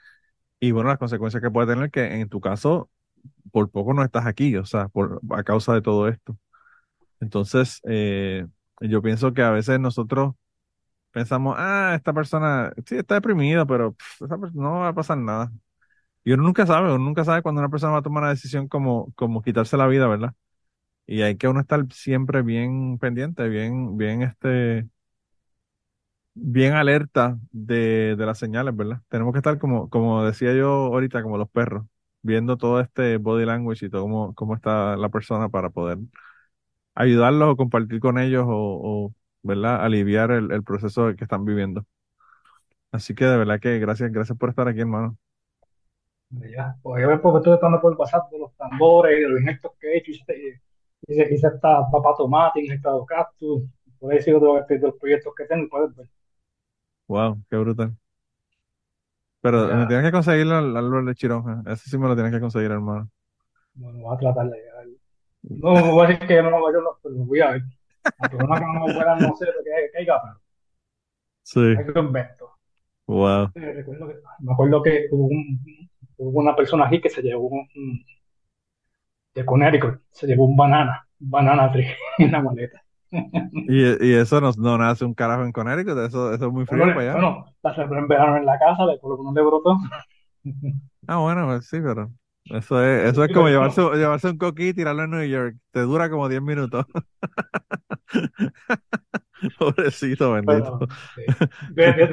[0.59, 2.89] Y bueno, las consecuencias que puede tener que en tu caso,
[3.51, 6.37] por poco no estás aquí, o sea, por, a causa de todo esto.
[7.21, 8.47] Entonces, eh,
[8.81, 10.35] yo pienso que a veces nosotros
[11.11, 13.95] pensamos, ah, esta persona sí está deprimido, pero
[14.53, 15.51] no va a pasar nada.
[16.25, 18.67] Y uno nunca sabe, uno nunca sabe cuando una persona va a tomar una decisión
[18.67, 20.33] como, como quitarse la vida, ¿verdad?
[21.11, 24.87] Y hay que uno estar siempre bien pendiente, bien, bien, este,
[26.35, 29.01] bien alerta de, de las señales, ¿verdad?
[29.09, 31.85] Tenemos que estar como, como decía yo ahorita, como los perros,
[32.21, 35.97] viendo todo este body language y todo cómo, cómo está la persona para poder
[36.95, 39.11] ayudarlos o compartir con ellos o,
[39.41, 39.83] ¿verdad?
[39.83, 41.85] Aliviar el, proceso que están viviendo.
[42.91, 45.17] Así que de verdad que gracias, gracias por estar aquí, hermano.
[46.29, 49.71] Ya, pues yo porque estoy estando por el WhatsApp de los tambores, de los injertos
[49.79, 50.11] que he hecho,
[51.07, 53.63] hice, hice, hice esta papa tomate, injertado cactus,
[53.99, 56.09] por ahí sigo de, de los proyectos que tengo, puedes ver.
[57.07, 57.97] Wow, qué brutal.
[59.41, 61.63] Pero me Ya, tienes que conseguir al árbol de chironja.
[61.71, 63.09] Ese sí me lo tienes que conseguir, hermano.
[63.73, 64.85] bueno, voy a tratar de llegar.
[65.43, 67.51] No, no voy a decir que yo no lo yo no, pero lo voy a
[67.51, 67.63] ver.
[68.19, 70.39] Aunque una que no me pueda, no sé lo que caiga, pero
[71.43, 72.51] Sí, hay que invento.
[73.07, 73.53] wow.
[73.55, 77.47] Eh, recuerdo que, me acuerdo que hubo, un- hubo una persona aquí que se llevó
[77.47, 77.69] un-
[79.35, 82.83] de Connecticut, se llevó un banana, un banana tree en la maleta.
[83.67, 86.79] Y, y eso no, no nace un carajo en Connecticut, eso, eso es muy frío
[86.79, 87.13] Bueno, para allá.
[87.13, 89.77] bueno, la en la casa, le colocó un le brotó.
[91.07, 92.11] Ah, bueno, pues sí, pero
[92.45, 95.57] eso es, eso es como llevarse, llevarse un coquí y tirarlo en New York.
[95.71, 96.85] Te dura como 10 minutos.
[99.57, 100.73] Pobrecito, bendito.
[100.77, 101.21] pero sí.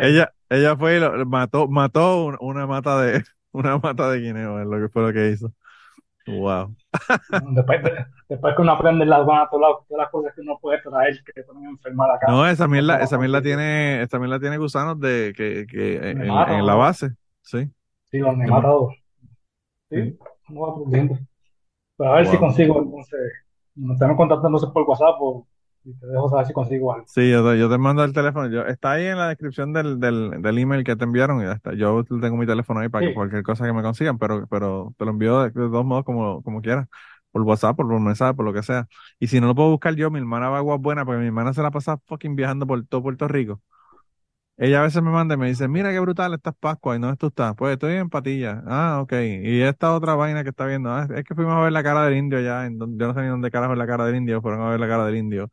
[0.01, 4.60] Ella, ella fue y lo, mató, mató un- una mata de, una mata de guineo,
[4.60, 5.52] es lo que fue lo que hizo.
[6.27, 6.74] Wow.
[7.55, 10.59] Después, de- después que uno aprende las buenas, todas las, todas las cosas que uno
[10.61, 14.03] puede traer que te ponen a enfermar a casa, No, esa mierda, esa mierda tiene,
[14.03, 17.11] esa mierda tiene gusanos de que, que en, Me en la base,
[17.43, 17.70] sí.
[18.11, 18.53] Sí, los me sí.
[19.90, 21.19] Sí, no va aprendiendo.
[21.97, 23.20] Pero a ver si consigo, entonces,
[23.74, 25.47] me están contactándose por WhatsApp o,
[25.86, 27.06] y te dejo saber si consigo algo.
[27.08, 28.48] Sí, yo te, yo te mando el teléfono.
[28.50, 31.52] Yo, está ahí en la descripción del, del, del email que te enviaron y ya
[31.52, 31.72] está.
[31.74, 35.04] Yo tengo mi teléfono ahí para que cualquier cosa que me consigan, pero, pero te
[35.04, 36.88] lo envío de, de todos modos como, como quieras.
[37.30, 38.88] Por WhatsApp, por, por mensaje, por lo que sea.
[39.20, 41.26] Y si no lo puedo buscar yo, mi hermana va a Aguas Buenas, porque mi
[41.26, 43.60] hermana se la pasa fucking viajando por todo Puerto Rico.
[44.58, 47.16] Ella a veces me manda y me dice, mira qué brutal estas Pascuas, ¿y dónde
[47.18, 47.54] tú estás?
[47.56, 48.62] Pues estoy en Patilla.
[48.66, 49.12] Ah, ok.
[49.42, 52.04] Y esta otra vaina que está viendo, ah, es que fuimos a ver la cara
[52.06, 54.16] del indio allá, en donde, yo no sé ni dónde carajo es la cara del
[54.16, 55.50] indio, fueron a ver la cara del indio.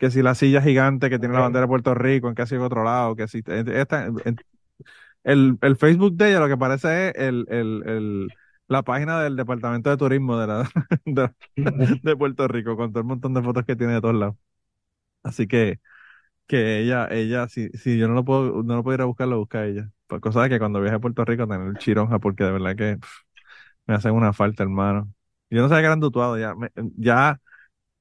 [0.00, 2.84] Que si la silla gigante que tiene la bandera de Puerto Rico, en casi otro
[2.84, 4.42] lado, que si esta, en-
[5.24, 8.34] el, el Facebook de ella lo que parece es el, el, el,
[8.68, 10.70] la página del Departamento de Turismo de, la,
[11.06, 11.30] de,
[12.02, 14.36] de Puerto Rico, con todo el montón de fotos que tiene de todos lados.
[15.22, 15.80] Así que,
[16.48, 19.28] que ella, ella, si, si yo no lo puedo, no lo puedo ir a buscar,
[19.28, 19.90] lo busca ella.
[20.08, 22.76] Por cosa de que cuando viaje a Puerto Rico tener el chironja, porque de verdad
[22.76, 23.10] que pff,
[23.86, 25.12] me hacen una falta, hermano.
[25.50, 27.40] Yo no sabía que eran de Utuado, ya, me- ya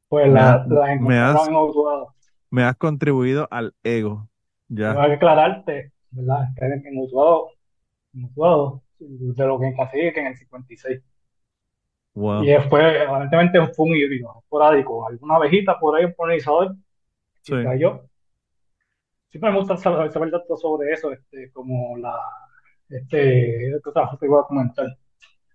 [0.10, 2.16] Pues Me la- las encontraron has- en Utuado.
[2.50, 4.28] me has contribuido al ego.
[4.68, 6.46] Ya, Tengo que aclararte, ¿verdad?
[6.58, 7.50] En en Utuado,
[8.14, 11.02] en Utuado, de lo que conseguí que en el 56.
[12.16, 12.44] wow.
[12.44, 15.08] Y después, aparentemente fue un híbrido, esporádico.
[15.08, 16.78] Alguna abejita por ahí, un polinizador, y
[17.44, 17.64] Sí.
[17.64, 18.02] cayó.
[19.30, 22.16] Siempre me gusta saber, saber datos sobre eso, este, como la,
[22.90, 23.20] este,
[23.60, 24.88] ¿qué otra cosa te iba a comentar?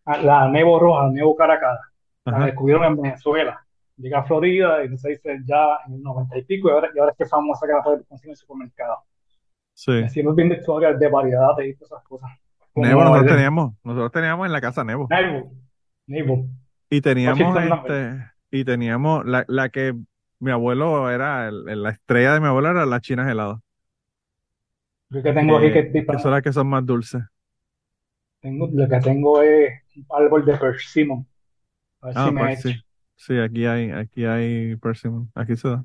[0.05, 1.81] Ah, La Nebo Roja, Nebo Caracada,
[2.25, 3.64] la Ajá, descubrieron en Venezuela.
[3.97, 6.99] Llega a Florida y entonces dice ya en el 90 y pico y ahora, y
[6.99, 8.99] ahora es que famosa que la conseguir en el supermercado.
[9.75, 9.93] sí.
[10.05, 12.31] Así hemos viendo historias de variedades y todas esas cosas.
[12.73, 15.09] Como Nebo nosotros teníamos, nosotros teníamos en la casa Nebo.
[15.09, 15.53] Nebo,
[16.07, 16.49] Nebo.
[16.91, 19.95] Y teníamos este, y teníamos la, la que
[20.39, 23.59] mi abuelo era, el- la estrella de mi abuelo era las chinas heladas,
[25.11, 27.23] Yo que tengo aquí que son las que son más dulces.
[28.41, 31.27] Tengo, lo que tengo es un árbol de persimmon.
[32.03, 32.63] A ver Ah, si me pues echo.
[32.71, 32.84] sí.
[33.17, 35.85] Sí, aquí hay, aquí hay persimmon, aquí se da.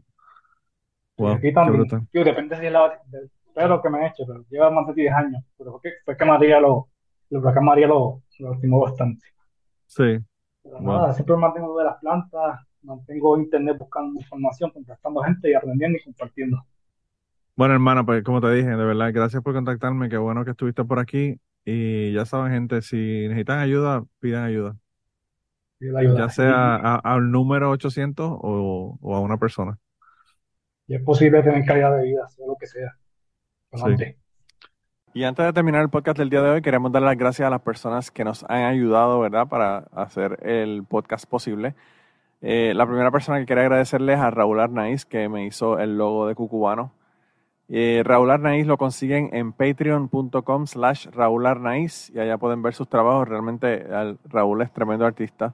[1.18, 1.72] Y Wow, aquí qué también.
[1.72, 2.08] brutal.
[2.14, 4.94] Yo, depende si es la, del pelo que me he hecho, pero lleva más de
[4.94, 5.44] 10 años.
[5.58, 6.90] Pero fue que, fue que María lo,
[7.30, 9.26] el huracán María lo, lo lastimó bastante.
[9.88, 10.20] Sí,
[10.64, 10.82] Pero Wow.
[10.82, 16.04] nada, siempre mantengo de las plantas, mantengo internet buscando información, contactando gente y aprendiendo y
[16.04, 16.58] compartiendo.
[17.56, 20.86] Bueno, hermano, pues como te dije, de verdad, gracias por contactarme, qué bueno que estuviste
[20.86, 21.40] por aquí.
[21.66, 22.96] Y ya saben, gente, si
[23.28, 24.78] necesitan ayuda, pidan ayuda,
[25.80, 26.18] Y la ayuda.
[26.20, 29.78] ya sea a- al número 800 o, o a una persona.
[30.88, 32.96] Y, es posible tener calidad de vida, sea lo que sea.
[33.72, 34.18] Adelante.
[35.14, 37.50] Y antes de terminar el podcast del día de hoy, queremos dar las gracias a
[37.50, 41.76] las personas que nos han ayudado, ¿verdad?, para hacer el podcast posible.
[42.42, 45.98] Eh, la primera persona que quería agradecerles es a Raúl Arnaiz, que me hizo el
[45.98, 46.92] logo de Cucubano.
[47.70, 52.88] Eh, Raúl Arnaiz lo consiguen en patreon.com slash Raúl Arnaiz y allá pueden ver sus
[52.88, 53.28] trabajos.
[53.28, 55.54] Realmente el- Raúl es tremendo artista.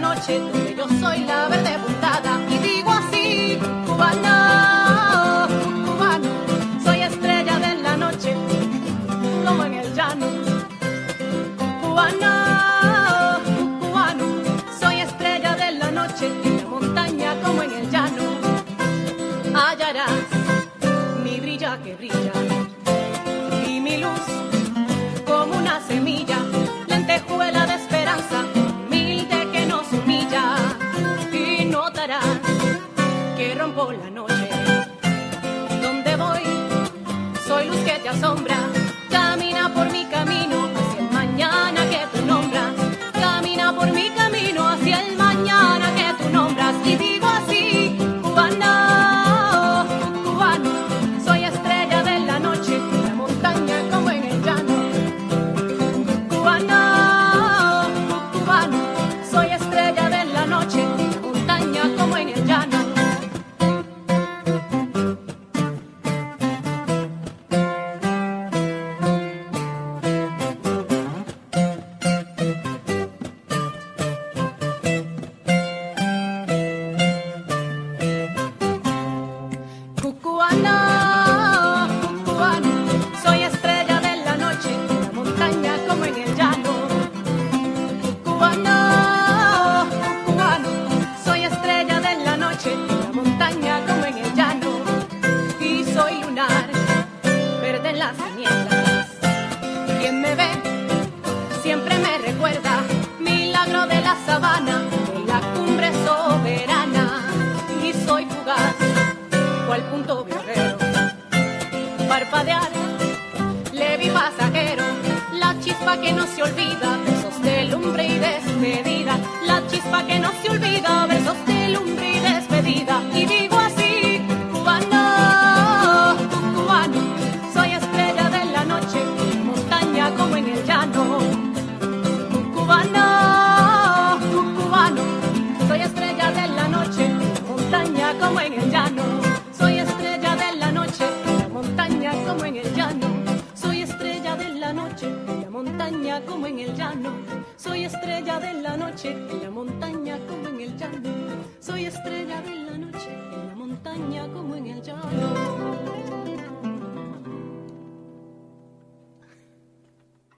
[0.00, 2.40] Noche, donde yo soy la verde puntada.
[2.50, 5.48] Y digo así, cubano,
[5.86, 6.28] cubano,
[6.84, 8.34] soy estrella de la noche,
[9.46, 10.26] como en el llano.
[11.82, 12.35] Cubano,